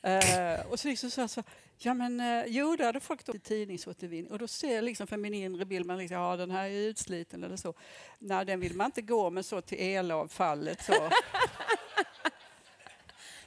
Eh, 0.01 0.65
och 0.69 0.79
så 0.79 0.87
liksom 0.87 1.11
så 1.11 1.21
här, 1.21 1.27
så, 1.27 1.43
ja 1.77 1.93
men 1.93 2.19
eh, 2.19 2.43
jo, 2.47 2.75
det 2.75 2.85
hade 2.85 2.99
folk 2.99 3.25
då 3.25 3.35
i 3.35 3.39
tidningsåtervinning. 3.39 4.31
Och 4.31 4.39
då 4.39 4.47
ser 4.47 4.75
jag 4.75 4.83
liksom 4.83 5.07
för 5.07 5.17
min 5.17 5.33
inre 5.33 5.65
bild, 5.65 5.85
man 5.85 5.97
liksom, 5.97 6.17
ja 6.17 6.35
den 6.35 6.51
här 6.51 6.65
är 6.65 6.87
utsliten 6.87 7.43
eller 7.43 7.55
så. 7.57 7.73
Nej, 8.19 8.45
den 8.45 8.59
vill 8.59 8.75
man 8.75 8.85
inte 8.85 9.01
gå 9.01 9.29
med 9.29 9.45
så 9.45 9.61
till 9.61 9.77
elavfallet. 9.79 10.83
Så. 10.85 10.93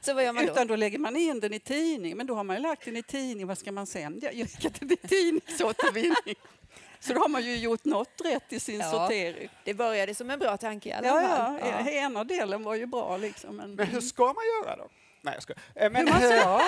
Så 0.01 0.13
vad 0.13 0.23
gör 0.23 0.33
man 0.33 0.45
då? 0.45 0.51
Utan 0.51 0.67
då 0.67 0.75
lägger 0.75 0.97
man 0.99 1.15
in 1.15 1.39
den 1.39 1.53
i 1.53 1.59
tidning. 1.59 2.17
Men 2.17 2.27
då 2.27 2.35
har 2.35 2.43
man 2.43 2.55
ju 2.55 2.61
lagt 2.61 2.85
den 2.85 2.97
i 2.97 3.03
tidning. 3.03 3.47
Vad 3.47 3.57
ska 3.57 3.71
man 3.71 3.87
sen? 3.87 4.19
Jag 4.33 4.49
ska 4.49 4.69
till 4.69 4.97
tidningsåtervinning. 4.97 6.35
Så 6.99 7.13
då 7.13 7.19
har 7.19 7.29
man 7.29 7.43
ju 7.45 7.57
gjort 7.57 7.85
något 7.85 8.21
rätt 8.23 8.53
i 8.53 8.59
sin 8.59 8.79
Ja. 8.79 8.91
sortering. 8.91 9.49
Det 9.63 9.73
började 9.73 10.15
som 10.15 10.29
en 10.29 10.39
bra 10.39 10.57
tanke 10.57 10.89
i 10.89 10.91
alla 10.91 11.07
Ja, 11.07 11.27
fall. 11.27 11.59
ja, 11.85 11.89
ena 11.91 12.23
delen 12.23 12.63
var 12.63 12.75
ju 12.75 12.85
bra 12.85 13.17
liksom. 13.17 13.55
Men, 13.55 13.75
Men 13.75 13.87
hur 13.87 14.01
ska 14.01 14.25
man 14.25 14.43
göra 14.63 14.75
då? 14.75 14.89
Nej, 15.21 15.33
jag 15.33 15.43
ska. 15.43 15.53
Eh, 15.53 15.57
Men, 15.75 15.91
Men 15.91 16.05
man 16.05 16.21
hur- 16.21 16.39
ska, 16.39 16.61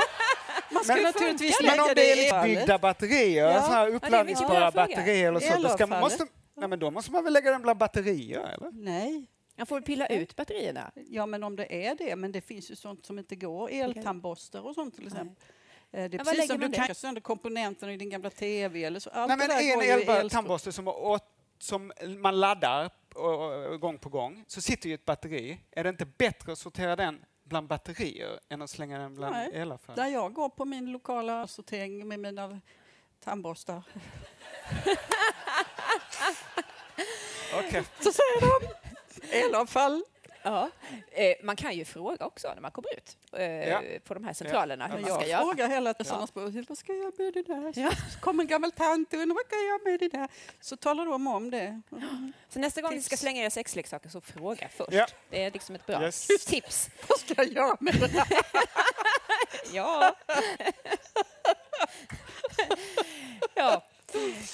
man 0.72 0.84
ska 0.84 0.94
Men- 0.94 1.04
naturligtvis 1.04 1.58
men 1.62 1.80
om 1.80 1.88
det 1.88 1.94
det 1.94 2.12
är 2.12 2.44
i 2.44 2.44
byggda 2.48 2.66
fallet. 2.66 2.82
batterier, 2.82 3.46
Ja. 3.46 3.60
här 3.60 3.88
uppladdningsbara 3.94 4.72
fråga. 4.72 4.88
batterier 4.88 5.28
eller 5.28 5.40
så, 5.40 5.62
då, 5.62 5.70
ska 5.70 5.88
man, 5.88 6.00
måste, 6.00 6.26
nej, 6.56 6.70
men 6.70 6.80
då 6.80 6.92
måste 6.92 7.12
man 7.12 7.24
väl 7.24 7.34
lägga 7.34 7.52
dem 7.52 7.62
bland 7.62 7.80
batterier, 7.80 8.40
eller? 8.40 8.72
Nej, 8.74 9.26
Han 9.58 9.66
får 9.66 9.82
pilla 9.82 10.08
ut 10.08 10.36
batterierna. 10.36 10.92
Ja, 10.96 11.26
men 11.26 11.44
om 11.44 11.56
det 11.56 11.86
är 11.88 11.96
det, 11.96 12.16
men 12.16 12.32
det 12.32 12.42
finns 12.42 12.72
ju 12.72 12.76
sånt 12.76 13.06
som 13.06 13.20
inte 13.20 13.36
går. 13.36 13.70
Eltandborstar 13.72 14.62
och 14.68 14.76
sånt 14.76 14.96
till 14.96 15.08
exempel. 15.08 15.36
Eh, 15.92 16.10
Det 16.10 16.16
är 16.16 16.18
var 16.18 16.26
precis 16.34 16.48
som 16.48 16.60
man 16.60 16.72
du 16.72 16.78
kan 16.78 16.96
sönder 16.96 17.22
komponenterna 17.22 17.94
i 17.94 17.98
din 17.98 18.10
gamla 18.10 18.30
TV 18.30 18.84
eller 18.84 19.00
så. 19.00 19.10
Allt 19.10 19.28
Nej, 19.28 19.38
men 19.38 19.48
det 19.48 19.54
där 19.54 19.62
en 19.94 20.10
elskåp. 20.10 20.32
tandborste 20.32 20.72
som, 20.72 20.88
åt, 20.88 21.24
som 21.60 21.92
man 22.18 22.40
laddar 22.40 22.90
och, 23.16 23.66
och, 23.74 23.80
gång 23.82 23.98
på 23.98 24.10
gång, 24.10 24.44
så 24.48 24.62
sitter 24.62 24.90
ju 24.90 24.96
ett 24.96 25.06
batteri. 25.06 25.60
Är 25.72 25.84
det 25.84 25.90
inte 25.90 26.06
bättre 26.06 26.52
att 26.52 26.60
sortera 26.60 26.96
den 26.96 27.26
bland 27.50 27.68
batterier 27.68 28.40
än 28.50 28.62
att 28.62 28.70
slänga 28.70 29.00
den 29.00 29.16
bland 29.16 29.36
Nej, 29.36 29.50
elaffärer? 29.54 29.96
Där 29.96 30.08
jag 30.08 30.34
går 30.34 30.50
på 30.50 30.66
min 30.66 30.92
lokala 30.92 31.48
sortering 31.48 32.08
med 32.08 32.20
mina 32.20 32.62
tandborstar. 33.24 33.84
Okej. 37.54 37.84
Så 38.00 38.12
säger 38.12 38.42
de 38.42 38.68
elavfall. 39.38 40.04
Ja. 40.44 40.70
Eh, 41.12 41.34
man 41.44 41.56
kan 41.56 41.74
ju 41.74 41.86
fråga 41.86 42.26
också 42.26 42.54
när 42.54 42.62
man 42.62 42.72
kommer 42.72 42.98
ut 42.98 43.18
eh, 43.34 43.70
Ja. 43.70 43.82
på 44.04 44.14
de 44.14 44.24
här 44.24 44.34
centralerna 44.34 44.88
hur 44.88 44.94
Men 44.94 45.02
man 45.02 45.12
ska 45.12 45.20
jag 45.22 45.30
göra. 45.30 45.42
frågar 45.42 45.68
hela 45.70 45.94
tiden 45.94 46.14
ja. 46.14 46.20
vad 46.70 46.78
ska 46.78 46.94
jag 46.94 47.00
göra 47.00 47.12
med 47.18 47.34
det 47.34 47.44
där? 47.44 48.12
Så 48.14 48.20
kommer 48.20 48.44
en 48.44 48.48
gammal 48.48 48.72
tant 48.72 49.14
och 49.14 49.20
undrar 49.20 49.36
vad 49.36 49.46
ska 49.46 49.56
jag 49.56 49.66
göra 49.66 49.80
med 49.92 50.00
det 50.00 50.10
där? 50.18 50.28
Så 50.62 50.78
talar 50.78 51.06
de 51.06 51.28
om 51.28 51.52
det. 51.52 51.82
Så 52.50 52.60
nästa 52.60 52.82
gång 52.82 52.92
ni 52.92 52.98
Tips. 52.98 53.06
ska 53.06 53.18
slänga 53.18 53.42
era 53.44 53.50
sexleksaker 53.50 54.10
så 54.10 54.22
fråga 54.22 54.70
först. 54.70 54.92
Ja. 54.92 55.08
Det 55.30 55.44
är 55.44 55.52
liksom 55.52 55.76
ett 55.76 55.86
bra 55.86 56.04
Yes. 56.04 56.28
tips. 56.28 56.90
Vad 57.08 57.20
ska 57.20 57.34
jag 57.38 57.48
göra 57.54 57.78
med 57.80 57.94
det 57.94 58.08
där? 58.08 58.28
Ja. 59.74 60.16
ja. 63.56 63.84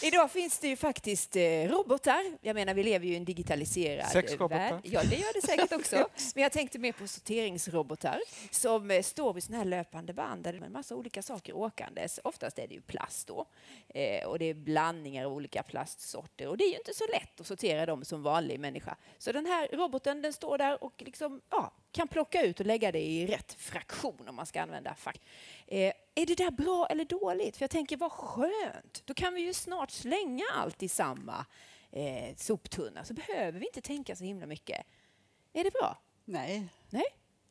Idag 0.01 0.31
finns 0.31 0.59
det 0.59 0.67
ju 0.67 0.75
faktiskt 0.75 1.35
eh, 1.35 1.41
robotar. 1.41 2.23
Jag 2.41 2.53
menar, 2.53 2.73
vi 2.73 2.83
lever 2.83 3.05
ju 3.05 3.13
i 3.13 3.15
en 3.15 3.25
digitaliserad 3.25 4.07
Sexrobotar. 4.07 4.57
värld. 4.57 4.81
Ja, 4.83 5.01
det 5.03 5.15
gör 5.15 5.33
det 5.33 5.47
säkert 5.47 5.71
också. 5.71 5.95
Men 6.35 6.43
jag 6.43 6.51
tänkte 6.51 6.79
mer 6.79 6.91
på 6.91 7.07
sorteringsrobotar 7.07 8.19
som 8.51 8.91
eh, 8.91 9.01
står 9.01 9.33
vid 9.33 9.43
sådana 9.43 9.57
här 9.57 9.69
löpande 9.69 10.13
band 10.13 10.43
där 10.43 10.53
det 10.53 10.59
är 10.59 10.63
en 10.65 10.71
massa 10.71 10.95
olika 10.95 11.21
saker 11.21 11.55
åkandes. 11.55 12.19
Oftast 12.23 12.59
är 12.59 12.67
det 12.67 12.73
ju 12.73 12.81
plast 12.81 13.27
då. 13.27 13.45
Eh, 13.89 14.27
och 14.27 14.39
det 14.39 14.45
är 14.45 14.53
blandningar 14.53 15.25
av 15.25 15.33
olika 15.33 15.63
plastsorter. 15.63 16.47
Och 16.47 16.57
det 16.57 16.63
är 16.63 16.69
ju 16.69 16.77
inte 16.77 16.93
så 16.93 17.05
lätt 17.13 17.39
att 17.39 17.47
sortera 17.47 17.85
dem 17.85 18.05
som 18.05 18.23
vanlig 18.23 18.59
människa. 18.59 18.95
Så 19.17 19.31
den 19.31 19.45
här 19.45 19.67
roboten 19.73 20.21
den 20.21 20.33
står 20.33 20.57
där 20.57 20.83
och 20.83 20.93
liksom, 21.05 21.41
ja, 21.49 21.73
kan 21.91 22.07
plocka 22.07 22.41
ut 22.41 22.59
och 22.59 22.65
lägga 22.65 22.91
det 22.91 23.01
i 23.01 23.27
rätt 23.27 23.53
fraktion 23.53 24.27
om 24.27 24.35
man 24.35 24.45
ska 24.45 24.61
använda 24.61 24.95
fack. 24.95 25.21
Eh, 25.67 25.93
är 26.15 26.25
det 26.25 26.35
där 26.35 26.51
bra 26.51 26.87
eller 26.89 27.05
dåligt? 27.05 27.57
För 27.57 27.63
jag 27.63 27.69
tänker, 27.69 27.97
vad 27.97 28.11
skönt! 28.11 29.03
Då 29.05 29.13
kan 29.13 29.33
vi 29.33 29.41
ju 29.41 29.53
snart 29.53 29.91
slänga 29.91 30.43
allt 30.53 30.83
i 30.83 30.87
samma 30.87 31.45
eh, 31.91 32.35
soptunna, 32.35 33.05
så 33.05 33.13
behöver 33.13 33.59
vi 33.59 33.65
inte 33.65 33.81
tänka 33.81 34.15
så 34.15 34.23
himla 34.23 34.45
mycket. 34.45 34.85
Är 35.53 35.63
det 35.63 35.71
bra? 35.71 35.97
Nej, 36.25 36.67
Nej? 36.89 37.05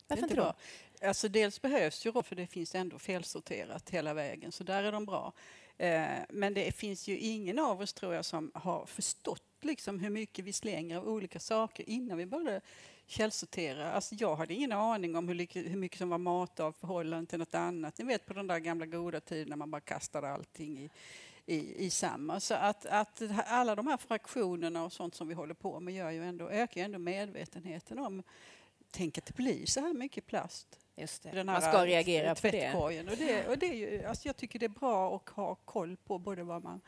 Varför 0.07 0.23
inte 0.23 0.33
inte 0.33 0.35
då? 0.35 0.43
bra. 0.43 1.09
Alltså 1.09 1.29
dels 1.29 1.63
behövs 1.63 2.07
ju 2.07 2.11
robotar 2.11 2.29
för 2.29 2.37
det 2.37 2.47
finns 2.47 2.75
ändå 2.75 2.99
felsorterat 2.99 3.91
hela 3.91 4.15
vägen, 4.15 4.53
så 4.53 4.65
där 4.65 4.85
är 4.85 4.93
de 4.93 5.05
bra. 5.05 5.33
Eh, 5.79 6.07
men 6.29 6.55
det 6.55 6.73
finns 6.73 7.09
ju 7.09 7.19
ingen 7.19 7.59
av 7.59 7.81
oss, 7.81 7.93
tror 7.93 8.15
jag, 8.15 8.25
som 8.25 8.51
har 8.55 8.87
förstått 8.87 9.43
liksom, 9.61 10.01
hur 10.01 10.11
mycket 10.11 10.45
vi 10.45 10.53
slänger 10.53 10.97
av 10.97 11.09
olika 11.09 11.41
saker 11.41 11.89
innan 11.89 12.19
vi 12.19 12.27
började 12.27 12.61
källsortera. 13.07 13.93
Alltså, 13.93 14.15
jag 14.15 14.37
hade 14.37 14.55
ingen 14.55 14.73
aning 14.73 15.17
om 15.17 15.29
hur 15.29 15.35
mycket, 15.35 15.71
hur 15.71 15.77
mycket 15.77 15.99
som 15.99 16.09
var 16.09 16.19
mat 16.19 16.61
av 16.61 16.73
förhållande 16.73 17.27
till 17.27 17.39
något 17.39 17.55
annat. 17.55 17.99
Ni 17.99 18.05
vet 18.05 18.27
på 18.27 18.33
den 18.35 18.47
där 18.47 18.59
gamla 18.59 18.87
goda 18.87 19.21
tiden 19.21 19.49
när 19.49 19.57
man 19.57 19.71
bara 19.71 19.81
kastade 19.81 20.33
allting 20.33 20.79
i, 20.79 20.91
i, 21.47 21.85
i 21.85 21.91
samma. 21.91 22.41
Så 22.41 22.55
att, 22.55 22.87
att 22.87 23.23
alla 23.47 23.75
de 23.75 23.87
här 23.87 23.97
fraktionerna 23.97 24.85
och 24.85 24.93
sånt 24.93 25.15
som 25.15 25.29
vi 25.29 25.35
håller 25.35 25.55
på 25.55 25.81
med 25.81 25.95
gör 25.95 26.11
ju 26.11 26.25
ändå, 26.25 26.49
ökar 26.49 26.81
ju 26.81 26.85
ändå 26.85 26.99
medvetenheten 26.99 27.99
om 27.99 28.23
Tänk 28.97 29.19
att 29.19 29.27
det 29.27 29.37
blir 29.37 29.67
så 29.67 29.81
här 29.81 29.95
mycket 29.95 30.27
plast. 30.27 30.79
Just 30.97 31.23
det. 31.23 31.45
Man 31.45 31.63
ska 31.63 31.87
reagera 31.87 32.35
på 32.35 32.41
det. 32.43 32.51
tvättkorgen. 32.51 33.09
Och 33.09 33.17
det, 33.17 33.49
och 33.49 33.59
det 33.59 33.67
är 33.67 33.75
ju, 33.75 34.05
alltså 34.05 34.29
jag 34.29 34.37
tycker 34.37 34.59
det 34.59 34.67
är 34.67 34.69
bra 34.69 35.17
att 35.17 35.29
ha 35.29 35.55
koll 35.55 35.97
på 35.97 36.19
både 36.19 36.43
vad 36.43 36.63
man 36.63 36.75
eh, 36.75 36.81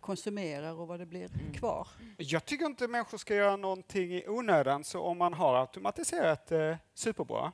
konsumerar 0.00 0.72
och 0.80 0.88
vad 0.88 1.00
det 1.00 1.06
blir 1.06 1.28
Mm. 1.40 1.52
kvar. 1.52 1.88
Jag 2.16 2.44
tycker 2.44 2.66
inte 2.66 2.88
människor 2.88 3.18
ska 3.18 3.34
göra 3.34 3.56
någonting 3.56 4.14
i 4.14 4.28
onödan, 4.28 4.84
så 4.84 5.00
om 5.02 5.18
man 5.18 5.34
har 5.34 5.60
automatiserat 5.60 6.52
eh, 6.52 6.76
superbra, 6.94 7.52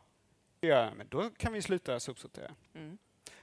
ja, 0.60 0.90
men 0.96 1.08
då 1.08 1.30
kan 1.30 1.52
vi 1.52 1.62
sluta 1.62 2.00
sopsortera. 2.00 2.50
Mm. 2.74 2.98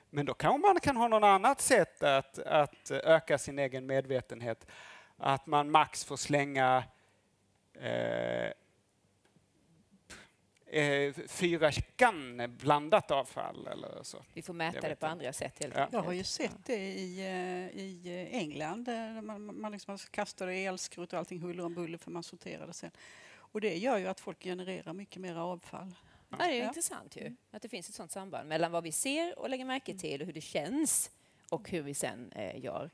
Men 0.10 0.26
då 0.26 0.34
kanske 0.34 0.68
man 0.68 0.80
kan 0.80 0.98
ha 0.98 1.08
något 1.08 1.24
annat 1.24 1.62
sätt 1.62 2.04
att, 2.04 2.40
att 2.40 2.92
öka 2.92 3.38
sin 3.38 3.60
egen 3.60 3.86
medvetenhet. 3.86 4.68
Att 5.18 5.46
man 5.48 5.72
max 5.72 6.06
får 6.06 6.18
slänga 6.18 6.84
eh, 7.74 8.52
eh, 10.76 11.14
fyra 11.28 11.72
kan 11.72 12.42
blandat 12.58 13.12
avfall 13.12 13.68
eller 13.68 14.04
så. 14.04 14.24
Vi 14.34 14.42
får 14.42 14.54
mäta 14.54 14.76
det 14.82 14.88
på 14.88 14.92
inte. 14.92 15.08
andra 15.08 15.34
sätt 15.34 15.60
helt 15.60 15.74
Ja. 15.78 15.88
Jag 15.92 16.02
har 16.02 16.12
ju 16.12 16.24
sett 16.24 16.66
det 16.66 16.76
i, 16.94 17.20
eh, 17.20 17.80
i 17.82 18.02
eh, 18.32 18.38
England 18.40 18.84
där 18.86 19.22
man, 19.22 19.60
man 19.62 19.72
liksom 19.72 19.98
kastade 19.98 20.54
elskrot 20.54 21.14
och 21.14 21.20
allting 21.20 21.40
huller 21.42 21.66
om 21.66 21.74
buller 21.74 21.98
för 21.98 22.12
man 22.12 22.24
sorterade 22.24 22.74
sen. 22.74 22.92
Och 23.38 23.62
det 23.62 23.78
gör 23.78 23.98
ju 23.98 24.08
att 24.08 24.20
folk 24.20 24.44
genererar 24.44 24.94
mycket 24.94 25.22
mer 25.22 25.36
avfall. 25.36 25.96
Ja, 26.30 26.38
det 26.38 26.44
är 26.44 26.62
Ja. 26.62 26.68
intressant 26.68 27.16
ju, 27.16 27.36
att 27.52 27.62
det 27.62 27.70
finns 27.70 27.90
ett 27.90 27.96
sånt 27.96 28.12
samband 28.12 28.50
mellan 28.50 28.72
vad 28.72 28.84
vi 28.84 28.92
ser 28.92 29.40
och 29.40 29.50
lägger 29.50 29.66
märke 29.66 29.94
till 29.98 30.22
och 30.22 30.26
hur 30.26 30.34
det 30.34 30.42
känns 30.42 31.12
och 31.50 31.70
hur 31.70 31.82
vi 31.82 31.94
sen 31.94 32.32
eh, 32.32 32.60
gör. 32.64 32.90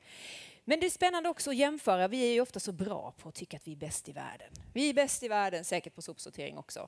Men 0.63 0.80
det 0.80 0.86
är 0.86 0.89
spännande 0.89 1.30
också 1.30 1.50
att 1.50 1.56
jämföra. 1.56 2.08
Vi 2.08 2.30
är 2.30 2.34
ju 2.34 2.41
ofta 2.41 2.60
så 2.60 2.72
bra 2.72 3.13
på 3.17 3.30
att 3.30 3.36
tycka 3.36 3.58
att 3.58 3.67
vi 3.67 3.72
är 3.72 3.76
bäst 3.76 4.10
i 4.10 4.12
världen. 4.12 4.54
Vi 4.74 4.89
är 4.89 4.94
bäst 4.94 5.24
i 5.24 5.28
världen, 5.28 5.65
säkert 5.65 5.96
på 5.96 6.02
sopsortering 6.02 6.58
också. 6.58 6.88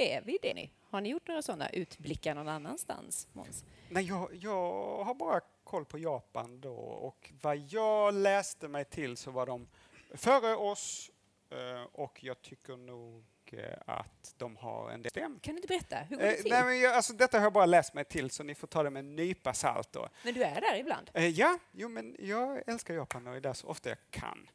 Är 0.00 0.22
vi 0.22 0.38
det? 0.42 0.54
Ni? 0.54 0.70
Har 0.90 1.00
ni 1.00 1.08
gjort 1.08 1.28
några 1.28 1.42
sådana 1.42 1.68
utblickar 1.70 2.34
någon 2.34 2.48
annanstans, 2.48 3.28
Måns? 3.32 3.64
Nej, 3.88 4.04
jag, 4.04 4.28
jag 4.34 5.04
har 5.04 5.14
bara 5.14 5.40
koll 5.64 5.84
på 5.84 5.98
Japan 5.98 6.60
då 6.60 6.74
och 6.76 7.32
vad 7.42 7.56
jag 7.56 8.14
läste 8.14 8.68
mig 8.68 8.84
till 8.84 9.16
så 9.16 9.30
var 9.30 9.46
de 9.46 9.68
före 10.14 10.56
oss 10.56 11.10
eh, 11.50 11.82
och 11.92 12.24
jag 12.24 12.42
tycker 12.42 12.76
nog 12.76 13.24
eh, 13.52 13.78
att 13.86 14.34
de 14.36 14.56
har 14.56 14.90
en 14.90 15.02
del. 15.02 15.12
Kan 15.12 15.38
du 15.42 15.50
inte 15.52 15.66
berätta? 15.68 15.96
Hur 15.96 16.16
går 16.16 16.24
Eh, 16.24 16.30
det 16.30 16.36
till? 16.42 16.50
nej, 16.52 16.64
men 16.64 16.80
jag, 16.80 16.94
alltså, 16.94 17.12
detta 17.12 17.38
har 17.38 17.44
jag 17.44 17.52
bara 17.52 17.66
läst 17.66 17.94
mig 17.94 18.04
till 18.04 18.30
så 18.30 18.42
ni 18.42 18.54
får 18.54 18.66
ta 18.66 18.82
det 18.82 18.90
med 18.90 19.00
en 19.00 19.16
nypa 19.16 19.54
salt. 19.54 19.92
Då. 19.92 20.08
Men 20.24 20.34
du 20.34 20.42
är 20.42 20.60
där 20.60 20.76
ibland? 20.80 21.10
Eh, 21.14 21.26
ja, 21.26 21.58
jo, 21.72 21.88
men 21.88 22.16
jag 22.18 22.62
älskar 22.66 22.94
Japan 22.94 23.26
och 23.26 23.36
är 23.36 23.40
där 23.40 23.52
så 23.52 23.66
ofta 23.66 23.88
jag 23.88 23.98
kan. 24.10 24.50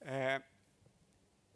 Eh, 0.00 0.40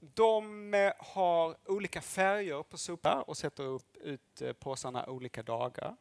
de 0.01 0.75
eh, 0.75 0.93
har 0.99 1.57
olika 1.65 2.01
färger 2.01 2.63
på 2.63 2.79
sopor 2.79 3.29
och 3.29 3.37
sätter 3.37 3.65
upp 3.65 3.97
ut 3.97 4.43
eh, 4.43 4.53
påsarna 4.53 5.07
olika 5.07 5.43
dagar. 5.43 5.97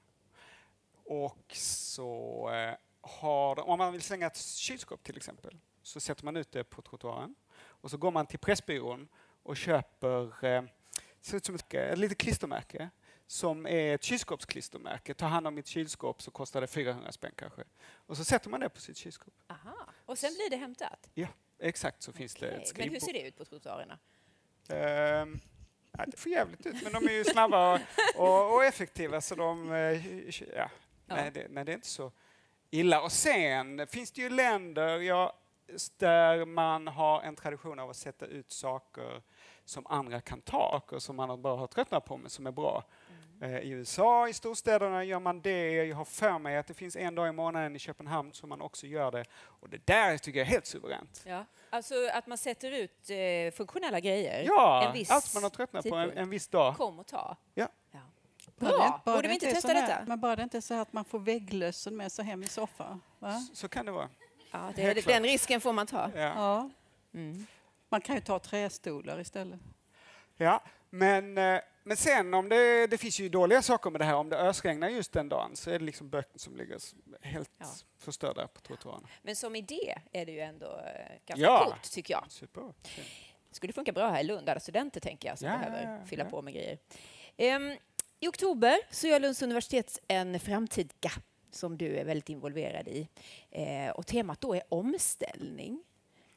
Och 1.05 1.55
så 1.55 2.49
eh, 2.53 2.75
har 3.01 3.55
de, 3.55 3.61
om 3.61 3.77
man 3.77 3.91
vill 3.91 4.01
slänga 4.01 4.27
ett 4.27 4.37
kylskåp 4.37 5.03
till 5.03 5.17
exempel, 5.17 5.57
så 5.83 5.99
sätter 5.99 6.25
man 6.25 6.37
ut 6.37 6.51
det 6.51 6.63
på 6.63 6.81
trottoaren. 6.81 7.35
Och 7.57 7.91
så 7.91 7.97
går 7.97 8.11
man 8.11 8.25
till 8.25 8.39
Pressbyrån 8.39 9.07
och 9.43 9.57
köper 9.57 10.45
eh, 10.45 10.63
ser 11.21 11.37
ut 11.37 11.45
som 11.45 11.55
ett, 11.55 11.73
ett 11.73 11.97
litet 11.97 12.17
klistermärke 12.17 12.89
som 13.27 13.65
är 13.65 13.95
ett 13.95 14.03
kylskåpsklistermärke. 14.03 15.13
Ta 15.13 15.25
hand 15.25 15.47
om 15.47 15.55
mitt 15.55 15.67
kylskåp 15.67 16.21
så 16.21 16.31
kostar 16.31 16.61
det 16.61 16.67
400 16.67 17.11
spänn 17.11 17.31
kanske. 17.35 17.63
Och 17.89 18.17
så 18.17 18.23
sätter 18.23 18.49
man 18.49 18.59
det 18.59 18.69
på 18.69 18.81
sitt 18.81 18.97
kylskåp. 18.97 19.33
Aha. 19.47 19.77
Och 20.05 20.17
sen 20.17 20.33
blir 20.33 20.49
det 20.49 20.57
hämtat? 20.57 21.09
Ja, 21.13 21.27
exakt 21.59 22.01
så 22.03 22.13
finns 22.13 22.35
det 22.35 22.47
ett 22.47 22.57
Men 22.57 22.65
skrivbord. 22.65 22.93
hur 22.93 22.99
ser 22.99 23.13
det 23.13 23.21
ut 23.27 23.37
på 23.37 23.45
trottoarerna? 23.45 23.99
Ehm, 24.69 25.39
ja, 25.91 26.05
det 26.07 26.17
får 26.17 26.31
jävligt 26.31 26.65
ut, 26.65 26.83
men 26.83 26.93
de 26.93 27.07
är 27.07 27.11
ju 27.11 27.23
snabba 27.23 27.73
och, 27.73 27.79
och, 28.17 28.55
och 28.55 28.65
effektiva 28.65 29.21
så 29.21 29.35
de... 29.35 29.71
eh, 29.71 30.07
Ja, 30.27 30.69
Ja. 31.09 31.15
Nej, 31.15 31.31
det, 31.31 31.47
nej, 31.49 31.65
det 31.65 31.71
är 31.71 31.73
inte 31.73 31.87
så 31.87 32.11
illa. 32.69 33.01
Och 33.01 33.11
sen 33.11 33.87
finns 33.87 34.11
det 34.11 34.21
ju 34.21 34.29
länder 34.29 34.97
ja, 34.99 35.33
där 35.97 36.45
man 36.45 36.87
har 36.87 37.21
en 37.21 37.35
tradition 37.35 37.79
av 37.79 37.89
att 37.89 37.95
sätta 37.97 38.25
ut 38.25 38.51
saker 38.51 39.21
som 39.65 39.87
andra 39.87 40.21
kan 40.21 40.41
ta 40.41 40.83
och 40.91 41.03
som 41.03 41.15
man 41.15 41.41
bara 41.41 41.55
har 41.57 41.67
tröttnat 41.67 42.05
på 42.05 42.17
men 42.17 42.29
som 42.29 42.47
är 42.47 42.51
bra. 42.51 42.83
Eh, 43.41 43.57
I 43.59 43.69
USA, 43.69 44.27
i 44.27 44.33
storstäderna 44.33 45.03
gör 45.03 45.19
man 45.19 45.41
det. 45.41 45.71
Jag 45.85 45.95
har 45.95 46.05
för 46.05 46.39
mig 46.39 46.57
att 46.57 46.67
det 46.67 46.73
finns 46.73 46.95
en 46.95 47.15
dag 47.15 47.27
i 47.27 47.31
månaden 47.31 47.75
i 47.75 47.79
Köpenhamn 47.79 48.33
som 48.33 48.49
man 48.49 48.61
också 48.61 48.87
gör 48.87 49.11
det. 49.11 49.25
Och 49.35 49.69
det 49.69 49.87
där 49.87 50.17
tycker 50.17 50.39
jag 50.39 50.47
är 50.47 50.51
helt 50.51 50.65
suveränt. 50.65 51.23
Ja. 51.25 51.45
Alltså 51.69 51.95
att 52.13 52.27
man 52.27 52.37
sätter 52.37 52.71
ut 52.71 53.09
eh, 53.09 53.55
funktionella 53.57 53.99
grejer 53.99 54.43
Ja, 54.47 54.87
en 54.87 54.93
viss 54.93 55.11
allt 55.11 55.33
man 55.33 55.43
har 55.43 55.49
tröttnat 55.49 55.89
på 55.89 55.95
en, 55.95 56.17
en 56.17 56.29
viss 56.29 56.47
dag. 56.47 56.75
Kom 56.77 56.99
och 56.99 57.07
ta. 57.07 57.35
Ja. 57.53 57.67
Det- 58.45 58.65
Bra! 58.65 59.01
bara 59.05 59.15
Borde 59.15 59.21
det 59.21 59.27
vi 59.27 59.33
inte 59.33 59.51
testa 59.51 59.73
detta? 59.73 59.97
Men 60.07 60.19
bara 60.19 60.35
det 60.35 60.43
inte 60.43 60.57
är 60.57 60.61
så 60.61 60.73
att 60.73 60.93
man 60.93 61.05
får 61.05 61.19
vägglössen 61.19 61.97
med 61.97 62.11
sig 62.11 62.25
hem 62.25 62.43
i 62.43 62.47
soffan. 62.47 63.01
Va? 63.19 63.29
S- 63.35 63.49
Så 63.57 63.67
kan 63.67 63.85
det 63.85 63.91
vara. 63.91 64.09
Ja, 64.51 64.71
det, 64.75 64.93
klart. 64.93 65.05
den 65.05 65.23
risken 65.23 65.61
får 65.61 65.73
man 65.73 65.87
ta. 65.87 66.11
Ja. 66.15 66.19
Ja. 66.21 66.69
Mm. 67.13 67.45
Man 67.89 68.01
kan 68.01 68.15
ju 68.15 68.21
ta 68.21 68.39
trästolar 68.39 69.19
istället. 69.19 69.59
Ja, 70.37 70.63
men, 70.89 71.37
eh, 71.37 71.59
men 71.87 71.97
sen 71.97 72.33
om 72.33 72.49
det, 72.49 72.87
det 72.87 72.97
finns 72.97 73.19
ju 73.19 73.29
dåliga 73.29 73.61
saker 73.61 73.89
med 73.89 74.01
det 74.01 74.05
här. 74.05 74.15
Om 74.15 74.29
det 74.29 74.37
ösregnar 74.37 74.89
just 74.89 75.13
den 75.13 75.29
dagen 75.29 75.55
så 75.55 75.69
är 75.71 75.79
det 75.79 75.85
liksom 75.85 76.09
böcker 76.09 76.39
som 76.39 76.57
ligger 76.57 76.79
helt 77.21 77.49
Ja. 77.57 77.65
förstörda 77.97 78.47
på 78.47 78.61
trottoaren. 78.61 79.07
Men 79.21 79.35
som 79.35 79.55
idé 79.55 79.95
är 80.11 80.25
det 80.25 80.31
ju 80.31 80.39
ändå 80.39 80.65
eh, 80.65 81.11
ganska 81.25 81.45
Ja. 81.45 81.63
coolt, 81.65 81.91
tycker 81.91 82.13
jag. 82.13 82.25
Super. 82.29 82.73
skulle 83.51 83.73
funka 83.73 83.91
bra 83.91 84.09
här 84.09 84.19
i 84.19 84.23
Lund, 84.23 84.49
alla 84.49 84.59
studenter 84.59 84.99
tänker 84.99 85.29
jag 85.29 85.37
som 85.39 85.47
Ja, 85.47 85.57
behöver 85.57 86.05
fylla 86.05 86.25
på 86.25 86.41
med 86.41 86.53
grejer. 86.53 86.77
Ehm, 87.37 87.77
I 88.19 88.27
oktober 88.27 88.77
så 88.91 89.07
gör 89.07 89.19
Lunds 89.19 89.41
universitet 89.41 89.99
en 90.07 90.39
framtidga 90.39 91.11
som 91.51 91.77
du 91.77 91.97
är 91.97 92.05
väldigt 92.05 92.29
involverad 92.29 92.87
i. 92.87 93.07
Eh, 93.51 93.89
och 93.89 94.07
temat 94.07 94.41
då 94.41 94.53
är 94.55 94.61
omställning. 94.69 95.83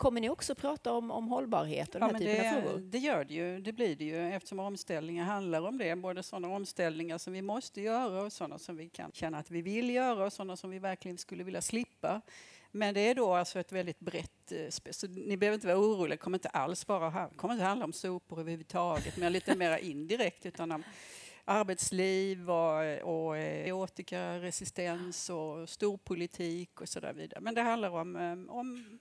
Kommer 0.01 0.21
ni 0.21 0.29
också 0.31 0.55
prata 0.55 0.93
om, 0.93 1.11
om 1.11 1.29
hållbarhet 1.29 1.95
och 1.95 2.01
den 2.01 2.09
Ja, 2.09 2.13
här 2.15 2.19
typen 2.21 2.57
av 2.57 2.63
det, 2.63 2.63
frågor? 2.71 2.81
det 2.81 2.99
gör 2.99 3.25
det 3.25 3.35
ju. 3.35 3.61
Det 3.61 3.73
blir 3.73 3.97
det 3.97 4.05
ju 4.05 4.29
eftersom 4.33 4.59
omställningar 4.61 5.25
handlar 5.25 5.63
om 5.63 5.79
det. 5.79 5.97
Både 5.97 6.23
sådana 6.23 6.49
omställningar 6.49 7.19
som 7.19 7.33
vi 7.33 7.43
måste 7.43 7.81
göra 7.81 8.23
och 8.23 8.33
sådana 8.33 8.59
som 8.59 8.77
vi 8.77 8.89
kan 8.89 9.13
känna 9.13 9.39
att 9.39 9.51
vi 9.51 9.63
vill 9.63 9.91
göra 9.91 10.25
och 10.27 10.33
sådana 10.33 10.57
som 10.57 10.71
vi 10.71 10.79
verkligen 10.79 11.19
skulle 11.19 11.45
vilja 11.45 11.63
slippa. 11.63 12.21
Men 12.71 12.95
det 12.95 13.01
är 13.01 13.15
då 13.15 13.35
alltså 13.35 13.59
ett 13.61 13.73
väldigt 13.73 14.01
brett... 14.01 14.53
eh, 14.53 14.69
Så 14.91 15.07
ni 15.07 15.37
behöver 15.37 15.55
inte 15.55 15.67
vara 15.67 15.79
oroliga. 15.79 16.09
Det 16.09 16.17
kommer 16.17 16.39
inte 16.39 16.49
alls 16.49 16.87
bara 16.87 17.29
kommer 17.37 17.55
inte 17.55 17.65
handla 17.65 17.85
om 17.85 17.93
sopor 17.93 18.41
överhuvudtaget, 18.41 19.17
men 19.17 19.33
lite 19.33 19.57
mer 19.57 19.79
indirekt 19.79 20.47
utan 20.47 20.73
om 20.73 20.83
arbetsliv 21.45 22.51
och, 22.51 22.79
och 23.03 23.37
eh, 23.37 23.75
antibiotikaresistens 23.75 25.31
och 25.31 25.69
storpolitik 25.69 26.81
och 26.81 26.89
så 26.89 27.01
där 27.01 27.13
vidare. 27.13 27.41
Men 27.41 27.55
det 27.55 27.61
handlar 27.63 27.91
om, 27.91 28.17
eh, 28.17 28.55
om 28.57 28.99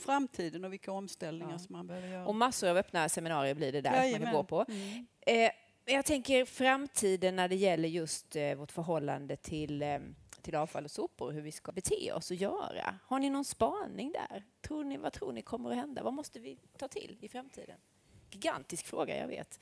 framtiden 0.00 0.64
och 0.64 0.72
vilka 0.72 0.92
omställningar 0.92 1.52
Ja. 1.52 1.58
som 1.58 1.72
man 1.72 1.86
behöver 1.86 2.08
göra. 2.08 2.26
Och 2.26 2.34
massor 2.34 2.68
av 2.68 2.76
öppna 2.76 3.08
seminarier 3.08 3.54
blir 3.54 3.72
det 3.72 3.80
där 3.80 3.90
som 3.90 3.96
man 3.98 4.02
kan 4.02 4.10
Jajamän. 4.12 4.32
gå 4.34 4.44
på. 4.44 4.64
Mm. 4.68 5.06
Eh, 5.20 5.50
jag 5.84 6.04
tänker 6.04 6.44
framtiden 6.44 7.36
när 7.36 7.48
det 7.48 7.56
gäller 7.56 7.88
just 7.88 8.36
eh, 8.36 8.54
vårt 8.54 8.72
förhållande 8.72 9.36
till, 9.36 9.82
eh, 9.82 9.98
till 10.42 10.54
avfall 10.54 10.84
och 10.84 10.90
sopor, 10.90 11.32
hur 11.32 11.40
vi 11.42 11.52
ska 11.52 11.72
bete 11.72 12.12
oss 12.12 12.30
och 12.30 12.36
göra. 12.36 12.98
Har 13.04 13.18
ni 13.18 13.30
någon 13.30 13.44
spaning 13.44 14.12
där? 14.12 14.44
Tror 14.60 14.84
ni, 14.84 14.96
vad 14.96 15.12
tror 15.12 15.32
ni 15.32 15.42
kommer 15.42 15.70
att 15.70 15.76
hända? 15.76 16.02
Vad 16.02 16.12
måste 16.14 16.38
vi 16.40 16.58
ta 16.78 16.88
till 16.88 17.18
i 17.20 17.28
framtiden? 17.28 17.76
Gigantisk 18.30 18.86
fråga, 18.86 19.16
jag 19.18 19.28
vet. 19.28 19.60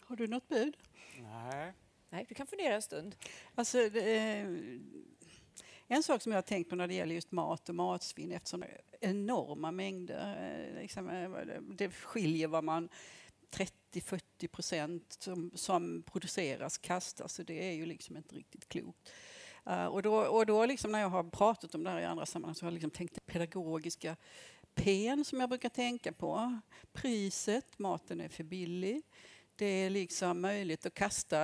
Har 0.00 0.16
du 0.16 0.26
något 0.26 0.48
bud? 0.48 0.76
Nej. 1.22 1.72
Nej, 2.10 2.26
du 2.28 2.34
kan 2.34 2.46
fundera 2.46 2.74
en 2.74 2.82
stund. 2.82 3.16
Alltså, 3.54 3.88
det, 3.88 4.16
eh, 4.28 4.46
en 5.88 6.02
sak 6.02 6.22
som 6.22 6.32
jag 6.32 6.36
har 6.36 6.42
tänkt 6.42 6.70
på 6.70 6.76
när 6.76 6.88
det 6.88 6.94
gäller 6.94 7.14
just 7.14 7.32
mat 7.32 7.68
och 7.68 7.74
matsvinn 7.74 8.32
eftersom 8.32 8.60
det 8.60 8.66
är 8.66 8.80
enorma 9.00 9.70
mängder. 9.70 10.36
Eh, 10.74 10.82
liksom, 10.82 11.08
eh, 11.08 11.30
det 11.60 11.90
skiljer 11.90 12.48
vad 12.48 12.64
man 12.64 12.88
30-40 13.50 14.48
procent 14.48 15.16
som, 15.18 15.50
som 15.54 16.02
produceras 16.02 16.78
kastas. 16.78 17.34
Så 17.34 17.42
det 17.42 17.68
är 17.68 17.72
ju 17.72 17.86
liksom 17.86 18.16
inte 18.16 18.34
riktigt 18.34 18.68
klokt. 18.68 19.12
Uh, 19.70 19.86
och 19.86 20.02
då, 20.02 20.16
och 20.16 20.46
då 20.46 20.66
liksom 20.66 20.92
när 20.92 21.00
jag 21.00 21.08
har 21.08 21.24
pratat 21.24 21.74
om 21.74 21.84
det 21.84 21.90
här 21.90 22.00
i 22.00 22.04
andra 22.04 22.26
sammanhang 22.26 22.54
så 22.54 22.64
har 22.64 22.70
jag 22.70 22.74
liksom 22.74 22.90
tänkt 22.90 23.14
det 23.14 23.20
pedagogiska 23.32 24.16
pen 24.74 25.24
som 25.24 25.40
jag 25.40 25.48
brukar 25.48 25.68
tänka 25.68 26.12
på. 26.12 26.60
Priset, 26.92 27.78
maten 27.78 28.20
är 28.20 28.28
för 28.28 28.44
billig. 28.44 29.02
Det 29.56 29.66
är 29.66 29.90
liksom 29.90 30.40
möjligt 30.40 30.86
att 30.86 30.94
kasta 30.94 31.38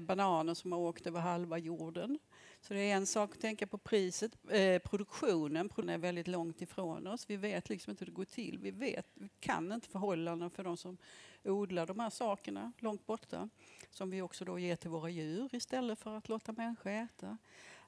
bananer 0.00 0.54
som 0.54 0.72
har 0.72 0.78
åkt 0.78 1.06
över 1.06 1.20
halva 1.20 1.58
jorden. 1.58 2.18
Så 2.62 2.74
det 2.74 2.80
är 2.80 2.96
en 2.96 3.06
sak 3.06 3.32
att 3.32 3.40
tänka 3.40 3.66
på 3.66 3.78
priset. 3.78 4.32
Eh, 4.50 4.78
produktionen 4.78 5.68
produktionen 5.68 5.94
är 5.94 5.98
väldigt 5.98 6.28
långt 6.28 6.62
ifrån 6.62 7.06
oss. 7.06 7.30
Vi 7.30 7.36
vet 7.36 7.68
liksom 7.68 7.90
inte 7.90 8.04
hur 8.04 8.06
det 8.06 8.16
går 8.16 8.24
till. 8.24 8.58
Vi, 8.58 8.70
vet, 8.70 9.06
vi 9.14 9.28
kan 9.40 9.72
inte 9.72 9.88
förhållandena 9.88 10.50
för 10.50 10.64
de 10.64 10.76
som 10.76 10.98
odlar 11.44 11.86
de 11.86 11.98
här 11.98 12.10
sakerna 12.10 12.72
långt 12.78 13.06
borta. 13.06 13.48
Som 13.90 14.10
vi 14.10 14.22
också 14.22 14.44
då 14.44 14.58
ger 14.58 14.76
till 14.76 14.90
våra 14.90 15.10
djur 15.10 15.48
istället 15.52 15.98
för 15.98 16.16
att 16.16 16.28
låta 16.28 16.52
människor 16.52 16.90
äta. 16.90 17.38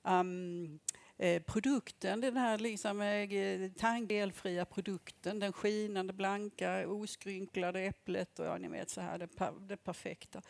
Um, 0.03 0.79
eh, 1.19 1.43
produkten, 1.43 2.21
den 2.21 2.37
här 2.37 2.59
liksom, 2.59 3.01
eh, 3.01 3.71
tangelfria 3.77 4.65
produkten, 4.65 5.41
den 5.41 5.53
skinande, 5.53 6.13
blanka, 6.13 6.89
oskrynklade 6.89 7.81
äpplet 7.81 8.39
och 8.39 8.47
ja, 8.47 8.59
ni 8.59 8.69
vet 8.69 8.91
så 8.91 9.01
här, 9.01 9.19
det, 9.19 9.27
per, 9.27 9.53
det 9.69 9.77
perfekta. 9.77 10.43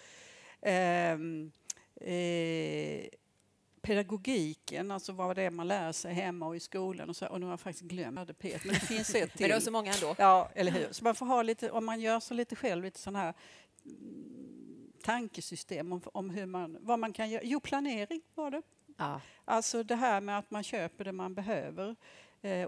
Um, 0.62 1.52
eh, 2.00 3.08
pedagogiken, 3.84 4.90
alltså 4.90 5.12
vad 5.12 5.36
det 5.36 5.42
är 5.42 5.50
man 5.50 5.68
lär 5.68 5.92
sig 5.92 6.14
hemma 6.14 6.46
och 6.46 6.56
i 6.56 6.60
skolan 6.60 7.08
och 7.08 7.16
så, 7.16 7.26
och 7.26 7.40
nu 7.40 7.46
har 7.46 7.52
jag 7.52 7.60
faktiskt 7.60 7.84
glömt 7.84 8.18
hade 8.18 8.34
Pet, 8.34 8.64
men 8.64 8.74
det 8.74 8.80
finns 8.80 9.14
ett 9.14 9.20
Men 9.20 9.28
till. 9.28 9.48
det 9.48 9.54
är 9.54 9.60
så 9.60 9.70
många 9.70 9.92
ändå. 9.92 10.14
Ja, 10.18 10.50
eller 10.54 10.72
hur? 10.72 10.88
Så 10.90 11.04
man 11.04 11.14
får 11.14 11.26
ha 11.26 11.42
lite, 11.42 11.70
om 11.70 11.84
man 11.84 12.00
gör 12.00 12.20
så 12.20 12.34
lite 12.34 12.56
själv, 12.56 12.84
lite 12.84 13.00
sån 13.00 13.16
här 13.16 13.34
mm, 13.84 14.92
tankesystem 15.02 15.92
om, 15.92 16.00
om 16.12 16.30
hur 16.30 16.46
man, 16.46 16.76
vad 16.80 16.98
man 16.98 17.12
kan 17.12 17.30
göra. 17.30 17.42
Jo, 17.44 17.60
planering 17.60 18.22
var 18.34 18.50
det. 18.50 18.62
Ja. 18.96 19.20
Alltså 19.44 19.82
det 19.82 19.96
här 19.96 20.20
med 20.20 20.38
att 20.38 20.50
man 20.50 20.62
köper 20.62 21.04
det 21.04 21.12
man 21.12 21.34
behöver 21.34 21.90
eh, 21.90 21.96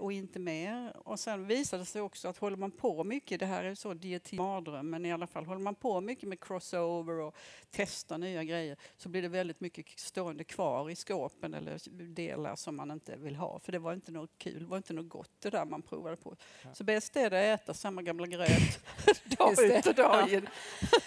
och 0.01 0.11
inte 0.11 0.39
mer. 0.39 0.93
Och 1.07 1.19
sen 1.19 1.47
visade 1.47 1.81
det 1.81 1.85
sig 1.85 2.01
också 2.01 2.27
att 2.27 2.37
håller 2.37 2.57
man 2.57 2.71
på 2.71 3.03
mycket, 3.03 3.39
det 3.39 3.45
här 3.45 3.63
är 3.63 3.75
så 3.75 3.93
dietit 3.93 4.39
mardröm, 4.39 4.89
men 4.89 5.05
i 5.05 5.11
alla 5.11 5.27
fall 5.27 5.45
håller 5.45 5.61
man 5.61 5.75
på 5.75 6.01
mycket 6.01 6.29
med 6.29 6.39
crossover 6.39 7.19
och 7.19 7.35
testar 7.71 8.17
nya 8.17 8.43
grejer 8.43 8.77
så 8.97 9.09
blir 9.09 9.21
det 9.21 9.27
väldigt 9.27 9.59
mycket 9.59 9.99
stående 9.99 10.43
kvar 10.43 10.89
i 10.89 10.95
skåpen 10.95 11.53
eller 11.53 11.79
delar 12.13 12.55
som 12.55 12.75
man 12.75 12.91
inte 12.91 13.15
vill 13.15 13.35
ha. 13.35 13.59
För 13.59 13.71
det 13.71 13.79
var 13.79 13.93
inte 13.93 14.11
något 14.11 14.37
kul, 14.37 14.59
det 14.59 14.65
var 14.65 14.77
inte 14.77 14.93
något 14.93 15.09
gott 15.09 15.31
det 15.39 15.49
där 15.49 15.65
man 15.65 15.81
provade 15.81 16.15
på. 16.15 16.35
Så 16.73 16.83
bäst 16.83 17.15
är 17.15 17.29
det 17.29 17.53
att 17.53 17.61
äta 17.61 17.73
samma 17.73 18.01
gamla 18.01 18.27
gröt 18.27 18.79
dag 19.37 19.63
ut 19.63 19.85
och 19.85 19.95
dag 19.95 20.33
in. 20.33 20.47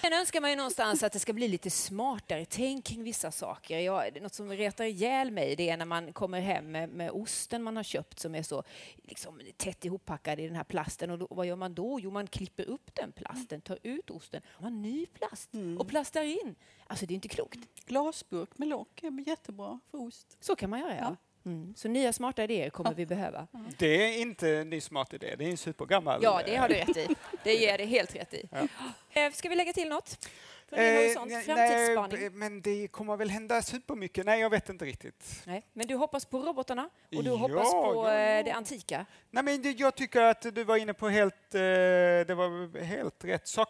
Sen 0.01 0.12
önskar 0.12 0.41
man 0.41 0.51
ju 0.51 0.57
någonstans 0.57 1.03
att 1.03 1.12
det 1.12 1.18
ska 1.18 1.33
bli 1.33 1.49
lite 1.49 1.71
smartare 1.71 2.45
tänk 2.45 2.85
kring 2.85 3.03
vissa 3.03 3.31
saker. 3.31 3.79
Jag, 3.79 4.23
något 4.23 4.35
som 4.35 4.51
retar 4.51 4.85
ihjäl 4.85 5.31
mig 5.31 5.57
det 5.57 5.71
är 5.71 5.77
när 5.77 5.85
man 5.85 6.12
kommer 6.12 6.41
hem 6.41 6.71
med, 6.71 6.89
med 6.89 7.11
osten 7.11 7.62
man 7.62 7.77
har 7.77 7.83
köpt 7.83 8.18
som 8.18 8.35
är 8.35 8.43
så 8.43 8.60
liksom, 9.03 9.41
tätt 9.57 9.85
ihoppackad 9.85 10.41
i 10.41 10.47
den 10.47 10.57
här 10.57 10.65
plasten. 10.65 11.11
Och 11.11 11.19
då, 11.19 11.27
vad 11.31 11.47
gör 11.47 11.57
man 11.57 11.75
då? 11.75 12.01
Jo, 12.01 12.11
man 12.11 12.27
klipper 12.27 12.65
upp 12.69 12.95
den 12.95 13.13
plasten, 13.13 13.61
tar 13.61 13.79
ut 13.83 14.11
osten, 14.11 14.43
har 14.47 14.63
man 14.63 14.83
ny 14.83 15.07
plast 15.07 15.51
och 15.79 15.89
plastar 15.89 16.23
in. 16.23 16.55
Alltså 16.87 17.07
det 17.07 17.13
är 17.13 17.15
inte 17.15 17.29
klokt. 17.29 17.59
Glasburk 17.87 18.59
med 18.59 18.69
lock 18.69 19.03
är 19.03 19.29
jättebra 19.29 19.81
för 19.91 19.99
ost. 19.99 20.37
Så 20.41 20.57
kan 20.57 20.71
man 20.71 20.81
göra, 20.81 20.97
ja. 20.97 21.17
Mm. 21.45 21.75
Så 21.77 21.89
nya 21.89 22.13
smarta 22.13 22.45
idéer 22.45 22.71
kommer 22.71 22.95
vi 22.95 23.07
behöva. 23.07 23.47
Det 23.79 23.87
är 23.87 24.21
inte 24.21 24.51
en 24.51 24.71
ny 24.71 24.81
smart 24.81 25.15
idé, 25.15 25.35
det 25.39 25.45
är 25.45 25.51
en 25.51 25.57
supergammal. 25.57 26.21
Ja, 26.23 26.43
det 26.47 26.57
har 26.57 26.69
du 26.69 26.75
rätt 26.75 26.97
i. 26.97 27.09
Det 27.45 27.55
ger 27.55 27.79
det 27.79 27.85
helt 27.85 28.15
rätt 28.15 28.35
i. 28.35 28.49
Eh, 29.13 29.33
Ska 29.33 29.49
vi 29.49 29.57
lägga 29.57 29.73
till 29.73 29.89
något? 29.89 30.29
Horisont? 30.71 31.31
nej, 31.49 31.97
nej, 32.11 32.31
men 32.31 32.62
det 32.62 32.89
kommer 32.89 33.16
väl 33.16 33.31
hända 33.31 33.62
supermycket. 33.62 34.27
Nej, 34.27 34.41
jag 34.41 34.51
vet 34.51 34.68
inte 34.68 34.85
riktigt. 34.85 35.43
Nej. 35.47 35.66
Men 35.73 35.87
du 35.87 35.95
hoppas 35.95 36.25
på 36.25 36.39
robotarna 36.39 36.91
och 37.16 37.25
du 37.25 37.31
Ja, 37.31 37.37
hoppas 37.37 37.73
på 37.73 38.05
ja, 38.07 38.14
ja. 38.14 38.39
eh, 38.39 38.45
det 38.45 38.51
antika? 38.51 39.07
Nej, 39.31 39.45
men 39.45 39.77
jag 39.79 39.95
tycker 39.95 40.23
att 40.23 40.55
du 40.55 40.64
var 40.64 40.77
inne 40.77 40.95
på 40.95 41.09
helt, 41.09 41.55
eh, 41.55 41.61
det 41.61 42.35
var 42.37 42.83
helt 42.85 43.25
rätt 43.25 43.49
sak. 43.49 43.68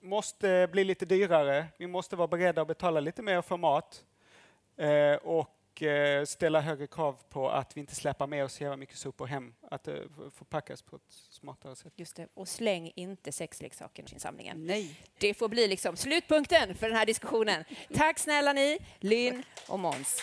Måste 0.00 0.68
bli 0.72 0.84
lite 0.84 1.06
dyrare. 1.06 1.66
Vi 1.78 1.86
måste 1.86 2.16
vara 2.16 2.28
beredda 2.28 2.62
att 2.62 2.68
betala 2.68 3.00
lite 3.00 3.22
mer 3.22 3.42
för 3.42 3.56
mat. 3.56 4.04
Eh, 4.76 5.12
och 5.78 5.82
eh, 5.82 6.24
ställa 6.24 6.60
högre 6.60 6.86
krav 6.86 7.16
på 7.28 7.50
att 7.50 7.76
vi 7.76 7.80
inte 7.80 7.94
släpar 7.94 8.26
med 8.26 8.44
oss 8.44 8.60
jävla 8.60 8.76
mycket 8.76 8.96
sopor 8.96 9.26
hem. 9.26 9.54
Att 9.70 9.84
det 9.84 9.98
f- 10.04 10.32
förpackas 10.34 10.82
på 10.82 10.96
ett 10.96 11.02
smartare 11.30 11.76
sätt. 11.76 11.92
Just 11.96 12.16
det. 12.16 12.28
Och 12.34 12.48
släng 12.48 12.92
inte 12.96 13.32
sexleksaker 13.32 14.04
i 14.16 14.18
samlingen. 14.20 14.66
Nej. 14.66 15.00
Det 15.18 15.34
får 15.34 15.48
bli 15.48 15.68
liksom 15.68 15.96
slutpunkten 15.96 16.74
för 16.74 16.88
den 16.88 16.96
här 16.96 17.06
diskussionen. 17.06 17.64
Tack 17.94 18.18
snälla 18.18 18.52
ni, 18.52 18.78
Lynn 19.00 19.42
och 19.68 19.78
Måns. 19.78 20.22